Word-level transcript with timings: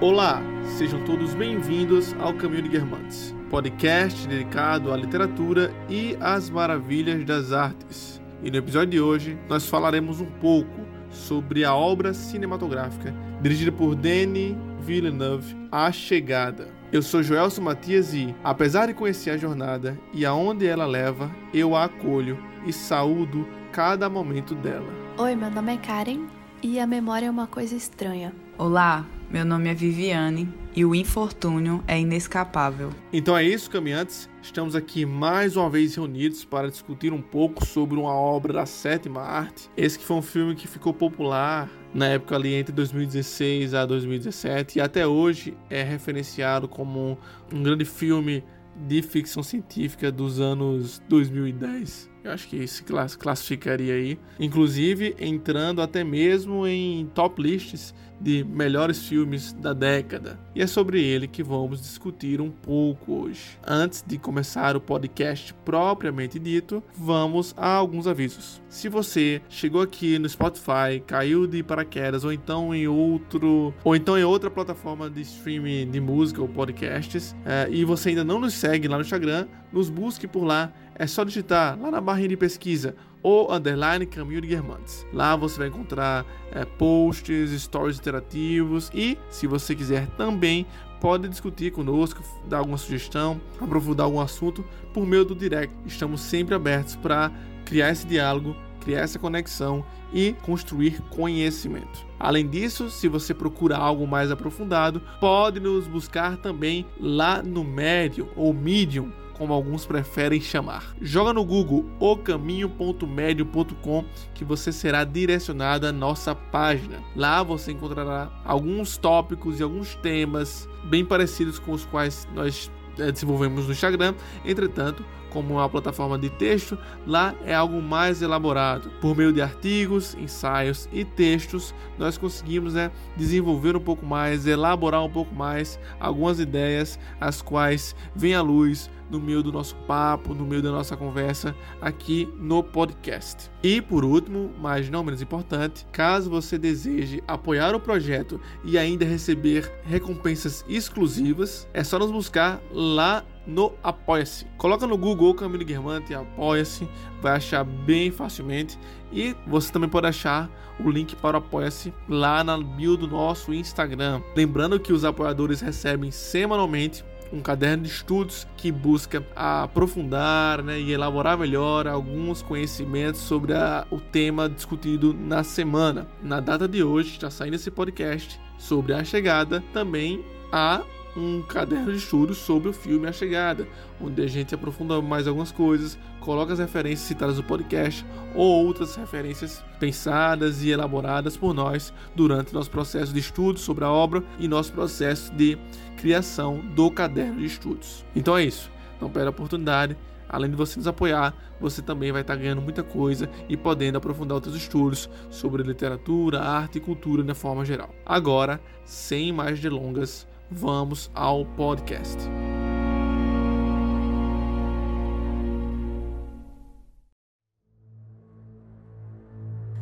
Olá, 0.00 0.40
sejam 0.76 1.04
todos 1.04 1.34
bem-vindos 1.34 2.14
ao 2.20 2.32
Caminho 2.32 2.62
de 2.62 2.68
Guermantes, 2.68 3.34
podcast 3.50 4.28
dedicado 4.28 4.92
à 4.92 4.96
literatura 4.96 5.74
e 5.88 6.16
às 6.20 6.48
maravilhas 6.48 7.24
das 7.24 7.50
artes. 7.50 8.22
E 8.40 8.48
no 8.48 8.58
episódio 8.58 8.90
de 8.90 9.00
hoje 9.00 9.36
nós 9.48 9.66
falaremos 9.66 10.20
um 10.20 10.30
pouco 10.40 10.86
sobre 11.10 11.64
a 11.64 11.74
obra 11.74 12.14
cinematográfica 12.14 13.12
dirigida 13.42 13.72
por 13.72 13.96
Denis 13.96 14.54
Villeneuve, 14.78 15.56
A 15.72 15.90
Chegada. 15.90 16.68
Eu 16.92 17.02
sou 17.02 17.20
Joelson 17.20 17.62
Matias 17.62 18.14
e, 18.14 18.32
apesar 18.44 18.86
de 18.86 18.94
conhecer 18.94 19.30
a 19.30 19.36
jornada 19.36 19.98
e 20.14 20.24
aonde 20.24 20.64
ela 20.64 20.86
leva, 20.86 21.28
eu 21.52 21.74
a 21.74 21.86
acolho 21.86 22.38
e 22.64 22.72
saúdo 22.72 23.44
cada 23.72 24.08
momento 24.08 24.54
dela. 24.54 24.86
Oi, 25.16 25.34
meu 25.34 25.50
nome 25.50 25.74
é 25.74 25.76
Karen 25.76 26.28
e 26.62 26.78
a 26.78 26.86
memória 26.86 27.26
é 27.26 27.30
uma 27.30 27.48
coisa 27.48 27.74
estranha. 27.74 28.32
Olá, 28.56 29.04
meu 29.30 29.44
nome 29.44 29.68
é 29.68 29.74
Viviane 29.74 30.48
e 30.74 30.84
o 30.84 30.94
infortúnio 30.94 31.82
é 31.86 32.00
inescapável. 32.00 32.90
Então 33.12 33.36
é 33.36 33.44
isso, 33.44 33.70
caminhantes. 33.70 34.28
Estamos 34.42 34.74
aqui 34.74 35.04
mais 35.04 35.56
uma 35.56 35.68
vez 35.68 35.94
reunidos 35.96 36.44
para 36.44 36.70
discutir 36.70 37.12
um 37.12 37.20
pouco 37.20 37.66
sobre 37.66 37.98
uma 37.98 38.12
obra 38.12 38.54
da 38.54 38.66
sétima 38.66 39.20
arte. 39.20 39.68
Esse 39.76 39.98
que 39.98 40.04
foi 40.04 40.16
um 40.16 40.22
filme 40.22 40.54
que 40.54 40.66
ficou 40.66 40.94
popular 40.94 41.68
na 41.92 42.06
época 42.06 42.36
ali 42.36 42.54
entre 42.54 42.72
2016 42.72 43.74
a 43.74 43.84
2017 43.84 44.78
e 44.78 44.80
até 44.80 45.06
hoje 45.06 45.54
é 45.68 45.82
referenciado 45.82 46.66
como 46.66 47.18
um 47.52 47.62
grande 47.62 47.84
filme 47.84 48.42
de 48.86 49.02
ficção 49.02 49.42
científica 49.42 50.10
dos 50.10 50.40
anos 50.40 51.02
2010. 51.08 52.07
Eu 52.22 52.32
acho 52.32 52.48
que 52.48 52.66
se 52.66 52.82
classificaria 53.18 53.94
aí, 53.94 54.18
inclusive 54.38 55.14
entrando 55.18 55.80
até 55.80 56.02
mesmo 56.02 56.66
em 56.66 57.06
top 57.14 57.42
lists 57.42 57.94
de 58.20 58.44
melhores 58.44 59.06
filmes 59.06 59.52
da 59.52 59.72
década. 59.72 60.38
E 60.54 60.60
é 60.62 60.66
sobre 60.66 61.02
ele 61.02 61.28
que 61.28 61.42
vamos 61.42 61.80
discutir 61.80 62.40
um 62.40 62.50
pouco 62.50 63.22
hoje. 63.22 63.58
Antes 63.66 64.04
de 64.06 64.18
começar 64.18 64.76
o 64.76 64.80
podcast 64.80 65.54
propriamente 65.64 66.38
dito, 66.38 66.82
vamos 66.96 67.54
a 67.56 67.68
alguns 67.68 68.06
avisos. 68.06 68.60
Se 68.68 68.88
você 68.88 69.40
chegou 69.48 69.80
aqui 69.80 70.18
no 70.18 70.28
Spotify, 70.28 71.00
caiu 71.06 71.46
de 71.46 71.62
paraquedas 71.62 72.24
ou 72.24 72.32
então 72.32 72.74
em 72.74 72.88
outro 72.88 73.72
ou 73.84 73.94
então 73.94 74.18
em 74.18 74.24
outra 74.24 74.50
plataforma 74.50 75.08
de 75.08 75.20
streaming 75.22 75.90
de 75.90 76.00
música 76.00 76.42
ou 76.42 76.48
podcasts 76.48 77.34
é, 77.44 77.68
e 77.70 77.84
você 77.84 78.10
ainda 78.10 78.24
não 78.24 78.40
nos 78.40 78.54
segue 78.54 78.88
lá 78.88 78.96
no 78.96 79.02
Instagram, 79.02 79.46
nos 79.72 79.88
busque 79.88 80.26
por 80.26 80.44
lá. 80.44 80.72
É 80.98 81.06
só 81.06 81.22
digitar 81.22 81.78
lá 81.80 81.90
na 81.90 82.00
barrinha 82.00 82.28
de 82.28 82.36
pesquisa 82.36 82.96
ou 83.22 83.52
underline 83.52 84.04
Caminho 84.06 84.40
de 84.40 84.48
Guermantes. 84.48 85.06
Lá 85.12 85.36
você 85.36 85.58
vai 85.58 85.68
encontrar 85.68 86.24
é, 86.50 86.64
posts, 86.64 87.50
stories 87.62 87.98
interativos 87.98 88.90
e, 88.92 89.16
se 89.30 89.46
você 89.46 89.74
quiser 89.74 90.06
também, 90.16 90.66
pode 91.00 91.28
discutir 91.28 91.70
conosco, 91.72 92.22
dar 92.48 92.58
alguma 92.58 92.78
sugestão, 92.78 93.40
aprofundar 93.60 94.06
algum 94.06 94.20
assunto 94.20 94.64
por 94.92 95.06
meio 95.06 95.24
do 95.24 95.34
direct. 95.34 95.74
Estamos 95.86 96.20
sempre 96.20 96.54
abertos 96.54 96.96
para 96.96 97.30
criar 97.64 97.90
esse 97.90 98.06
diálogo, 98.06 98.56
criar 98.80 99.00
essa 99.00 99.18
conexão 99.18 99.84
e 100.12 100.32
construir 100.42 101.00
conhecimento. 101.10 102.06
Além 102.18 102.48
disso, 102.48 102.90
se 102.90 103.06
você 103.06 103.34
procura 103.34 103.76
algo 103.76 104.06
mais 104.06 104.30
aprofundado, 104.30 105.00
pode 105.20 105.60
nos 105.60 105.86
buscar 105.86 106.36
também 106.38 106.86
lá 106.98 107.42
no 107.42 107.62
Medium 107.62 108.28
ou 108.34 108.52
Medium 108.52 109.12
como 109.38 109.54
alguns 109.54 109.86
preferem 109.86 110.40
chamar. 110.40 110.96
Joga 111.00 111.32
no 111.32 111.44
Google 111.44 111.86
ocaminho.medio.com 112.00 114.04
que 114.34 114.44
você 114.44 114.72
será 114.72 115.04
direcionado 115.04 115.86
à 115.86 115.92
nossa 115.92 116.34
página. 116.34 116.98
Lá 117.14 117.40
você 117.42 117.70
encontrará 117.72 118.30
alguns 118.44 118.98
tópicos 118.98 119.60
e 119.60 119.62
alguns 119.62 119.94
temas 119.96 120.66
bem 120.84 121.04
parecidos 121.04 121.58
com 121.58 121.72
os 121.72 121.84
quais 121.84 122.26
nós 122.34 122.70
eh, 122.98 123.12
desenvolvemos 123.12 123.66
no 123.66 123.72
Instagram. 123.72 124.14
Entretanto, 124.44 125.04
como 125.30 125.54
uma 125.54 125.68
plataforma 125.68 126.18
de 126.18 126.30
texto, 126.30 126.78
lá 127.06 127.34
é 127.44 127.54
algo 127.54 127.80
mais 127.80 128.22
elaborado. 128.22 128.90
Por 129.00 129.16
meio 129.16 129.32
de 129.32 129.40
artigos, 129.40 130.14
ensaios 130.14 130.88
e 130.92 131.04
textos, 131.04 131.74
nós 131.98 132.18
conseguimos 132.18 132.74
né, 132.74 132.90
desenvolver 133.16 133.76
um 133.76 133.80
pouco 133.80 134.04
mais, 134.04 134.46
elaborar 134.46 135.04
um 135.04 135.10
pouco 135.10 135.34
mais 135.34 135.78
algumas 136.00 136.40
ideias, 136.40 136.98
as 137.20 137.42
quais 137.42 137.94
vêm 138.14 138.34
à 138.34 138.42
luz 138.42 138.90
no 139.10 139.20
meio 139.20 139.42
do 139.42 139.52
nosso 139.52 139.74
papo, 139.86 140.34
no 140.34 140.44
meio 140.44 140.62
da 140.62 140.70
nossa 140.70 140.96
conversa 140.96 141.54
aqui 141.80 142.28
no 142.38 142.62
podcast. 142.62 143.50
E 143.62 143.80
por 143.80 144.04
último, 144.04 144.52
mas 144.60 144.88
não 144.88 145.02
menos 145.02 145.22
importante, 145.22 145.86
caso 145.92 146.30
você 146.30 146.58
deseje 146.58 147.22
apoiar 147.26 147.74
o 147.74 147.80
projeto 147.80 148.40
e 148.64 148.78
ainda 148.78 149.04
receber 149.04 149.72
recompensas 149.84 150.64
exclusivas, 150.68 151.68
é 151.72 151.82
só 151.82 151.98
nos 151.98 152.10
buscar 152.10 152.60
lá 152.72 153.24
no 153.48 153.72
Apoia-se. 153.82 154.44
Coloca 154.58 154.86
no 154.86 154.98
Google 154.98 155.34
Camilo 155.34 155.64
Guermante 155.64 156.14
Apoia-se, 156.14 156.86
vai 157.22 157.32
achar 157.32 157.64
bem 157.64 158.10
facilmente. 158.10 158.78
E 159.10 159.34
você 159.46 159.72
também 159.72 159.88
pode 159.88 160.06
achar 160.06 160.50
o 160.78 160.90
link 160.90 161.16
para 161.16 161.38
o 161.38 161.38
Apoia-se 161.38 161.92
lá 162.08 162.44
na 162.44 162.58
bio 162.58 162.96
do 162.96 163.08
nosso 163.08 163.54
Instagram. 163.54 164.20
Lembrando 164.36 164.78
que 164.78 164.92
os 164.92 165.04
apoiadores 165.04 165.62
recebem 165.62 166.10
semanalmente 166.10 167.02
um 167.32 167.40
caderno 167.40 167.84
de 167.84 167.90
estudos 167.90 168.46
que 168.56 168.72
busca 168.72 169.24
aprofundar 169.34 170.62
né, 170.62 170.80
e 170.80 170.92
elaborar 170.92 171.38
melhor 171.38 171.86
alguns 171.86 172.42
conhecimentos 172.42 173.20
sobre 173.20 173.54
a, 173.54 173.86
o 173.90 174.00
tema 174.00 174.48
discutido 174.48 175.14
na 175.14 175.42
semana. 175.42 176.06
Na 176.22 176.40
data 176.40 176.66
de 176.66 176.82
hoje, 176.82 177.10
está 177.10 177.30
saindo 177.30 177.54
esse 177.54 177.70
podcast 177.70 178.40
sobre 178.58 178.92
a 178.92 179.04
chegada, 179.04 179.62
também 179.72 180.24
há 180.52 180.82
um 181.16 181.42
caderno 181.42 181.92
de 181.92 181.98
estudos 181.98 182.38
sobre 182.38 182.68
o 182.68 182.72
filme 182.72 183.08
A 183.08 183.12
Chegada, 183.12 183.66
onde 184.00 184.22
a 184.22 184.26
gente 184.26 184.54
aprofunda 184.54 185.00
mais 185.02 185.26
algumas 185.26 185.50
coisas, 185.50 185.98
coloca 186.28 186.52
as 186.52 186.58
referências 186.58 187.08
citadas 187.08 187.38
no 187.38 187.42
podcast 187.42 188.04
ou 188.34 188.66
outras 188.66 188.94
referências 188.96 189.64
pensadas 189.80 190.62
e 190.62 190.68
elaboradas 190.68 191.38
por 191.38 191.54
nós 191.54 191.90
durante 192.14 192.52
nosso 192.52 192.70
processo 192.70 193.14
de 193.14 193.18
estudo 193.18 193.58
sobre 193.58 193.82
a 193.82 193.90
obra 193.90 194.22
e 194.38 194.46
nosso 194.46 194.70
processo 194.70 195.32
de 195.32 195.56
criação 195.96 196.58
do 196.74 196.90
caderno 196.90 197.38
de 197.38 197.46
estudos. 197.46 198.04
Então 198.14 198.36
é 198.36 198.44
isso. 198.44 198.70
Não 199.00 199.08
perde 199.08 199.28
a 199.28 199.30
oportunidade. 199.30 199.96
Além 200.28 200.50
de 200.50 200.56
você 200.56 200.76
nos 200.76 200.86
apoiar, 200.86 201.34
você 201.58 201.80
também 201.80 202.12
vai 202.12 202.20
estar 202.20 202.36
ganhando 202.36 202.60
muita 202.60 202.82
coisa 202.82 203.30
e 203.48 203.56
podendo 203.56 203.96
aprofundar 203.96 204.34
outros 204.34 204.54
estudos 204.54 205.08
sobre 205.30 205.62
literatura, 205.62 206.42
arte 206.42 206.76
e 206.76 206.80
cultura 206.82 207.22
de 207.22 207.32
forma 207.32 207.64
geral. 207.64 207.88
Agora, 208.04 208.60
sem 208.84 209.32
mais 209.32 209.58
delongas, 209.58 210.26
vamos 210.50 211.10
ao 211.14 211.46
podcast. 211.46 212.18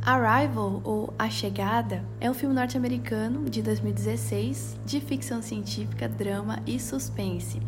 Arrival, 0.07 0.81
ou 0.85 1.13
A 1.19 1.29
Chegada, 1.29 2.05
é 2.21 2.31
um 2.31 2.35
filme 2.35 2.55
norte-americano 2.55 3.51
de 3.51 3.61
2016 3.61 4.77
de 4.87 5.01
ficção 5.01 5.43
científica, 5.43 6.09
drama 6.09 6.63
e 6.65 6.79
suspense. 6.79 7.61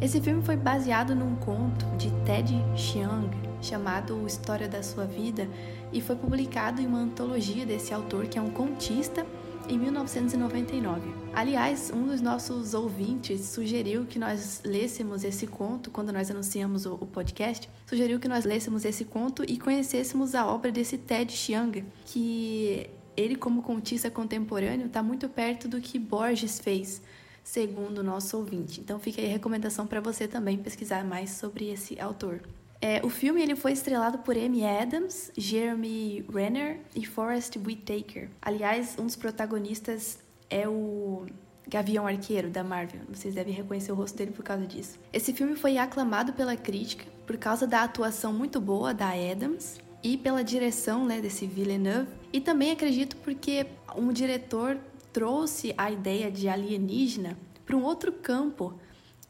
Esse 0.00 0.20
filme 0.20 0.44
foi 0.44 0.56
baseado 0.56 1.12
num 1.12 1.34
conto 1.34 1.84
de 1.96 2.08
Ted 2.24 2.54
Chiang 2.76 3.28
chamado 3.60 4.24
História 4.24 4.68
da 4.68 4.80
Sua 4.80 5.06
Vida 5.06 5.48
e 5.92 6.00
foi 6.00 6.14
publicado 6.14 6.80
em 6.80 6.86
uma 6.86 7.00
antologia 7.00 7.66
desse 7.66 7.92
autor 7.92 8.28
que 8.28 8.38
é 8.38 8.40
um 8.40 8.50
contista 8.50 9.26
em 9.68 9.78
1999. 9.78 11.00
Aliás, 11.32 11.90
um 11.94 12.06
dos 12.06 12.20
nossos 12.20 12.74
ouvintes 12.74 13.40
sugeriu 13.46 14.04
que 14.04 14.18
nós 14.18 14.60
lêssemos 14.64 15.24
esse 15.24 15.46
conto 15.46 15.90
quando 15.90 16.12
nós 16.12 16.30
anunciamos 16.30 16.86
o, 16.86 16.98
podcast. 16.98 17.68
Sugeriu 17.86 18.18
que 18.18 18.28
nós 18.28 18.44
lêssemos 18.44 18.84
esse 18.84 19.04
conto 19.04 19.44
e 19.48 19.58
conhecêssemos 19.58 20.34
a 20.34 20.46
obra 20.46 20.70
desse 20.70 20.98
Ted 20.98 21.32
Chiang, 21.32 21.84
que 22.06 22.88
ele, 23.16 23.36
como 23.36 23.62
contista 23.62 24.10
contemporâneo, 24.10 24.86
está 24.86 25.02
muito 25.02 25.28
perto 25.28 25.68
do 25.68 25.80
que 25.80 25.98
Borges 25.98 26.58
fez, 26.58 27.02
segundo 27.42 27.98
o 27.98 28.02
nosso 28.02 28.36
ouvinte. 28.36 28.80
Então, 28.80 28.98
fica 28.98 29.20
aí 29.20 29.28
a 29.28 29.32
recomendação 29.32 29.86
para 29.86 30.00
você 30.00 30.26
também 30.26 30.58
pesquisar 30.58 31.04
mais 31.04 31.30
sobre 31.30 31.70
esse 31.70 32.00
autor. 32.00 32.40
É, 32.84 33.00
o 33.04 33.08
filme 33.08 33.40
ele 33.40 33.54
foi 33.54 33.70
estrelado 33.70 34.18
por 34.18 34.36
Amy 34.36 34.66
Adams, 34.66 35.30
Jeremy 35.36 36.26
Renner 36.28 36.80
e 36.96 37.06
Forrest 37.06 37.56
Whitaker. 37.56 38.28
Aliás, 38.42 38.96
um 38.98 39.06
dos 39.06 39.14
protagonistas 39.14 40.18
é 40.50 40.68
o 40.68 41.24
Gavião 41.68 42.08
Arqueiro 42.08 42.50
da 42.50 42.64
Marvel. 42.64 43.02
Vocês 43.08 43.36
devem 43.36 43.54
reconhecer 43.54 43.92
o 43.92 43.94
rosto 43.94 44.18
dele 44.18 44.32
por 44.32 44.42
causa 44.44 44.66
disso. 44.66 44.98
Esse 45.12 45.32
filme 45.32 45.54
foi 45.54 45.78
aclamado 45.78 46.32
pela 46.32 46.56
crítica 46.56 47.04
por 47.24 47.36
causa 47.36 47.68
da 47.68 47.84
atuação 47.84 48.32
muito 48.32 48.60
boa 48.60 48.92
da 48.92 49.10
Adams 49.10 49.80
e 50.02 50.16
pela 50.16 50.42
direção 50.42 51.06
né, 51.06 51.20
desse 51.20 51.46
Villeneuve. 51.46 52.10
E 52.32 52.40
também 52.40 52.72
acredito 52.72 53.14
porque 53.18 53.64
um 53.94 54.12
diretor 54.12 54.76
trouxe 55.12 55.72
a 55.78 55.88
ideia 55.88 56.32
de 56.32 56.48
alienígena 56.48 57.38
para 57.64 57.76
um 57.76 57.84
outro 57.84 58.10
campo 58.10 58.74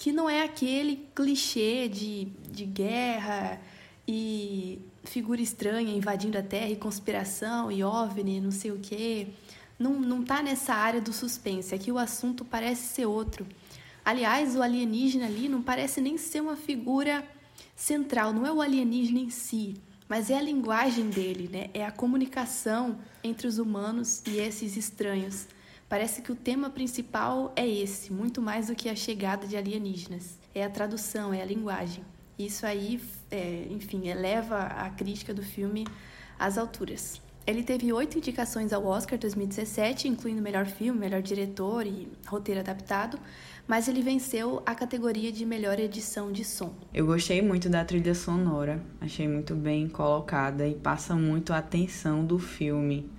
que 0.03 0.11
não 0.11 0.29
é 0.29 0.43
aquele 0.43 1.09
clichê 1.15 1.89
de, 1.89 2.25
de 2.51 2.65
guerra 2.65 3.61
e 4.07 4.81
figura 5.05 5.41
estranha 5.41 5.97
invadindo 5.97 6.37
a 6.37 6.43
Terra 6.43 6.71
e 6.71 6.75
conspiração 6.75 7.71
e 7.71 7.85
OVNI, 7.85 8.41
não 8.41 8.51
sei 8.51 8.73
o 8.73 8.81
quê. 8.81 9.29
não, 9.79 10.01
não 10.01 10.25
tá 10.25 10.43
nessa 10.43 10.75
área 10.75 11.01
do 11.01 11.13
suspense. 11.13 11.73
Aqui 11.73 11.93
o 11.93 11.99
assunto 11.99 12.45
parece 12.45 12.83
ser 12.89 13.07
outro. 13.07 13.47
Aliás, 14.05 14.57
o 14.57 14.63
alienígena 14.63 15.27
ali 15.27 15.49
não 15.49 15.63
parece 15.63 16.01
nem 16.01 16.19
ser 16.19 16.41
uma 16.41 16.57
figura 16.57 17.25
central, 17.77 18.33
não 18.33 18.45
é 18.45 18.53
o 18.53 18.61
alienígena 18.61 19.21
em 19.21 19.31
si, 19.31 19.77
mas 20.09 20.31
é 20.31 20.37
a 20.37 20.43
linguagem 20.43 21.11
dele, 21.11 21.49
né? 21.49 21.71
É 21.73 21.87
a 21.87 21.93
comunicação 21.93 22.99
entre 23.23 23.47
os 23.47 23.57
humanos 23.57 24.21
e 24.27 24.39
esses 24.39 24.77
estranhos. 24.77 25.47
Parece 25.93 26.23
que 26.23 26.33
o 26.33 26.35
tema 26.35 26.71
principal 26.71 27.53
é 27.55 27.69
esse, 27.69 28.11
muito 28.11 28.41
mais 28.41 28.69
do 28.69 28.75
que 28.75 28.89
a 28.89 28.97
chegada 28.97 29.47
de 29.47 29.59
alienígenas. 29.59 30.39
É 30.55 30.65
a 30.65 30.71
tradução, 30.71 31.35
é 31.35 31.43
a 31.43 31.45
linguagem. 31.45 32.03
Isso 32.39 32.65
aí, 32.65 32.99
é, 33.31 33.67
enfim, 33.69 34.09
eleva 34.09 34.57
a 34.57 34.89
crítica 34.89 35.35
do 35.35 35.43
filme 35.43 35.87
às 36.39 36.57
alturas. 36.57 37.21
Ele 37.47 37.63
teve 37.63 37.93
oito 37.93 38.17
indicações 38.17 38.73
ao 38.73 38.87
Oscar 38.87 39.19
2017, 39.19 40.09
incluindo 40.09 40.41
melhor 40.41 40.65
filme, 40.65 40.99
melhor 40.99 41.21
diretor 41.21 41.87
e 41.87 42.09
roteiro 42.27 42.61
adaptado, 42.61 43.19
mas 43.69 43.87
ele 43.87 44.01
venceu 44.01 44.63
a 44.65 44.75
categoria 44.75 45.31
de 45.31 45.45
melhor 45.45 45.79
edição 45.79 46.33
de 46.33 46.43
som. 46.43 46.73
Eu 46.95 47.05
gostei 47.05 47.43
muito 47.43 47.69
da 47.69 47.85
trilha 47.85 48.15
sonora, 48.15 48.83
achei 48.99 49.29
muito 49.29 49.55
bem 49.55 49.91
colocada 49.91 50.67
e 50.67 50.75
passa 50.75 51.15
muito 51.15 51.53
a 51.53 51.59
atenção 51.59 52.25
do 52.25 52.39
filme 52.39 53.11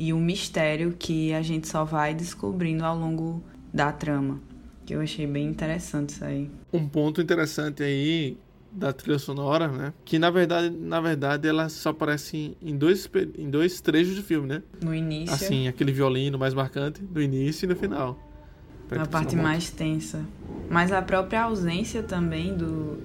e 0.00 0.14
o 0.14 0.18
mistério 0.18 0.94
que 0.98 1.30
a 1.34 1.42
gente 1.42 1.68
só 1.68 1.84
vai 1.84 2.14
descobrindo 2.14 2.86
ao 2.86 2.96
longo 2.96 3.44
da 3.70 3.92
trama. 3.92 4.40
Que 4.86 4.94
eu 4.94 5.00
achei 5.02 5.26
bem 5.26 5.46
interessante 5.46 6.14
isso 6.14 6.24
aí. 6.24 6.50
Um 6.72 6.88
ponto 6.88 7.20
interessante 7.20 7.82
aí 7.82 8.38
da 8.72 8.94
trilha 8.94 9.18
sonora, 9.18 9.68
né? 9.68 9.92
Que 10.02 10.18
na 10.18 10.30
verdade, 10.30 10.70
na 10.70 11.02
verdade, 11.02 11.46
ela 11.46 11.68
só 11.68 11.90
aparece 11.90 12.56
em 12.62 12.78
dois, 12.78 13.06
em 13.36 13.50
dois 13.50 13.82
trechos 13.82 14.16
do 14.16 14.22
filme, 14.22 14.48
né? 14.48 14.62
No 14.82 14.94
início. 14.94 15.34
Assim, 15.34 15.68
aquele 15.68 15.92
violino 15.92 16.38
mais 16.38 16.54
marcante 16.54 17.02
no 17.02 17.20
início 17.20 17.66
e 17.66 17.68
no 17.68 17.76
final. 17.76 18.18
Na 18.90 19.04
parte 19.04 19.36
mais 19.36 19.70
tensa. 19.70 20.24
Mas 20.70 20.92
a 20.92 21.02
própria 21.02 21.42
ausência 21.42 22.02
também 22.02 22.56
do 22.56 22.98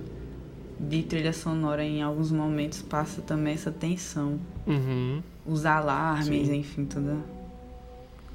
de 0.79 1.03
trilha 1.03 1.33
sonora 1.33 1.83
em 1.83 2.01
alguns 2.01 2.31
momentos 2.31 2.81
passa 2.81 3.21
também 3.21 3.53
essa 3.53 3.71
tensão. 3.71 4.39
Uhum. 4.65 5.21
Os 5.45 5.65
alarmes, 5.65 6.47
Sim. 6.47 6.55
enfim, 6.55 6.85
toda 6.85 7.17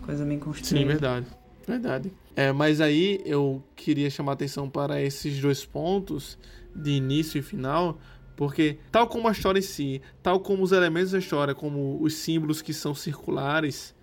coisa 0.03 0.25
bem 0.25 0.39
construída. 0.39 0.81
Sim, 0.81 0.87
verdade. 0.87 1.27
Verdade. 1.67 2.13
É, 2.35 2.53
mas 2.53 2.81
aí 2.81 3.21
eu 3.25 3.63
queria 3.77 4.09
chamar 4.11 4.33
atenção 4.33 4.69
para 4.69 5.01
esses 5.03 5.41
dois 5.41 5.65
pontos 5.65 6.39
de 6.75 6.91
início 6.93 7.39
e 7.39 7.43
final, 7.43 7.99
porque 8.37 8.79
tal 8.91 9.07
como 9.07 9.29
a 9.29 9.33
história 9.33 9.59
em 9.59 9.63
si, 9.63 10.01
tal 10.23 10.41
como 10.41 10.63
os 10.63 10.73
elementos 10.73 11.13
da 11.13 11.19
história, 11.19 11.55
como 11.55 11.99
os 12.01 12.15
símbolos 12.15 12.63
que 12.63 12.73
são 12.73 12.95
circulares, 12.95 13.95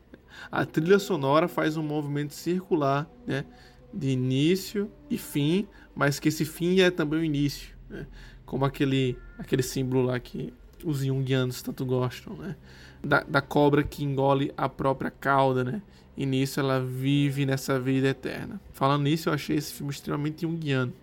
a 0.52 0.66
trilha 0.66 1.00
sonora 1.00 1.48
faz 1.48 1.78
um 1.78 1.84
movimento 1.84 2.34
circular, 2.34 3.10
né, 3.26 3.46
de 3.94 4.10
início 4.10 4.92
e 5.10 5.18
fim, 5.18 5.68
mas 5.96 6.20
que 6.20 6.30
esse 6.30 6.46
fim 6.46 6.80
é 6.82 6.92
também 6.92 7.20
o 7.20 7.24
início, 7.24 7.76
né, 7.90 8.06
como 8.46 8.66
aquele 8.66 9.18
aquele 9.38 9.64
símbolo 9.64 10.04
lá 10.04 10.20
que 10.20 10.54
os 10.84 11.00
Jungianos 11.00 11.62
tanto 11.62 11.86
gostam, 11.86 12.36
né, 12.36 12.56
da, 13.04 13.22
da 13.24 13.42
cobra 13.42 13.84
que 13.84 14.04
engole 14.04 14.54
a 14.58 14.68
própria 14.68 15.12
cauda, 15.12 15.64
né, 15.64 15.82
e 16.16 16.26
nisso 16.26 16.60
ela 16.60 16.80
vive 16.80 17.46
nessa 17.46 17.80
vida 17.80 18.08
eterna. 18.08 18.60
Falando 18.74 19.04
nisso, 19.04 19.30
eu 19.30 19.34
achei 19.34 19.56
esse 19.56 19.74
filme 19.74 19.92
extremamente 19.92 20.42
Jungiano. 20.42 20.94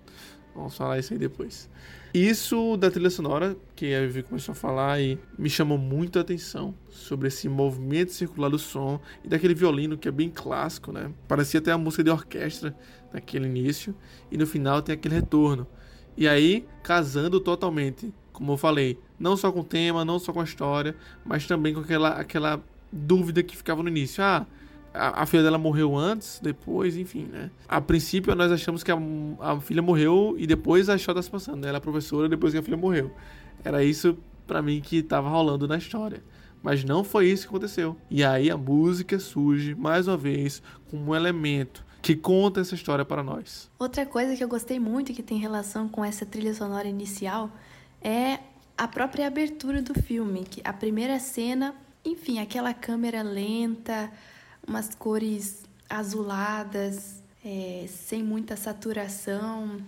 Vamos 0.55 0.76
falar 0.76 0.99
isso 0.99 1.12
aí 1.12 1.19
depois. 1.19 1.69
Isso 2.12 2.76
da 2.76 2.93
trilha 2.93 3.11
sonora, 3.11 3.56
que 3.75 3.93
a 3.93 4.00
Vivi 4.02 4.23
começou 4.23 4.52
a 4.52 4.55
falar 4.55 5.00
e 5.00 5.19
me 5.37 5.50
chamou 5.50 5.76
muito 5.76 6.17
a 6.17 6.23
atenção 6.23 6.73
sobre 6.88 7.26
esse 7.26 7.49
movimento 7.49 8.12
circular 8.12 8.49
do 8.49 8.58
som 8.58 9.00
e 9.25 9.29
daquele 9.29 9.52
violino 9.52 9.99
que 9.99 10.06
é 10.06 10.12
bem 10.12 10.31
clássico, 10.31 10.93
né? 10.93 11.11
Parecia 11.26 11.58
até 11.58 11.73
a 11.73 11.79
música 11.79 12.05
de 12.05 12.11
orquestra 12.11 12.76
naquele 13.12 13.46
início 13.46 13.96
e 14.31 14.38
no 14.38 14.46
final 14.46 14.81
tem 14.81 14.94
aquele 14.94 15.17
retorno. 15.17 15.67
E 16.17 16.29
aí, 16.29 16.64
casando 16.85 17.41
totalmente, 17.41 18.14
como 18.34 18.52
eu 18.52 18.56
falei, 18.56 18.98
não 19.19 19.36
só 19.36 19.50
com 19.50 19.60
o 19.60 19.64
tema, 19.64 20.04
não 20.04 20.19
só 20.19 20.32
com 20.32 20.40
a 20.40 20.44
história, 20.44 20.94
mas 21.25 21.46
também 21.46 21.72
com 21.72 21.81
aquela, 21.81 22.08
aquela 22.10 22.60
dúvida 22.92 23.42
que 23.42 23.56
ficava 23.56 23.82
no 23.82 23.88
início. 23.88 24.22
Ah, 24.22 24.44
a, 24.92 25.22
a, 25.22 25.26
filha 25.26 25.42
dela 25.42 25.56
morreu 25.56 25.96
antes, 25.96 26.40
depois, 26.42 26.96
enfim, 26.96 27.28
né? 27.32 27.50
A 27.69 27.81
princípio 27.81 28.34
nós 28.34 28.50
achamos 28.50 28.82
que 28.82 28.90
a, 28.90 28.98
a 29.40 29.60
filha 29.60 29.81
morreu 29.81 30.34
e 30.36 30.46
depois 30.46 30.88
a 30.88 30.96
história 30.96 31.20
tá 31.20 31.22
se 31.22 31.31
passando, 31.31 31.62
né? 31.62 31.69
Ela 31.69 31.78
é 31.78 31.81
professora 31.81 32.28
depois 32.28 32.52
que 32.52 32.58
a 32.58 32.62
filha 32.62 32.76
morreu. 32.76 33.12
Era 33.64 33.84
isso 33.84 34.19
para 34.46 34.60
mim 34.60 34.81
que 34.81 35.00
tava 35.00 35.28
rolando 35.28 35.66
na 35.69 35.78
história. 35.78 36.22
Mas 36.60 36.82
não 36.82 37.04
foi 37.04 37.28
isso 37.28 37.42
que 37.42 37.48
aconteceu. 37.48 37.96
E 38.10 38.25
aí 38.25 38.50
a 38.50 38.56
música 38.56 39.19
surge 39.19 39.76
mais 39.76 40.08
uma 40.08 40.16
vez 40.16 40.60
como 40.90 41.12
um 41.12 41.14
elemento 41.14 41.84
que 42.02 42.16
conta 42.16 42.60
essa 42.60 42.75
história 42.75 43.04
para 43.04 43.22
nós. 43.22 43.70
Outra 43.78 44.04
coisa 44.04 44.36
que 44.36 44.42
eu 44.42 44.48
gostei 44.48 44.81
muito 44.81 45.12
que 45.12 45.22
tem 45.22 45.38
relação 45.38 45.88
com 45.88 46.04
essa 46.04 46.26
trilha 46.26 46.52
sonora 46.52 46.88
inicial 46.88 47.50
é 48.04 48.38
a 48.76 48.86
própria 48.86 49.26
abertura 49.26 49.80
do 49.80 49.94
filme, 49.94 50.44
que 50.44 50.60
a 50.62 50.72
primeira 50.72 51.18
cena, 51.18 51.74
enfim, 52.04 52.38
aquela 52.38 52.74
câmera 52.74 53.22
lenta, 53.22 54.12
umas 54.66 54.94
cores 54.94 55.64
azuladas, 55.88 57.22
é, 57.42 57.86
sem 57.88 58.22
muita 58.22 58.56
saturação, 58.56 59.80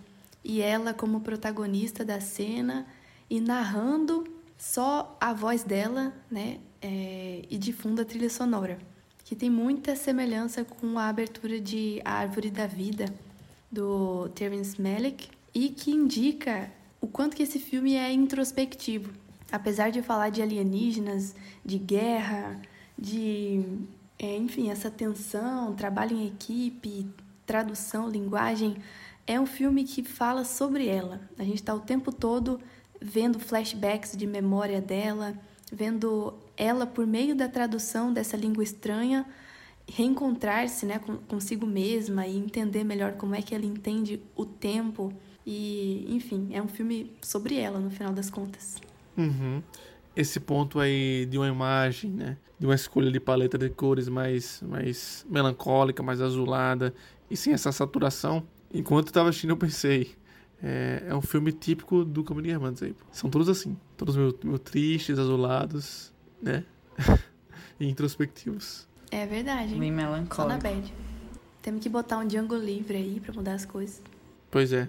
e 0.43 0.63
ela 0.63 0.95
como 0.95 1.21
protagonista 1.21 2.05
da 2.05 2.21
cena 2.21 2.87
e 3.29 3.41
narrando 3.41 4.25
só 4.57 5.17
a 5.21 5.35
voz 5.35 5.63
dela, 5.63 6.15
né? 6.31 6.59
É, 6.81 7.43
e 7.51 7.59
de 7.59 7.73
fundo 7.73 8.01
a 8.01 8.05
trilha 8.05 8.31
sonora, 8.31 8.79
que 9.25 9.35
tem 9.35 9.51
muita 9.51 9.97
semelhança 9.97 10.65
com 10.65 10.99
a 10.99 11.09
abertura 11.09 11.61
de 11.61 12.01
A 12.05 12.13
Árvore 12.13 12.51
da 12.51 12.67
Vida 12.67 13.13
do 13.73 14.29
Terence 14.31 14.81
Malick 14.81 15.29
e 15.53 15.71
que 15.71 15.91
indica 15.91 16.71
o 17.01 17.07
quanto 17.07 17.37
que 17.37 17.43
esse 17.43 17.59
filme 17.59 17.95
é 17.95 18.13
introspectivo. 18.13 19.13
Apesar 19.51 19.91
de 19.91 20.03
falar 20.03 20.31
de 20.31 20.43
alienígenas, 20.43 21.35
de 21.65 21.79
guerra, 21.79 22.61
de 22.99 23.63
é, 24.19 24.37
enfim, 24.37 24.71
essa 24.71 24.91
tensão, 24.91 25.75
trabalho 25.75 26.17
em 26.17 26.27
equipe, 26.27 27.07
tradução, 27.45 28.09
linguagem, 28.09 28.77
é 29.27 29.41
um 29.41 29.47
filme 29.47 29.85
que 29.85 30.03
fala 30.03 30.45
sobre 30.45 30.87
ela. 30.87 31.21
A 31.39 31.45
gente 31.45 31.57
está 31.57 31.75
o 31.75 31.81
tempo 31.81 32.13
todo 32.13 32.61
vendo 33.01 33.39
flashbacks 33.39 34.17
de 34.17 34.27
memória 34.27 34.81
dela, 34.81 35.35
vendo 35.71 36.35
ela 36.57 36.87
por 36.87 37.07
meio 37.07 37.37
da 37.37 37.49
tradução 37.49 38.13
dessa 38.13 38.37
língua 38.37 38.65
estranha 38.65 39.27
reencontrar-se 39.89 40.85
né, 40.85 41.01
consigo 41.29 41.67
mesma 41.67 42.27
e 42.27 42.37
entender 42.37 42.85
melhor 42.85 43.13
como 43.13 43.35
é 43.35 43.43
que 43.43 43.55
ela 43.55 43.65
entende 43.65 44.21
o 44.35 44.45
tempo. 44.45 45.13
E, 45.47 46.07
enfim, 46.09 46.49
é 46.53 46.61
um 46.61 46.69
filme 46.69 47.13
sobre 47.23 47.57
ela, 47.57 47.79
no 47.79 47.91
final 47.91 48.13
das 48.13 48.29
contas. 48.29 48.77
Uhum 49.17 49.63
esse 50.17 50.41
ponto 50.41 50.81
aí 50.81 51.27
de 51.27 51.37
uma 51.37 51.47
imagem, 51.47 52.11
né? 52.11 52.39
De 52.59 52.65
uma 52.65 52.75
escolha 52.75 53.13
de 53.13 53.21
paleta 53.21 53.59
de 53.59 53.69
cores 53.69 54.09
mais, 54.09 54.63
mais 54.63 55.27
melancólica, 55.29 56.03
mais 56.03 56.23
azulada 56.23 56.95
e 57.31 57.37
sem 57.37 57.53
essa 57.53 57.71
saturação. 57.71 58.43
Enquanto 58.73 59.09
eu 59.09 59.13
tava 59.13 59.29
assistindo, 59.29 59.51
eu 59.51 59.57
pensei, 59.59 60.15
é, 60.63 61.05
é 61.09 61.15
um 61.15 61.21
filme 61.21 61.53
típico 61.53 62.03
do 62.03 62.25
Caminho 62.25 62.53
Irmãs 62.53 62.83
aí. 62.83 62.97
São 63.13 63.29
todos 63.29 63.51
assim, 63.51 63.77
todos 63.95 64.17
meio, 64.17 64.37
meio 64.43 64.59
tristes, 64.59 65.19
azulados, 65.19 66.15
né? 66.43 66.65
e 67.79 67.87
introspectivos. 67.87 68.89
É 69.11 69.27
verdade. 69.27 69.75
Bem 69.75 69.93
melancólico. 69.93 70.35
Só 70.35 70.49
na 70.49 70.57
bad. 70.57 70.93
Temos 71.61 71.83
que 71.83 71.91
botar 71.91 72.19
um 72.19 72.27
Django 72.27 72.57
livre 72.57 72.97
aí 72.97 73.21
pra 73.21 73.35
mudar 73.35 73.53
as 73.53 73.67
coisas. 73.67 74.03
Pois 74.51 74.73
é. 74.73 74.89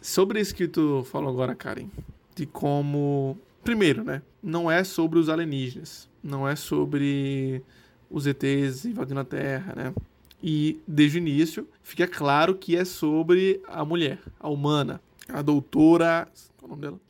Sobre 0.00 0.40
isso 0.40 0.54
que 0.54 0.68
tu 0.68 1.04
falou 1.04 1.30
agora, 1.30 1.54
Karen, 1.54 1.88
de 2.34 2.46
como. 2.46 3.38
Primeiro, 3.64 4.04
né? 4.04 4.22
Não 4.42 4.70
é 4.70 4.84
sobre 4.84 5.18
os 5.18 5.28
alienígenas. 5.28 6.08
Não 6.22 6.48
é 6.48 6.56
sobre 6.56 7.62
os 8.10 8.26
ETs 8.26 8.84
invadindo 8.84 9.20
a 9.20 9.24
Terra, 9.24 9.74
né? 9.74 9.94
E 10.42 10.80
desde 10.86 11.18
o 11.18 11.20
início 11.20 11.68
fica 11.82 12.06
claro 12.06 12.54
que 12.54 12.76
é 12.76 12.84
sobre 12.84 13.60
a 13.66 13.84
mulher, 13.84 14.20
a 14.38 14.48
humana, 14.48 15.00
a 15.28 15.42
doutora. 15.42 16.28
Qual 16.56 16.62
é 16.62 16.64
o 16.64 16.68
nome 16.68 16.82
dela? 16.82 17.00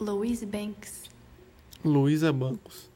Louise 0.00 0.46
Banks. 0.46 1.02
Luísa 1.84 2.32
Bancos. 2.32 2.88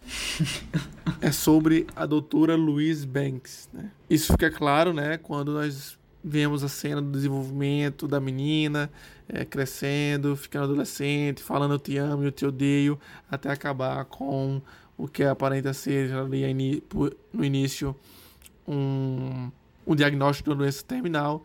é 1.20 1.32
sobre 1.32 1.86
a 1.94 2.06
doutora 2.06 2.56
Louise 2.56 3.06
Banks, 3.06 3.68
né? 3.72 3.90
Isso 4.08 4.32
fica 4.32 4.50
claro, 4.50 4.92
né, 4.92 5.18
quando 5.18 5.52
nós 5.52 5.98
vemos 6.28 6.64
a 6.64 6.68
cena 6.68 7.00
do 7.00 7.12
desenvolvimento 7.12 8.08
da 8.08 8.18
menina 8.18 8.90
é, 9.28 9.44
crescendo, 9.44 10.34
ficando 10.34 10.64
adolescente, 10.64 11.40
falando 11.40 11.74
eu 11.74 11.78
te 11.78 11.96
amo, 11.96 12.24
eu 12.24 12.32
te 12.32 12.44
odeio, 12.44 12.98
até 13.30 13.48
acabar 13.48 14.04
com 14.06 14.60
o 14.98 15.06
que 15.06 15.22
aparenta 15.22 15.72
ser 15.72 16.12
ali 16.12 16.82
no 17.32 17.44
início 17.44 17.94
um, 18.66 19.52
um 19.86 19.94
diagnóstico 19.94 20.50
de 20.50 20.54
uma 20.54 20.56
doença 20.56 20.82
terminal 20.84 21.44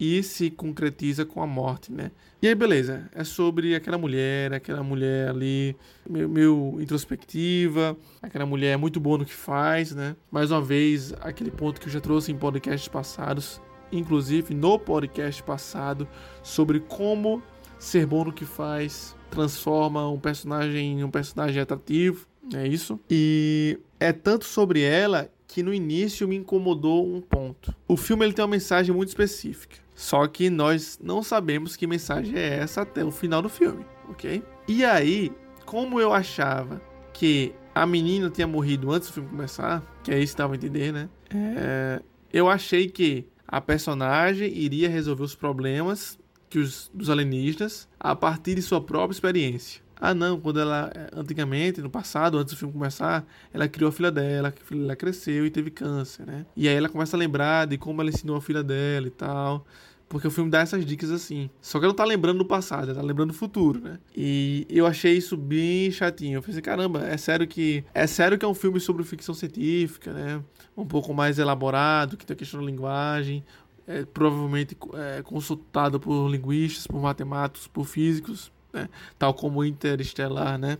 e 0.00 0.22
se 0.22 0.50
concretiza 0.50 1.26
com 1.26 1.42
a 1.42 1.46
morte, 1.46 1.92
né? 1.92 2.10
E 2.40 2.48
aí, 2.48 2.54
beleza, 2.54 3.08
é 3.14 3.22
sobre 3.22 3.74
aquela 3.74 3.98
mulher, 3.98 4.52
aquela 4.52 4.82
mulher 4.82 5.28
ali, 5.28 5.76
meio, 6.08 6.28
meio, 6.28 6.78
introspectiva, 6.80 7.96
aquela 8.20 8.46
mulher 8.46 8.76
muito 8.78 8.98
boa 8.98 9.18
no 9.18 9.24
que 9.24 9.34
faz, 9.34 9.94
né? 9.94 10.16
Mais 10.30 10.50
uma 10.50 10.60
vez, 10.60 11.12
aquele 11.20 11.50
ponto 11.50 11.80
que 11.80 11.86
eu 11.86 11.92
já 11.92 12.00
trouxe 12.00 12.32
em 12.32 12.36
podcasts 12.36 12.88
passados, 12.88 13.60
inclusive 13.92 14.54
no 14.54 14.78
podcast 14.78 15.42
passado, 15.42 16.08
sobre 16.42 16.80
como 16.80 17.42
ser 17.78 18.06
bom 18.06 18.24
no 18.24 18.32
que 18.32 18.44
faz 18.44 19.14
transforma 19.30 20.08
um 20.08 20.18
personagem 20.18 21.00
em 21.00 21.04
um 21.04 21.10
personagem 21.10 21.60
atrativo, 21.60 22.26
é 22.54 22.66
isso? 22.66 23.00
E 23.10 23.78
é 23.98 24.12
tanto 24.12 24.44
sobre 24.44 24.82
ela 24.82 25.30
que 25.46 25.62
no 25.62 25.72
início 25.72 26.26
me 26.28 26.36
incomodou 26.36 27.06
um 27.06 27.20
ponto. 27.20 27.74
O 27.88 27.96
filme 27.96 28.24
ele 28.24 28.32
tem 28.32 28.42
uma 28.42 28.50
mensagem 28.50 28.94
muito 28.94 29.08
específica. 29.08 29.76
Só 29.94 30.26
que 30.26 30.48
nós 30.48 30.98
não 31.02 31.22
sabemos 31.22 31.76
que 31.76 31.86
mensagem 31.86 32.36
é 32.36 32.58
essa 32.58 32.82
até 32.82 33.04
o 33.04 33.10
final 33.10 33.42
do 33.42 33.48
filme, 33.48 33.84
ok? 34.08 34.42
E 34.66 34.84
aí, 34.84 35.30
como 35.64 36.00
eu 36.00 36.12
achava 36.12 36.80
que 37.12 37.54
a 37.74 37.86
menina 37.86 38.30
tinha 38.30 38.46
morrido 38.46 38.90
antes 38.90 39.08
do 39.08 39.14
filme 39.14 39.28
começar, 39.28 39.82
que 40.02 40.10
é 40.10 40.18
isso 40.18 40.34
que 40.34 40.38
dava 40.38 40.54
a 40.54 40.56
entender, 40.56 40.92
né? 40.92 41.08
É, 41.30 42.02
eu 42.32 42.48
achei 42.48 42.88
que 42.88 43.26
a 43.52 43.60
personagem 43.60 44.50
iria 44.56 44.88
resolver 44.88 45.22
os 45.22 45.34
problemas 45.34 46.18
que 46.48 46.58
os, 46.58 46.90
dos 46.94 47.10
alienígenas 47.10 47.86
a 48.00 48.16
partir 48.16 48.54
de 48.54 48.62
sua 48.62 48.80
própria 48.80 49.14
experiência. 49.14 49.82
Ah, 49.94 50.14
não, 50.14 50.40
quando 50.40 50.58
ela, 50.58 50.90
antigamente, 51.12 51.82
no 51.82 51.90
passado, 51.90 52.38
antes 52.38 52.54
do 52.54 52.58
filme 52.58 52.72
começar, 52.72 53.24
ela 53.52 53.68
criou 53.68 53.90
a 53.90 53.92
filha 53.92 54.10
dela, 54.10 54.48
a 54.48 54.52
filha 54.52 54.80
dela 54.80 54.96
cresceu 54.96 55.44
e 55.44 55.50
teve 55.50 55.70
câncer, 55.70 56.26
né? 56.26 56.46
E 56.56 56.66
aí 56.66 56.74
ela 56.74 56.88
começa 56.88 57.14
a 57.14 57.18
lembrar 57.18 57.66
de 57.66 57.76
como 57.76 58.00
ela 58.00 58.10
ensinou 58.10 58.36
a 58.36 58.40
filha 58.40 58.64
dela 58.64 59.06
e 59.06 59.10
tal. 59.10 59.66
Porque 60.12 60.28
o 60.28 60.30
filme 60.30 60.50
dá 60.50 60.60
essas 60.60 60.84
dicas 60.84 61.10
assim. 61.10 61.48
Só 61.58 61.78
que 61.78 61.86
ela 61.86 61.92
não 61.92 61.96
tá 61.96 62.04
lembrando 62.04 62.36
do 62.36 62.44
passado, 62.44 62.90
ela 62.90 63.00
tá 63.00 63.00
lembrando 63.00 63.28
do 63.28 63.34
futuro, 63.34 63.80
né? 63.80 63.98
E 64.14 64.66
eu 64.68 64.86
achei 64.86 65.16
isso 65.16 65.38
bem 65.38 65.90
chatinho. 65.90 66.36
Eu 66.36 66.42
pensei, 66.42 66.60
caramba, 66.60 67.02
é 67.06 67.16
sério 67.16 67.46
que. 67.48 67.82
É 67.94 68.06
sério 68.06 68.36
que 68.36 68.44
é 68.44 68.48
um 68.48 68.52
filme 68.52 68.78
sobre 68.78 69.02
ficção 69.04 69.34
científica, 69.34 70.12
né? 70.12 70.42
Um 70.76 70.84
pouco 70.84 71.14
mais 71.14 71.38
elaborado, 71.38 72.18
que 72.18 72.26
tem 72.26 72.34
a 72.34 72.36
questão 72.36 72.60
da 72.60 72.66
linguagem. 72.66 73.42
É, 73.86 74.04
provavelmente 74.04 74.76
é, 74.92 75.22
consultado 75.22 75.98
por 75.98 76.28
linguistas, 76.28 76.86
por 76.86 77.00
matemáticos, 77.00 77.66
por 77.66 77.86
físicos 77.86 78.52
né? 78.70 78.90
tal 79.18 79.32
como 79.32 79.64
Interestelar, 79.64 80.58
né? 80.58 80.76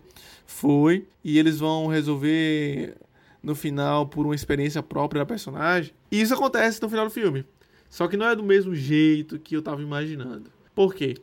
Foi 0.46 1.06
e 1.24 1.38
eles 1.38 1.58
vão 1.58 1.86
resolver 1.86 2.96
no 3.42 3.54
final 3.54 4.06
por 4.06 4.26
uma 4.26 4.34
experiência 4.34 4.82
própria 4.82 5.20
da 5.20 5.26
personagem. 5.26 5.94
E 6.10 6.20
isso 6.20 6.34
acontece 6.34 6.82
no 6.82 6.90
final 6.90 7.06
do 7.06 7.10
filme. 7.10 7.46
Só 7.92 8.08
que 8.08 8.16
não 8.16 8.24
é 8.24 8.34
do 8.34 8.42
mesmo 8.42 8.74
jeito 8.74 9.38
que 9.38 9.54
eu 9.54 9.58
estava 9.58 9.82
imaginando. 9.82 10.50
Por 10.74 10.94
quê? 10.94 11.14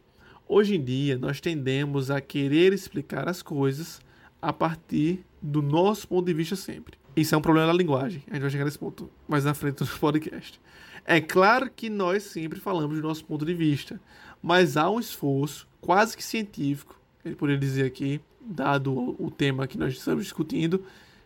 Hoje 0.47 0.75
em 0.75 0.83
dia 0.83 1.17
nós 1.17 1.41
tendemos 1.41 2.11
a 2.11 2.21
querer 2.21 2.73
explicar 2.73 3.27
as 3.27 3.41
coisas 3.41 3.99
a 4.39 4.53
partir 4.53 5.25
do 5.41 5.63
nosso 5.63 6.07
ponto 6.07 6.27
de 6.27 6.33
vista 6.35 6.55
sempre. 6.55 6.95
Isso 7.15 7.33
é 7.33 7.37
um 7.39 7.41
problema 7.41 7.65
da 7.65 7.73
linguagem. 7.73 8.21
A 8.27 8.33
gente 8.33 8.41
vai 8.43 8.51
chegar 8.51 8.65
nesse 8.65 8.77
ponto 8.77 9.09
mais 9.27 9.45
na 9.45 9.55
frente 9.55 9.83
do 9.83 9.87
podcast. 9.99 10.61
É 11.05 11.19
claro 11.19 11.71
que 11.75 11.89
nós 11.89 12.21
sempre 12.21 12.59
falamos 12.59 12.97
do 12.97 13.01
nosso 13.01 13.25
ponto 13.25 13.43
de 13.43 13.55
vista, 13.55 13.99
mas 14.39 14.77
há 14.77 14.87
um 14.91 14.99
esforço 14.99 15.67
quase 15.81 16.15
que 16.15 16.23
científico, 16.23 17.01
ele 17.25 17.33
poderia 17.33 17.59
dizer 17.59 17.83
aqui, 17.83 18.21
dado 18.39 19.15
o 19.17 19.31
tema 19.31 19.65
que 19.65 19.75
nós 19.75 19.93
estamos 19.95 20.23
discutindo, 20.23 20.85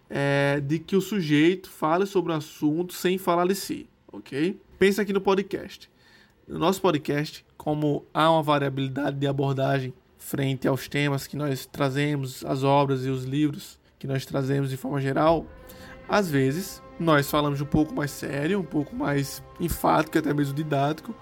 é, 0.10 0.62
de 0.62 0.80
que 0.80 0.96
o 0.96 1.02
sujeito 1.02 1.70
fale 1.70 2.06
sobre 2.06 2.32
o 2.32 2.36
assunto 2.36 2.94
sem 2.94 3.18
falar 3.18 3.46
de 3.46 3.56
si, 3.56 3.90
ok? 4.10 4.58
Pensa 4.84 5.04
aqui 5.04 5.14
no 5.14 5.22
podcast. 5.22 5.90
No 6.46 6.60
nosso 6.60 6.82
podcast, 6.82 7.46
como 7.56 8.06
há 8.14 8.30
uma 8.30 8.44
variabilidade 8.44 9.18
de 9.18 9.26
abordagem 9.26 9.94
frente 10.18 10.68
aos 10.68 10.90
temas 10.90 11.26
que 11.26 11.38
nós 11.38 11.66
trazemos, 11.66 12.44
as 12.44 12.66
obras 12.66 13.06
e 13.06 13.10
os 13.10 13.24
livros 13.24 13.80
que 13.98 14.06
nós 14.06 14.26
trazemos 14.26 14.70
de 14.70 14.76
forma 14.76 15.00
geral, 15.00 15.48
às 16.06 16.30
vezes 16.30 16.84
nós 17.00 17.32
falamos 17.32 17.62
um 17.62 17.66
pouco 17.66 17.96
mais 17.96 18.12
sério, 18.12 18.60
um 18.60 18.66
pouco 18.66 18.94
mais 18.94 19.42
enfático, 19.58 20.18
até 20.18 20.34
mesmo 20.34 20.54
didático, 20.54 21.16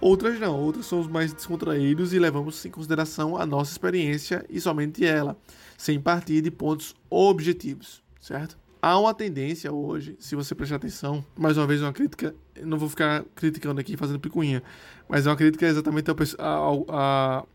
Outras 0.00 0.38
não, 0.38 0.56
outras 0.56 0.86
somos 0.86 1.08
mais 1.08 1.32
descontraídos 1.32 2.12
e 2.12 2.20
levamos 2.20 2.64
em 2.64 2.70
consideração 2.70 3.36
a 3.36 3.44
nossa 3.44 3.72
experiência 3.72 4.46
e 4.48 4.60
somente 4.60 5.04
ela, 5.04 5.36
sem 5.76 5.98
partir 5.98 6.40
de 6.40 6.52
pontos 6.52 6.94
objetivos, 7.10 8.00
certo? 8.20 8.56
Há 8.80 8.96
uma 8.96 9.12
tendência 9.12 9.72
hoje, 9.72 10.16
se 10.20 10.36
você 10.36 10.54
prestar 10.54 10.76
atenção, 10.76 11.24
mais 11.36 11.58
uma 11.58 11.66
vez 11.66 11.82
uma 11.82 11.92
crítica, 11.92 12.32
não 12.62 12.78
vou 12.78 12.88
ficar 12.88 13.24
criticando 13.34 13.80
aqui, 13.80 13.96
fazendo 13.96 14.20
picuinha, 14.20 14.62
mas 15.08 15.26
é 15.26 15.30
uma 15.30 15.36
crítica 15.36 15.66
exatamente 15.66 16.08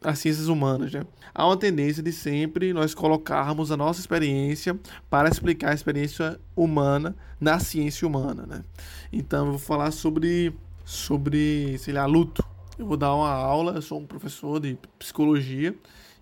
às 0.03 0.19
ciências 0.19 0.49
humanas, 0.49 0.91
né? 0.91 1.03
Há 1.33 1.45
uma 1.45 1.55
tendência 1.55 2.03
de 2.03 2.11
sempre 2.11 2.73
nós 2.73 2.93
colocarmos 2.93 3.71
a 3.71 3.77
nossa 3.77 4.01
experiência 4.01 4.77
para 5.09 5.29
explicar 5.29 5.71
a 5.71 5.73
experiência 5.73 6.37
humana 6.55 7.15
na 7.39 7.57
ciência 7.57 8.05
humana, 8.05 8.45
né? 8.45 8.63
Então 9.11 9.45
eu 9.45 9.51
vou 9.51 9.59
falar 9.59 9.91
sobre 9.91 10.53
sobre, 10.83 11.77
sei 11.77 11.93
lá, 11.93 12.05
luto. 12.05 12.43
Eu 12.77 12.85
vou 12.85 12.97
dar 12.97 13.13
uma 13.15 13.29
aula, 13.29 13.73
eu 13.75 13.81
sou 13.81 13.99
um 13.99 14.05
professor 14.05 14.59
de 14.59 14.77
psicologia 14.99 15.73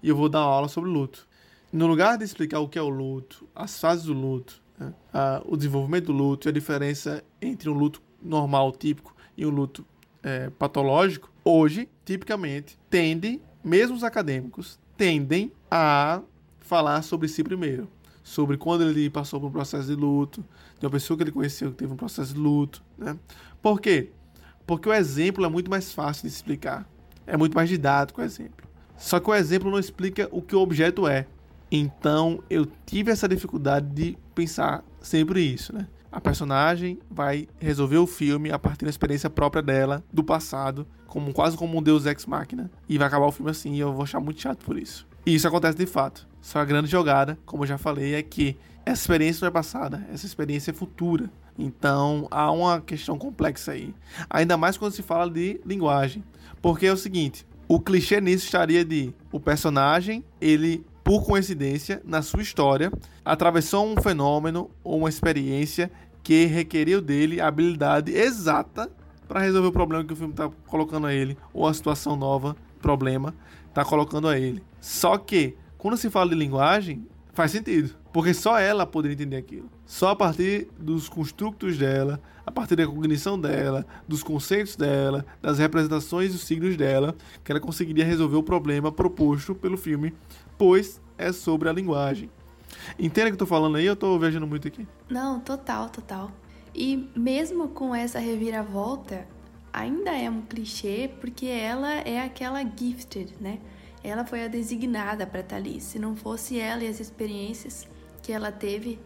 e 0.03 0.09
eu 0.09 0.15
vou 0.15 0.29
dar 0.29 0.41
uma 0.41 0.53
aula 0.53 0.67
sobre 0.67 0.89
luto. 0.89 1.27
No 1.71 1.87
lugar 1.87 2.17
de 2.17 2.25
explicar 2.25 2.59
o 2.59 2.67
que 2.67 2.77
é 2.77 2.81
o 2.81 2.89
luto, 2.89 3.47
as 3.55 3.79
fases 3.79 4.05
do 4.05 4.13
luto, 4.13 4.61
né, 4.81 4.93
a, 5.13 5.41
o 5.45 5.55
desenvolvimento 5.55 6.07
do 6.07 6.13
luto 6.13 6.49
a 6.49 6.51
diferença 6.51 7.23
entre 7.39 7.69
um 7.69 7.73
luto 7.73 8.01
normal, 8.21 8.71
típico, 8.71 9.15
e 9.37 9.45
um 9.45 9.49
luto 9.49 9.85
é, 10.23 10.49
patológico, 10.49 11.31
hoje, 11.43 11.87
tipicamente, 12.03 12.77
tende, 12.89 13.39
mesmo 13.63 13.95
os 13.95 14.03
acadêmicos, 14.03 14.79
tendem 14.97 15.51
a 15.69 16.21
falar 16.59 17.01
sobre 17.03 17.27
si 17.27 17.43
primeiro. 17.43 17.87
Sobre 18.23 18.57
quando 18.57 18.83
ele 18.83 19.09
passou 19.09 19.39
por 19.39 19.47
um 19.47 19.51
processo 19.51 19.87
de 19.87 19.95
luto, 19.95 20.43
de 20.79 20.85
uma 20.85 20.91
pessoa 20.91 21.17
que 21.17 21.23
ele 21.23 21.31
conheceu 21.31 21.71
que 21.71 21.77
teve 21.77 21.93
um 21.93 21.97
processo 21.97 22.33
de 22.33 22.39
luto. 22.39 22.83
Né? 22.97 23.17
Por 23.61 23.81
quê? 23.81 24.11
Porque 24.65 24.87
o 24.87 24.93
exemplo 24.93 25.43
é 25.43 25.49
muito 25.49 25.69
mais 25.69 25.91
fácil 25.91 26.27
de 26.27 26.33
explicar. 26.33 26.87
É 27.25 27.35
muito 27.35 27.55
mais 27.55 27.67
didático 27.67 28.21
o 28.21 28.23
exemplo. 28.23 28.67
Só 28.97 29.19
que 29.19 29.29
o 29.29 29.33
exemplo 29.33 29.71
não 29.71 29.79
explica 29.79 30.29
o 30.31 30.41
que 30.41 30.55
o 30.55 30.59
objeto 30.59 31.07
é. 31.07 31.25
Então 31.71 32.43
eu 32.49 32.67
tive 32.85 33.11
essa 33.11 33.27
dificuldade 33.27 33.87
de 33.87 34.17
pensar 34.41 34.83
sempre 35.01 35.41
isso, 35.41 35.73
né? 35.73 35.87
A 36.11 36.19
personagem 36.19 36.99
vai 37.09 37.47
resolver 37.59 37.97
o 37.97 38.07
filme 38.07 38.51
a 38.51 38.59
partir 38.59 38.85
da 38.85 38.89
experiência 38.89 39.29
própria 39.29 39.61
dela, 39.61 40.03
do 40.11 40.23
passado, 40.23 40.85
como 41.07 41.31
quase 41.31 41.55
como 41.55 41.77
um 41.77 41.81
deus 41.81 42.05
ex 42.05 42.25
machina, 42.25 42.69
e 42.89 42.97
vai 42.97 43.07
acabar 43.07 43.27
o 43.27 43.31
filme 43.31 43.51
assim, 43.51 43.75
e 43.75 43.79
eu 43.79 43.93
vou 43.93 44.03
achar 44.03 44.19
muito 44.19 44.41
chato 44.41 44.65
por 44.65 44.77
isso. 44.77 45.07
E 45.25 45.35
isso 45.35 45.47
acontece 45.47 45.77
de 45.77 45.85
fato. 45.85 46.27
Só 46.41 46.59
a 46.59 46.65
grande 46.65 46.89
jogada, 46.89 47.37
como 47.45 47.63
eu 47.63 47.67
já 47.67 47.77
falei, 47.77 48.15
é 48.15 48.23
que 48.23 48.57
essa 48.85 49.03
experiência 49.03 49.45
não 49.45 49.49
é 49.49 49.51
passada, 49.51 50.05
essa 50.11 50.25
experiência 50.25 50.71
é 50.71 50.73
futura. 50.73 51.29
Então 51.57 52.27
há 52.31 52.51
uma 52.51 52.81
questão 52.81 53.17
complexa 53.17 53.73
aí. 53.73 53.93
Ainda 54.29 54.57
mais 54.57 54.77
quando 54.77 54.93
se 54.93 55.03
fala 55.03 55.29
de 55.29 55.61
linguagem. 55.63 56.23
Porque 56.61 56.87
é 56.87 56.91
o 56.91 56.97
seguinte: 56.97 57.45
o 57.67 57.79
clichê 57.79 58.19
nisso 58.19 58.45
estaria 58.45 58.83
de 58.83 59.13
o 59.31 59.39
personagem, 59.39 60.25
ele, 60.41 60.83
por 61.03 61.25
coincidência, 61.25 62.01
na 62.05 62.21
sua 62.21 62.41
história, 62.41 62.91
atravessou 63.25 63.85
um 63.85 64.01
fenômeno 64.01 64.69
ou 64.83 64.99
uma 64.99 65.09
experiência 65.09 65.91
que 66.23 66.45
requeriu 66.45 67.01
dele 67.01 67.41
a 67.41 67.47
habilidade 67.47 68.11
exata 68.13 68.91
para 69.27 69.39
resolver 69.39 69.69
o 69.69 69.71
problema 69.71 70.03
que 70.03 70.13
o 70.13 70.15
filme 70.15 70.33
está 70.33 70.49
colocando 70.67 71.07
a 71.07 71.13
ele, 71.13 71.37
ou 71.53 71.65
a 71.65 71.73
situação 71.73 72.15
nova, 72.15 72.55
problema, 72.81 73.33
está 73.69 73.83
colocando 73.85 74.27
a 74.27 74.37
ele. 74.37 74.61
Só 74.79 75.17
que, 75.17 75.55
quando 75.77 75.97
se 75.97 76.09
fala 76.09 76.29
de 76.29 76.35
linguagem, 76.35 77.07
faz 77.33 77.51
sentido. 77.51 77.95
Porque 78.11 78.33
só 78.33 78.59
ela 78.59 78.85
poderia 78.85 79.13
entender 79.15 79.37
aquilo. 79.37 79.69
Só 79.85 80.09
a 80.09 80.15
partir 80.15 80.67
dos 80.77 81.07
construtos 81.07 81.77
dela, 81.77 82.21
a 82.45 82.51
partir 82.51 82.75
da 82.75 82.85
cognição 82.85 83.39
dela, 83.39 83.85
dos 84.07 84.21
conceitos 84.21 84.75
dela, 84.75 85.25
das 85.41 85.59
representações 85.59 86.33
dos 86.33 86.41
signos 86.41 86.75
dela, 86.75 87.15
que 87.43 87.51
ela 87.51 87.61
conseguiria 87.61 88.05
resolver 88.05 88.35
o 88.35 88.43
problema 88.43 88.91
proposto 88.91 89.55
pelo 89.55 89.77
filme, 89.77 90.13
pois 90.57 90.99
é 91.17 91.31
sobre 91.31 91.69
a 91.69 91.73
linguagem. 91.73 92.29
Entende 92.99 93.27
o 93.27 93.29
que 93.31 93.33
eu 93.33 93.39
tô 93.39 93.45
falando 93.45 93.77
aí? 93.77 93.85
Eu 93.85 93.95
tô 93.95 94.17
viajando 94.17 94.47
muito 94.47 94.67
aqui. 94.67 94.87
Não, 95.09 95.39
total, 95.39 95.89
total. 95.89 96.31
E 96.73 97.09
mesmo 97.15 97.69
com 97.69 97.93
essa 97.93 98.19
reviravolta, 98.19 99.27
ainda 99.71 100.11
é 100.11 100.29
um 100.29 100.41
clichê 100.41 101.09
porque 101.19 101.45
ela 101.45 101.99
é 101.99 102.21
aquela 102.21 102.61
gifted, 102.63 103.35
né? 103.39 103.59
Ela 104.03 104.25
foi 104.25 104.43
a 104.43 104.47
designada 104.47 105.27
para 105.27 105.43
ali. 105.55 105.79
Se 105.79 105.99
não 105.99 106.15
fosse 106.15 106.59
ela 106.59 106.83
e 106.83 106.87
as 106.87 106.99
experiências 106.99 107.87
que 108.21 108.31
ela 108.31 108.51
teve 108.51 108.99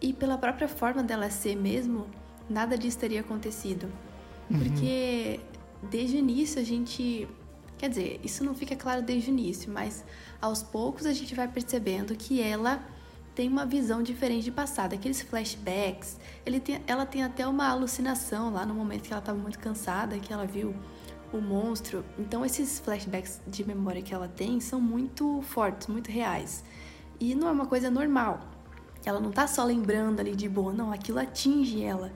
e 0.00 0.12
pela 0.12 0.36
própria 0.36 0.68
forma 0.68 1.02
dela 1.02 1.30
ser 1.30 1.56
mesmo, 1.56 2.06
nada 2.48 2.76
disso 2.76 2.98
teria 2.98 3.20
acontecido. 3.20 3.90
Uhum. 4.50 4.58
Porque 4.58 5.40
desde 5.90 6.16
o 6.16 6.18
início 6.18 6.60
a 6.60 6.64
gente. 6.64 7.28
Quer 7.78 7.90
dizer, 7.90 8.20
isso 8.24 8.42
não 8.42 8.54
fica 8.54 8.74
claro 8.74 9.02
desde 9.02 9.30
o 9.30 9.32
início, 9.32 9.70
mas 9.70 10.02
aos 10.40 10.62
poucos 10.62 11.04
a 11.04 11.12
gente 11.12 11.34
vai 11.34 11.46
percebendo 11.46 12.16
que 12.16 12.40
ela 12.40 12.82
tem 13.34 13.48
uma 13.48 13.66
visão 13.66 14.02
diferente 14.02 14.44
de 14.44 14.50
passado. 14.50 14.94
Aqueles 14.94 15.20
flashbacks, 15.20 16.18
tem, 16.64 16.80
ela 16.86 17.04
tem 17.04 17.22
até 17.22 17.46
uma 17.46 17.68
alucinação 17.68 18.50
lá 18.50 18.64
no 18.64 18.72
momento 18.72 19.02
que 19.02 19.12
ela 19.12 19.20
estava 19.20 19.38
muito 19.38 19.58
cansada, 19.58 20.18
que 20.18 20.32
ela 20.32 20.46
viu 20.46 20.74
o 21.30 21.38
monstro. 21.38 22.02
Então 22.18 22.46
esses 22.46 22.80
flashbacks 22.80 23.42
de 23.46 23.62
memória 23.62 24.00
que 24.00 24.14
ela 24.14 24.26
tem 24.26 24.58
são 24.58 24.80
muito 24.80 25.42
fortes, 25.42 25.86
muito 25.86 26.10
reais. 26.10 26.64
E 27.20 27.34
não 27.34 27.48
é 27.48 27.52
uma 27.52 27.66
coisa 27.66 27.90
normal. 27.90 28.40
Ela 29.06 29.20
não 29.20 29.30
tá 29.30 29.46
só 29.46 29.64
lembrando 29.64 30.18
ali 30.18 30.34
de 30.34 30.48
boa, 30.48 30.72
não, 30.72 30.92
aquilo 30.92 31.20
atinge 31.20 31.80
ela. 31.80 32.12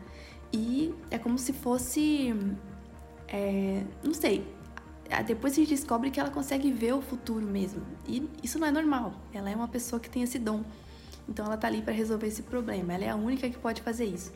E 0.53 0.93
é 1.09 1.17
como 1.17 1.39
se 1.39 1.53
fosse. 1.53 2.35
É, 3.29 3.85
não 4.03 4.13
sei. 4.13 4.45
Depois 5.25 5.53
a 5.53 5.57
gente 5.57 5.69
descobre 5.69 6.11
que 6.11 6.19
ela 6.19 6.31
consegue 6.31 6.73
ver 6.73 6.93
o 6.95 7.01
futuro 7.01 7.47
mesmo. 7.47 7.83
E 8.07 8.29
isso 8.43 8.59
não 8.59 8.67
é 8.67 8.73
normal. 8.73 9.13
Ela 9.33 9.51
é 9.51 9.55
uma 9.55 9.69
pessoa 9.69 10.01
que 10.01 10.11
tem 10.11 10.25
esse 10.25 10.39
dom. 10.39 10.65
Então 11.29 11.47
ela 11.47 11.57
tá 11.57 11.69
ali 11.69 11.81
para 11.81 11.93
resolver 11.93 12.27
esse 12.27 12.43
problema. 12.43 12.93
Ela 12.93 13.05
é 13.05 13.11
a 13.11 13.17
única 13.17 13.49
que 13.49 13.59
pode 13.59 13.83
fazer 13.83 14.07
isso. 14.07 14.33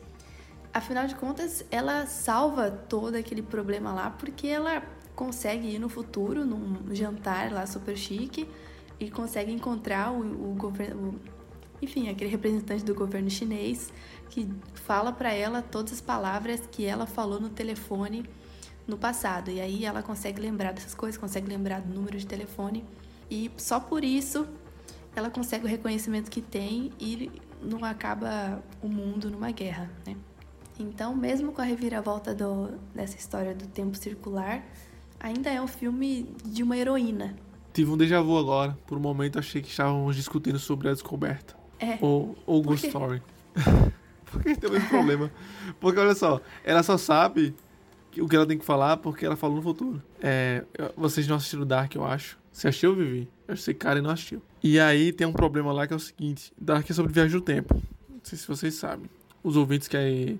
Afinal 0.73 1.07
de 1.07 1.15
contas, 1.15 1.65
ela 1.69 2.05
salva 2.05 2.71
todo 2.71 3.15
aquele 3.15 3.41
problema 3.41 3.93
lá 3.93 4.09
porque 4.09 4.47
ela 4.47 4.81
consegue 5.13 5.75
ir 5.75 5.79
no 5.79 5.89
futuro, 5.89 6.45
num 6.45 6.93
jantar 6.93 7.51
lá 7.51 7.65
super 7.65 7.97
chique, 7.97 8.49
e 8.99 9.09
consegue 9.09 9.51
encontrar 9.51 10.11
o, 10.11 10.51
o 10.51 10.55
governo, 10.55 11.19
enfim, 11.85 12.09
aquele 12.09 12.29
representante 12.29 12.83
do 12.83 12.93
governo 12.93 13.29
chinês 13.29 13.93
que 14.29 14.49
fala 14.73 15.11
para 15.11 15.31
ela 15.31 15.61
todas 15.61 15.93
as 15.93 16.01
palavras 16.01 16.61
que 16.71 16.83
ela 16.85 17.05
falou 17.05 17.39
no 17.39 17.49
telefone 17.49 18.25
no 18.87 18.97
passado. 18.97 19.49
E 19.49 19.61
aí 19.61 19.85
ela 19.85 20.01
consegue 20.03 20.41
lembrar 20.41 20.73
dessas 20.73 20.93
coisas, 20.93 21.17
consegue 21.17 21.47
lembrar 21.47 21.81
do 21.81 21.93
número 21.93 22.17
de 22.17 22.25
telefone. 22.25 22.83
E 23.29 23.51
só 23.57 23.79
por 23.79 24.03
isso 24.03 24.47
ela 25.15 25.29
consegue 25.29 25.65
o 25.65 25.67
reconhecimento 25.67 26.29
que 26.29 26.41
tem 26.41 26.91
e 26.99 27.31
não 27.61 27.83
acaba 27.85 28.61
o 28.81 28.87
mundo 28.87 29.29
numa 29.31 29.51
guerra, 29.51 29.89
né? 30.05 30.15
Então, 30.77 31.15
mesmo 31.15 31.53
com 31.53 31.61
a 31.61 31.63
reviravolta 31.63 32.35
do, 32.35 32.77
dessa 32.93 33.15
história 33.15 33.55
do 33.55 33.65
tempo 33.65 33.95
circular, 33.95 34.61
ainda 35.17 35.49
é 35.49 35.61
um 35.61 35.67
filme 35.67 36.29
de 36.43 36.61
uma 36.63 36.75
heroína. 36.75 37.33
Tive 37.71 37.91
um 37.91 37.97
déjà 37.97 38.21
vu 38.21 38.37
agora. 38.37 38.77
Por 38.85 38.97
um 38.97 39.01
momento 39.01 39.39
achei 39.39 39.61
que 39.61 39.69
estávamos 39.69 40.17
discutindo 40.17 40.59
sobre 40.59 40.89
a 40.89 40.93
descoberta. 40.93 41.55
É. 41.79 41.97
Ou, 42.01 42.37
ou 42.45 42.61
Ghost 42.61 42.87
Story. 42.87 43.21
porque 44.25 44.55
tem 44.55 44.69
o 44.69 44.73
mesmo 44.73 44.89
problema. 44.89 45.31
Porque 45.79 45.99
olha 45.99 46.15
só, 46.15 46.41
ela 46.63 46.83
só 46.83 46.97
sabe 46.97 47.55
o 48.19 48.27
que 48.27 48.35
ela 48.35 48.45
tem 48.45 48.57
que 48.57 48.65
falar 48.65 48.97
porque 48.97 49.25
ela 49.25 49.35
falou 49.35 49.57
no 49.57 49.61
futuro. 49.61 50.01
É, 50.21 50.63
vocês 50.95 51.27
não 51.27 51.35
assistiram 51.35 51.65
Dark, 51.65 51.93
eu 51.95 52.05
acho. 52.05 52.37
Você 52.51 52.69
assistiu, 52.69 52.95
Vivi? 52.95 53.27
Eu 53.47 53.57
sei, 53.57 53.73
cara, 53.73 53.99
e 53.99 54.01
não 54.01 54.09
assistiu. 54.09 54.41
E 54.63 54.79
aí 54.79 55.11
tem 55.11 55.27
um 55.27 55.33
problema 55.33 55.71
lá 55.71 55.85
que 55.85 55.93
é 55.93 55.95
o 55.95 55.99
seguinte: 55.99 56.53
Dark 56.57 56.89
é 56.89 56.93
sobre 56.93 57.11
viagem 57.11 57.37
do 57.37 57.41
tempo. 57.41 57.75
Não 58.09 58.21
sei 58.23 58.37
se 58.37 58.47
vocês 58.47 58.73
sabem. 58.75 59.09
Os 59.43 59.55
ouvintes 59.57 59.87
que, 59.87 60.39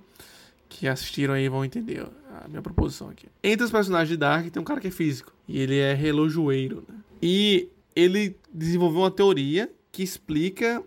que 0.69 0.87
assistiram 0.87 1.33
aí 1.33 1.47
vão 1.49 1.63
entender 1.63 2.07
a 2.43 2.47
minha 2.47 2.61
proposição 2.61 3.09
aqui. 3.09 3.27
Entre 3.43 3.63
os 3.63 3.71
personagens 3.71 4.09
de 4.09 4.17
Dark 4.17 4.49
tem 4.49 4.61
um 4.61 4.65
cara 4.65 4.79
que 4.79 4.87
é 4.87 4.91
físico. 4.91 5.33
E 5.47 5.59
ele 5.59 5.77
é 5.77 5.93
relojoeiro, 5.93 6.83
né? 6.87 6.95
E 7.21 7.69
ele 7.95 8.35
desenvolveu 8.53 9.01
uma 9.01 9.11
teoria 9.11 9.71
que 9.91 10.01
explica 10.01 10.83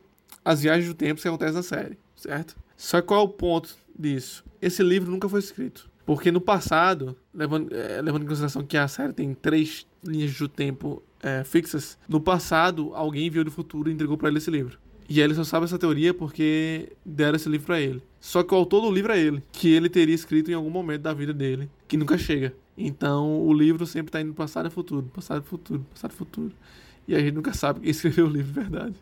as 0.49 0.63
viagens 0.63 0.89
do 0.89 0.95
tempo 0.95 1.21
que 1.21 1.29
acontecem 1.29 1.55
na 1.55 1.63
série, 1.63 1.99
certo? 2.17 2.57
Só 2.75 3.03
qual 3.03 3.21
é 3.21 3.25
o 3.25 3.29
ponto 3.29 3.77
disso? 3.99 4.43
Esse 4.63 4.83
livro 4.83 5.11
nunca 5.11 5.29
foi 5.29 5.41
escrito. 5.41 5.91
Porque 6.07 6.33
no 6.33 6.41
passado, 6.41 7.15
levando, 7.35 7.69
é, 7.71 8.01
levando 8.01 8.23
em 8.23 8.27
consideração 8.27 8.65
que 8.65 8.79
a 8.79 8.89
série 8.89 9.13
tem 9.13 9.35
três 9.35 9.87
linhas 10.03 10.39
do 10.39 10.49
tempo 10.49 11.03
é, 11.23 11.45
fixas, 11.45 11.99
no 12.09 12.19
passado 12.19 12.93
alguém 12.95 13.29
viu 13.29 13.45
do 13.45 13.51
futuro 13.51 13.91
e 13.91 13.93
entregou 13.93 14.17
para 14.17 14.31
ele 14.31 14.39
esse 14.39 14.51
livro. 14.51 14.79
E 15.07 15.21
ele 15.21 15.35
só 15.35 15.45
sabe 15.45 15.67
essa 15.67 15.79
teoria 15.79 16.15
porque 16.15 16.95
deram 17.05 17.37
esse 17.37 17.49
livro 17.51 17.67
para 17.67 17.79
ele. 17.79 18.03
Só 18.19 18.43
que 18.43 18.55
o 18.55 18.57
autor 18.57 18.81
do 18.81 18.91
livro 18.91 19.13
é 19.13 19.21
ele, 19.21 19.43
que 19.53 19.69
ele 19.69 19.91
teria 19.91 20.15
escrito 20.15 20.51
em 20.51 20.55
algum 20.55 20.71
momento 20.71 21.03
da 21.03 21.13
vida 21.13 21.35
dele, 21.35 21.69
que 21.87 21.99
nunca 21.99 22.17
chega. 22.17 22.55
Então 22.75 23.47
o 23.47 23.53
livro 23.53 23.85
sempre 23.87 24.11
tá 24.11 24.19
indo 24.19 24.33
passado 24.33 24.69
e 24.69 24.71
futuro, 24.71 25.11
passado 25.15 25.45
e 25.45 25.47
futuro, 25.47 25.85
passado 25.93 26.13
e 26.13 26.17
futuro. 26.17 26.55
E 27.07 27.15
a 27.15 27.19
gente 27.21 27.35
nunca 27.35 27.53
sabe 27.53 27.81
quem 27.81 27.91
escreveu 27.93 28.25
o 28.25 28.31
livro 28.31 28.51
de 28.51 28.61
verdade. 28.61 28.95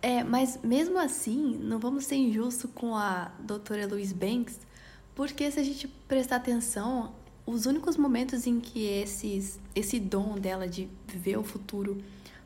É, 0.00 0.22
mas 0.22 0.60
mesmo 0.62 0.98
assim, 0.98 1.58
não 1.62 1.78
vamos 1.78 2.04
ser 2.04 2.16
injustos 2.16 2.70
com 2.72 2.94
a 2.94 3.32
doutora 3.40 3.86
Louise 3.86 4.14
Banks, 4.14 4.60
porque 5.14 5.50
se 5.50 5.58
a 5.58 5.62
gente 5.62 5.88
prestar 6.06 6.36
atenção, 6.36 7.12
os 7.44 7.66
únicos 7.66 7.96
momentos 7.96 8.46
em 8.46 8.60
que 8.60 8.86
esses, 8.86 9.58
esse 9.74 9.98
dom 9.98 10.38
dela 10.38 10.68
de 10.68 10.88
ver 11.08 11.36
o 11.38 11.42
futuro 11.42 11.98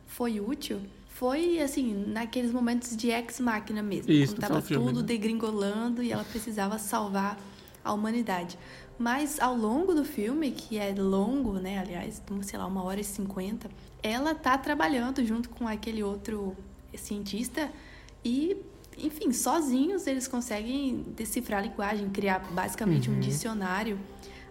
foi 0.06 0.40
útil 0.40 0.80
foi 1.08 1.60
assim, 1.60 2.04
naqueles 2.06 2.52
momentos 2.52 2.96
de 2.96 3.10
ex-máquina 3.10 3.82
mesmo. 3.82 4.10
Isso, 4.10 4.34
quando 4.34 4.40
tava 4.40 4.62
filme, 4.62 4.86
tudo 4.86 5.00
né? 5.00 5.06
degringolando 5.06 6.02
e 6.02 6.10
ela 6.10 6.24
precisava 6.24 6.78
salvar 6.78 7.38
a 7.84 7.92
humanidade. 7.92 8.58
Mas 8.98 9.38
ao 9.38 9.56
longo 9.56 9.94
do 9.94 10.04
filme, 10.04 10.50
que 10.50 10.78
é 10.78 10.94
longo, 10.94 11.54
né, 11.54 11.78
aliás, 11.78 12.22
sei 12.42 12.58
lá, 12.58 12.66
uma 12.66 12.82
hora 12.82 13.00
e 13.00 13.04
cinquenta, 13.04 13.70
ela 14.02 14.34
tá 14.34 14.56
trabalhando 14.56 15.24
junto 15.24 15.48
com 15.50 15.68
aquele 15.68 16.02
outro 16.02 16.56
cientista 16.96 17.70
e 18.24 18.56
enfim, 18.98 19.32
sozinhos 19.32 20.06
eles 20.06 20.28
conseguem 20.28 21.04
decifrar 21.16 21.60
a 21.60 21.66
linguagem, 21.66 22.10
criar 22.10 22.40
basicamente 22.52 23.08
Uhum. 23.08 23.16
um 23.16 23.20
dicionário. 23.20 23.98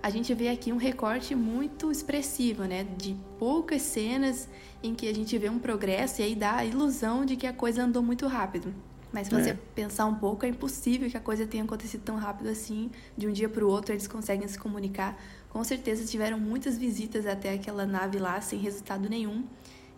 A 0.01 0.09
gente 0.09 0.33
vê 0.33 0.49
aqui 0.49 0.73
um 0.73 0.77
recorte 0.77 1.35
muito 1.35 1.91
expressivo, 1.91 2.63
né? 2.63 2.83
De 2.97 3.15
poucas 3.37 3.83
cenas 3.83 4.49
em 4.81 4.95
que 4.95 5.07
a 5.07 5.13
gente 5.13 5.37
vê 5.37 5.47
um 5.47 5.59
progresso 5.59 6.21
e 6.21 6.23
aí 6.23 6.35
dá 6.35 6.55
a 6.55 6.65
ilusão 6.65 7.23
de 7.23 7.35
que 7.35 7.45
a 7.45 7.53
coisa 7.53 7.83
andou 7.83 8.01
muito 8.01 8.25
rápido. 8.25 8.73
Mas 9.13 9.27
se 9.27 9.33
você 9.33 9.49
É. 9.51 9.57
pensar 9.75 10.05
um 10.07 10.15
pouco, 10.15 10.43
é 10.43 10.49
impossível 10.49 11.07
que 11.09 11.17
a 11.17 11.19
coisa 11.19 11.45
tenha 11.45 11.63
acontecido 11.63 12.01
tão 12.01 12.15
rápido 12.15 12.49
assim. 12.49 12.89
De 13.15 13.27
um 13.27 13.31
dia 13.31 13.47
para 13.47 13.63
o 13.63 13.69
outro 13.69 13.93
eles 13.93 14.07
conseguem 14.07 14.47
se 14.47 14.57
comunicar. 14.57 15.21
Com 15.49 15.63
certeza 15.63 16.03
tiveram 16.05 16.39
muitas 16.39 16.77
visitas 16.79 17.27
até 17.27 17.53
aquela 17.53 17.85
nave 17.85 18.17
lá 18.17 18.41
sem 18.41 18.57
resultado 18.57 19.07
nenhum. 19.07 19.43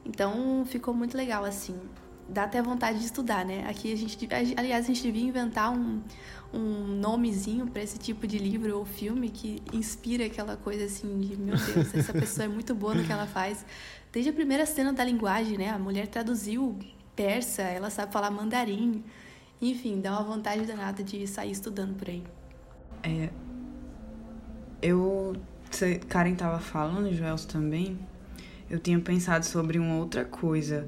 Então 0.04 0.66
ficou 0.66 0.94
muito 0.94 1.16
legal 1.16 1.46
assim. 1.46 1.80
Dá 2.28 2.44
até 2.44 2.62
vontade 2.62 3.00
de 3.00 3.06
estudar, 3.06 3.46
né? 3.46 3.66
Aqui 3.68 3.92
a 3.92 3.96
gente, 3.96 4.28
aliás, 4.58 4.86
a 4.86 4.88
gente 4.88 5.02
devia 5.02 5.24
inventar 5.24 5.72
um, 5.72 6.02
um 6.54 6.88
nomezinho 6.88 7.68
para 7.68 7.82
esse 7.82 7.98
tipo 7.98 8.26
de 8.26 8.38
livro 8.38 8.78
ou 8.78 8.86
filme 8.86 9.30
que 9.30 9.62
inspira 9.74 10.26
aquela 10.26 10.56
coisa 10.56 10.86
assim 10.86 11.20
de, 11.20 11.36
meu 11.36 11.56
Deus, 11.58 11.94
essa 11.94 12.14
pessoa 12.14 12.46
é 12.46 12.48
muito 12.48 12.74
boa 12.74 12.96
no 12.96 13.04
que 13.04 13.12
ela 13.12 13.28
faz. 13.28 13.66
Desde 14.12 14.30
a 14.30 14.34
primeira 14.34 14.66
cena 14.66 14.94
da 14.94 15.04
linguagem, 15.04 15.58
né? 15.58 15.70
A 15.70 15.80
mulher 15.80 16.08
traduziu 16.08 16.78
persa, 17.16 17.62
ela 17.64 17.90
sabe 17.90 18.12
falar 18.14 18.32
mandarim. 18.32 19.04
Enfim, 19.62 20.02
dá 20.02 20.12
uma 20.12 20.24
vontade 20.24 20.66
danada 20.66 21.04
de 21.04 21.26
sair 21.28 21.52
estudando 21.52 21.96
por 21.96 22.10
aí. 22.10 22.24
É, 23.02 23.30
eu. 24.82 25.36
Karen 26.08 26.36
tava 26.36 26.60
falando, 26.60 27.12
Joelso 27.14 27.48
também. 27.48 27.98
Eu 28.70 28.80
tinha 28.80 29.00
pensado 29.00 29.46
sobre 29.46 29.80
uma 29.80 29.96
outra 29.96 30.24
coisa. 30.24 30.88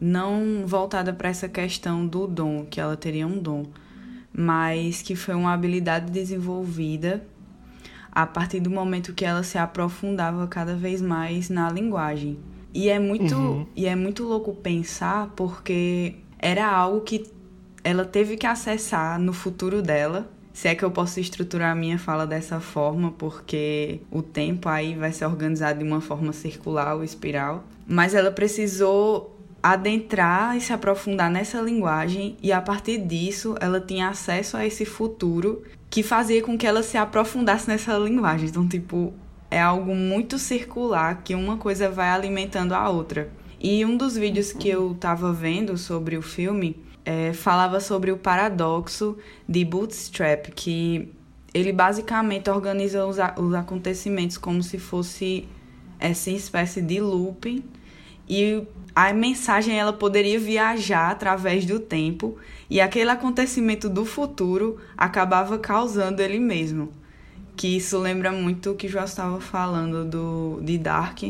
Não 0.00 0.62
voltada 0.66 1.12
para 1.12 1.28
essa 1.28 1.48
questão 1.48 2.06
do 2.06 2.26
dom, 2.26 2.64
que 2.64 2.80
ela 2.80 2.96
teria 2.96 3.26
um 3.26 3.38
dom, 3.38 3.64
mas 4.32 5.02
que 5.02 5.14
foi 5.14 5.34
uma 5.34 5.52
habilidade 5.52 6.10
desenvolvida 6.10 7.22
a 8.10 8.26
partir 8.26 8.60
do 8.60 8.70
momento 8.70 9.12
que 9.12 9.24
ela 9.24 9.42
se 9.42 9.58
aprofundava 9.58 10.46
cada 10.46 10.74
vez 10.74 11.00
mais 11.02 11.48
na 11.50 11.70
linguagem. 11.70 12.38
E 12.72 12.88
é 12.88 12.98
muito, 12.98 13.34
Uhum. 13.34 13.66
e 13.76 13.86
é 13.86 13.94
muito 13.94 14.24
louco 14.24 14.54
pensar 14.54 15.28
porque 15.36 16.16
era 16.38 16.66
algo 16.66 17.00
que 17.02 17.26
ela 17.84 18.04
teve 18.04 18.36
que 18.36 18.46
acessar 18.46 19.18
no 19.18 19.32
futuro 19.32 19.82
dela. 19.82 20.30
Se 20.52 20.68
é 20.68 20.74
que 20.74 20.84
eu 20.84 20.90
posso 20.90 21.20
estruturar 21.20 21.72
a 21.72 21.74
minha 21.74 21.98
fala 21.98 22.26
dessa 22.26 22.58
forma, 22.60 23.12
porque 23.12 24.00
o 24.10 24.22
tempo 24.22 24.68
aí 24.68 24.94
vai 24.94 25.12
ser 25.12 25.24
organizado 25.26 25.78
de 25.78 25.84
uma 25.84 26.00
forma 26.00 26.32
circular 26.32 26.94
ou 26.96 27.04
espiral. 27.04 27.64
Mas 27.86 28.14
ela 28.14 28.30
precisou 28.30 29.39
adentrar 29.62 30.56
e 30.56 30.60
se 30.60 30.72
aprofundar 30.72 31.30
nessa 31.30 31.60
linguagem, 31.60 32.36
e 32.42 32.52
a 32.52 32.60
partir 32.60 32.98
disso 32.98 33.54
ela 33.60 33.80
tinha 33.80 34.08
acesso 34.08 34.56
a 34.56 34.66
esse 34.66 34.84
futuro 34.84 35.62
que 35.88 36.02
fazia 36.02 36.42
com 36.42 36.56
que 36.56 36.66
ela 36.66 36.82
se 36.82 36.96
aprofundasse 36.96 37.68
nessa 37.68 37.96
linguagem. 37.98 38.48
Então, 38.48 38.66
tipo, 38.66 39.12
é 39.50 39.60
algo 39.60 39.94
muito 39.94 40.38
circular 40.38 41.22
que 41.22 41.34
uma 41.34 41.56
coisa 41.56 41.90
vai 41.90 42.08
alimentando 42.08 42.72
a 42.72 42.88
outra. 42.88 43.30
E 43.58 43.84
um 43.84 43.96
dos 43.96 44.16
vídeos 44.16 44.52
que 44.52 44.68
eu 44.68 44.96
tava 44.98 45.32
vendo 45.32 45.76
sobre 45.76 46.16
o 46.16 46.22
filme 46.22 46.76
é, 47.04 47.32
falava 47.32 47.80
sobre 47.80 48.12
o 48.12 48.16
paradoxo 48.16 49.18
de 49.48 49.64
Bootstrap, 49.64 50.46
que 50.54 51.12
ele 51.52 51.72
basicamente 51.72 52.48
organiza 52.48 53.04
os, 53.04 53.16
os 53.36 53.54
acontecimentos 53.54 54.38
como 54.38 54.62
se 54.62 54.78
fosse 54.78 55.48
essa 55.98 56.30
espécie 56.30 56.80
de 56.80 57.00
looping 57.00 57.64
e 58.28 58.62
a 58.94 59.12
mensagem 59.12 59.78
ela 59.78 59.92
poderia 59.92 60.38
viajar 60.38 61.10
através 61.10 61.64
do 61.64 61.78
tempo 61.78 62.36
e 62.68 62.80
aquele 62.80 63.10
acontecimento 63.10 63.88
do 63.88 64.04
futuro 64.04 64.78
acabava 64.96 65.58
causando 65.58 66.20
ele 66.20 66.38
mesmo. 66.38 66.92
Que 67.56 67.76
isso 67.76 67.98
lembra 67.98 68.32
muito 68.32 68.70
o 68.70 68.74
que 68.74 68.88
João 68.88 69.04
estava 69.04 69.40
falando 69.40 70.04
do, 70.04 70.60
de 70.62 70.78
Dark 70.78 71.22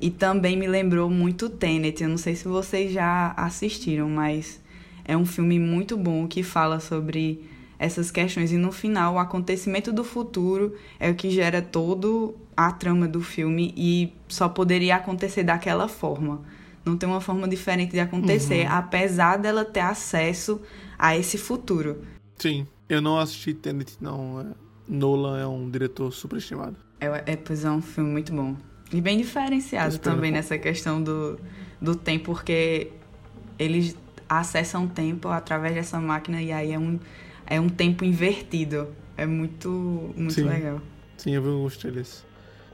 e 0.00 0.10
também 0.10 0.56
me 0.56 0.66
lembrou 0.66 1.08
muito 1.08 1.48
Tenet. 1.48 2.02
Eu 2.02 2.08
não 2.08 2.18
sei 2.18 2.34
se 2.34 2.48
vocês 2.48 2.92
já 2.92 3.32
assistiram, 3.36 4.08
mas 4.08 4.60
é 5.04 5.16
um 5.16 5.26
filme 5.26 5.58
muito 5.58 5.96
bom 5.96 6.26
que 6.26 6.42
fala 6.42 6.80
sobre 6.80 7.44
essas 7.78 8.10
questões. 8.10 8.52
E 8.52 8.56
no 8.56 8.72
final, 8.72 9.14
o 9.14 9.18
acontecimento 9.18 9.92
do 9.92 10.04
futuro 10.04 10.74
é 10.98 11.10
o 11.10 11.14
que 11.14 11.30
gera 11.30 11.60
todo 11.60 12.34
a 12.56 12.70
trama 12.70 13.08
do 13.08 13.20
filme 13.20 13.72
e 13.76 14.12
só 14.28 14.48
poderia 14.48 14.96
acontecer 14.96 15.42
daquela 15.42 15.88
forma. 15.88 16.42
Não 16.84 16.96
tem 16.96 17.08
uma 17.08 17.20
forma 17.20 17.46
diferente 17.46 17.92
de 17.92 18.00
acontecer, 18.00 18.66
uhum. 18.66 18.72
apesar 18.72 19.36
dela 19.36 19.64
ter 19.64 19.80
acesso 19.80 20.60
a 20.98 21.16
esse 21.16 21.38
futuro. 21.38 22.02
Sim, 22.36 22.66
eu 22.88 23.00
não 23.00 23.18
assisti 23.18 23.54
Tenet, 23.54 23.96
não. 24.00 24.40
É, 24.40 24.46
Nolan 24.88 25.40
é 25.40 25.46
um 25.46 25.70
diretor 25.70 26.12
superestimado. 26.12 26.76
É, 27.00 27.32
é, 27.32 27.36
pois 27.36 27.64
é 27.64 27.70
um 27.70 27.80
filme 27.80 28.10
muito 28.10 28.32
bom. 28.32 28.56
E 28.92 29.00
bem 29.00 29.16
diferenciado 29.16 29.98
também 29.98 30.30
nessa 30.30 30.58
questão 30.58 31.02
do, 31.02 31.38
do 31.80 31.94
tempo, 31.94 32.26
porque 32.26 32.92
eles 33.58 33.96
acessam 34.28 34.84
o 34.84 34.88
tempo 34.88 35.28
através 35.28 35.74
dessa 35.74 36.00
máquina 36.00 36.42
e 36.42 36.52
aí 36.52 36.72
é 36.72 36.78
um, 36.78 36.98
é 37.46 37.60
um 37.60 37.68
tempo 37.68 38.04
invertido. 38.04 38.88
É 39.16 39.26
muito, 39.26 39.68
muito 40.16 40.34
Sim. 40.34 40.44
legal. 40.44 40.80
Sim, 41.16 41.32
eu 41.32 41.42
vi 41.42 41.48
alguns 41.48 41.76
trailers. 41.76 42.24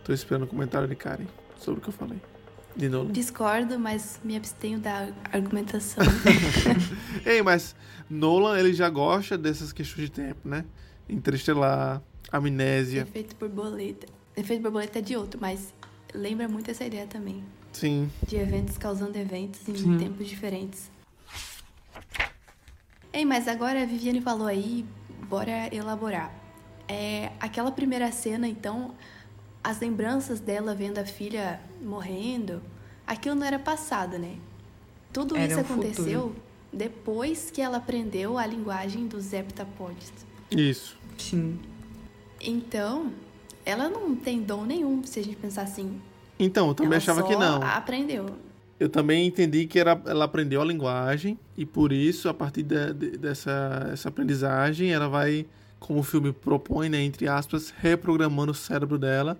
Tô 0.05 0.13
esperando 0.13 0.45
o 0.45 0.47
comentário 0.47 0.89
de 0.89 0.95
Karen 0.95 1.27
sobre 1.59 1.81
o 1.81 1.83
que 1.83 1.89
eu 1.89 1.93
falei. 1.93 2.19
De 2.79 2.89
Nolan. 2.89 3.11
Discordo, 3.11 3.77
mas 3.77 4.21
me 4.23 4.37
abstenho 4.37 4.79
da 4.79 5.09
argumentação. 5.33 6.05
Ei, 7.27 7.43
mas 7.43 7.75
Nolan, 8.09 8.57
ele 8.57 8.73
já 8.73 8.89
gosta 8.89 9.37
dessas 9.37 9.73
questões 9.73 10.09
de 10.09 10.13
tempo, 10.13 10.49
né? 10.49 10.65
Interestelar, 11.09 12.01
amnésia. 12.31 13.03
Efeito 13.03 13.35
borboleta. 13.35 14.07
Efeito 14.37 14.63
borboleta 14.63 15.01
é 15.01 15.03
de 15.03 15.17
outro, 15.17 15.41
mas 15.41 15.75
lembra 16.15 16.47
muito 16.47 16.71
essa 16.71 16.85
ideia 16.85 17.07
também. 17.09 17.43
Sim. 17.73 18.09
De 18.25 18.37
eventos 18.37 18.79
causando 18.79 19.19
eventos 19.19 19.69
em 19.69 19.75
Sim. 19.75 19.99
tempos 19.99 20.29
diferentes. 20.29 20.89
Ei, 23.13 23.25
mas 23.25 23.49
agora 23.49 23.83
a 23.83 23.87
Viviane 23.87 24.21
falou 24.21 24.47
aí, 24.47 24.87
bora 25.29 25.75
elaborar. 25.75 26.33
É, 26.87 27.33
aquela 27.41 27.73
primeira 27.73 28.13
cena, 28.13 28.47
então, 28.47 28.95
as 29.69 29.81
lembranças 29.81 30.41
dela 30.41 30.75
vendo 30.75 30.97
a 30.97 31.05
filha 31.05 31.61
morrendo, 31.83 32.63
aquilo 33.07 33.35
não 33.35 33.47
era 33.47 33.59
passado, 33.59 34.19
né? 34.19 34.37
Tudo 35.13 35.37
era 35.37 35.47
isso 35.47 35.61
aconteceu 35.61 36.23
futuro. 36.23 36.43
depois 36.73 37.51
que 37.51 37.61
ela 37.61 37.77
aprendeu 37.77 38.39
a 38.39 38.47
linguagem 38.47 39.07
dos 39.07 39.31
heptapods. 39.31 40.11
Isso. 40.51 40.97
Sim. 41.19 41.59
Então, 42.41 43.13
ela 43.63 43.91
não 43.91 44.17
tem 44.17 44.41
dom 44.41 44.65
nenhum, 44.65 45.05
se 45.05 45.21
a 45.21 45.23
gente 45.23 45.37
pensar 45.37 45.63
assim. 45.65 46.01
Então, 46.39 46.69
eu 46.69 46.75
também 46.75 46.93
ela 46.93 46.97
achava 46.97 47.23
que 47.25 47.37
não. 47.37 47.63
aprendeu. 47.63 48.25
Eu 48.81 48.89
também 48.89 49.27
entendi 49.27 49.67
que 49.67 49.79
era, 49.79 50.01
ela 50.07 50.25
aprendeu 50.25 50.63
a 50.63 50.65
linguagem 50.65 51.39
e 51.59 51.67
por 51.67 51.93
isso, 51.93 52.27
a 52.27 52.33
partir 52.33 52.63
de, 52.63 52.95
de, 52.95 53.19
dessa 53.19 53.91
essa 53.93 54.09
aprendizagem, 54.09 54.93
ela 54.93 55.09
vai, 55.09 55.45
como 55.79 56.01
o 56.01 56.03
filme 56.03 56.33
propõe, 56.33 56.89
né, 56.89 57.03
entre 57.03 57.29
aspas, 57.29 57.69
reprogramando 57.79 58.53
o 58.53 58.55
cérebro 58.55 58.97
dela 58.97 59.39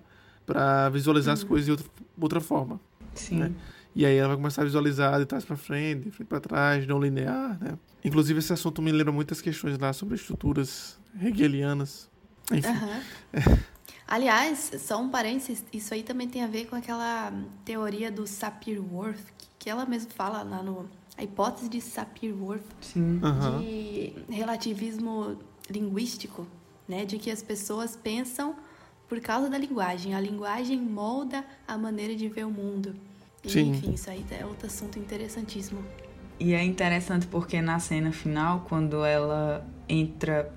para 0.49 0.89
visualizar 0.89 1.35
uhum. 1.35 1.41
as 1.41 1.43
coisas 1.43 1.65
de 1.65 1.71
outra, 1.71 1.85
outra 2.19 2.41
forma. 2.41 2.79
Sim. 3.13 3.37
Né? 3.37 3.51
E 3.95 4.03
aí 4.03 4.17
ela 4.17 4.29
vai 4.29 4.37
começar 4.37 4.63
a 4.63 4.65
visualizar 4.65 5.19
de 5.19 5.25
trás 5.27 5.45
para 5.45 5.55
frente, 5.55 6.05
de 6.05 6.11
frente 6.11 6.27
para 6.27 6.39
trás, 6.39 6.87
não 6.87 6.99
linear, 6.99 7.55
né? 7.61 7.77
Inclusive 8.03 8.39
esse 8.39 8.51
assunto 8.51 8.81
me 8.81 8.91
lembra 8.91 9.11
muitas 9.11 9.41
questões 9.41 9.77
lá 9.77 9.93
sobre 9.93 10.15
estruturas 10.15 10.97
hegelianas. 11.21 12.09
Enfim. 12.51 12.67
Uhum. 12.67 13.57
Aliás, 14.07 14.71
só 14.79 14.99
um 14.99 15.09
parênteses, 15.09 15.63
isso 15.71 15.93
aí 15.93 16.01
também 16.01 16.27
tem 16.27 16.43
a 16.43 16.47
ver 16.47 16.65
com 16.65 16.75
aquela 16.75 17.31
teoria 17.63 18.11
do 18.11 18.25
Sapir-Whorf, 18.25 19.21
que 19.59 19.69
ela 19.69 19.85
mesma 19.85 20.09
fala 20.15 20.41
lá 20.41 20.63
no... 20.63 20.89
A 21.15 21.23
hipótese 21.23 21.69
de 21.69 21.79
Sapir-Whorf, 21.79 22.63
uhum. 22.95 23.59
de 23.59 24.13
relativismo 24.29 25.37
linguístico, 25.69 26.47
né? 26.87 27.05
De 27.05 27.19
que 27.19 27.29
as 27.29 27.43
pessoas 27.43 27.95
pensam 27.95 28.55
por 29.09 29.19
causa 29.19 29.49
da 29.49 29.57
linguagem. 29.57 30.13
A 30.13 30.21
linguagem 30.21 30.79
molda 30.79 31.43
a 31.67 31.77
maneira 31.77 32.15
de 32.15 32.29
ver 32.29 32.45
o 32.45 32.51
mundo. 32.51 32.95
E, 33.43 33.49
Sim. 33.49 33.71
Enfim, 33.71 33.93
isso 33.93 34.09
aí 34.09 34.23
é 34.31 34.45
outro 34.45 34.67
assunto 34.67 34.97
interessantíssimo. 34.97 35.83
E 36.39 36.53
é 36.53 36.63
interessante 36.63 37.27
porque 37.27 37.61
na 37.61 37.79
cena 37.79 38.13
final, 38.13 38.65
quando 38.69 39.03
ela 39.03 39.67
entra, 39.89 40.53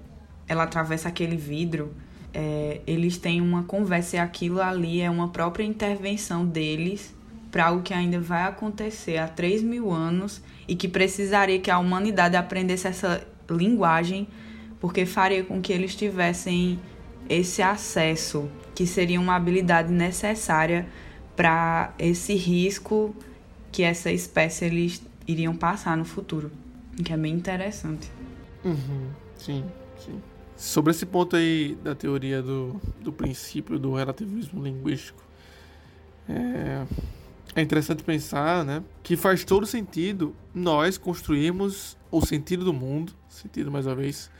ela 0.46 0.62
atravessa 0.62 1.08
aquele 1.08 1.36
vidro 1.36 1.92
é, 2.34 2.80
eles 2.86 3.18
têm 3.18 3.40
uma 3.40 3.64
conversa 3.64 4.16
e 4.16 4.18
aquilo 4.18 4.60
ali 4.60 5.00
é 5.00 5.10
uma 5.10 5.28
própria 5.28 5.64
intervenção 5.64 6.46
deles 6.46 7.14
para 7.50 7.66
algo 7.66 7.82
que 7.82 7.92
ainda 7.92 8.18
vai 8.18 8.44
acontecer 8.44 9.18
há 9.18 9.28
3 9.28 9.62
mil 9.62 9.90
anos 9.90 10.42
e 10.66 10.74
que 10.74 10.88
precisaria 10.88 11.58
que 11.58 11.70
a 11.70 11.78
humanidade 11.78 12.34
aprendesse 12.34 12.88
essa 12.88 13.26
linguagem, 13.50 14.26
porque 14.80 15.04
faria 15.04 15.44
com 15.44 15.60
que 15.60 15.72
eles 15.72 15.94
tivessem 15.94 16.80
esse 17.28 17.62
acesso, 17.62 18.48
que 18.74 18.86
seria 18.86 19.20
uma 19.20 19.36
habilidade 19.36 19.92
necessária 19.92 20.86
para 21.36 21.94
esse 21.98 22.34
risco 22.34 23.14
que 23.70 23.82
essa 23.82 24.10
espécie 24.10 24.66
eles 24.66 25.02
iriam 25.26 25.56
passar 25.56 25.96
no 25.96 26.04
futuro, 26.04 26.50
que 27.02 27.12
é 27.12 27.16
bem 27.16 27.32
interessante. 27.32 28.10
Uhum, 28.64 29.08
sim, 29.36 29.64
sim. 29.98 30.20
Sobre 30.56 30.90
esse 30.90 31.06
ponto 31.06 31.34
aí 31.34 31.76
da 31.82 31.94
teoria 31.94 32.42
do, 32.42 32.80
do 33.00 33.12
princípio 33.12 33.78
do 33.78 33.94
relativismo 33.94 34.62
linguístico, 34.62 35.22
é, 36.28 36.84
é 37.56 37.62
interessante 37.62 38.02
pensar 38.02 38.64
né, 38.64 38.82
que 39.02 39.16
faz 39.16 39.44
todo 39.44 39.66
sentido 39.66 40.34
nós 40.54 40.96
construirmos 40.96 41.96
o 42.10 42.24
sentido 42.24 42.64
do 42.64 42.72
mundo, 42.72 43.12
sentido 43.28 43.70
mais 43.70 43.86
uma 43.86 43.94
vez, 43.94 44.30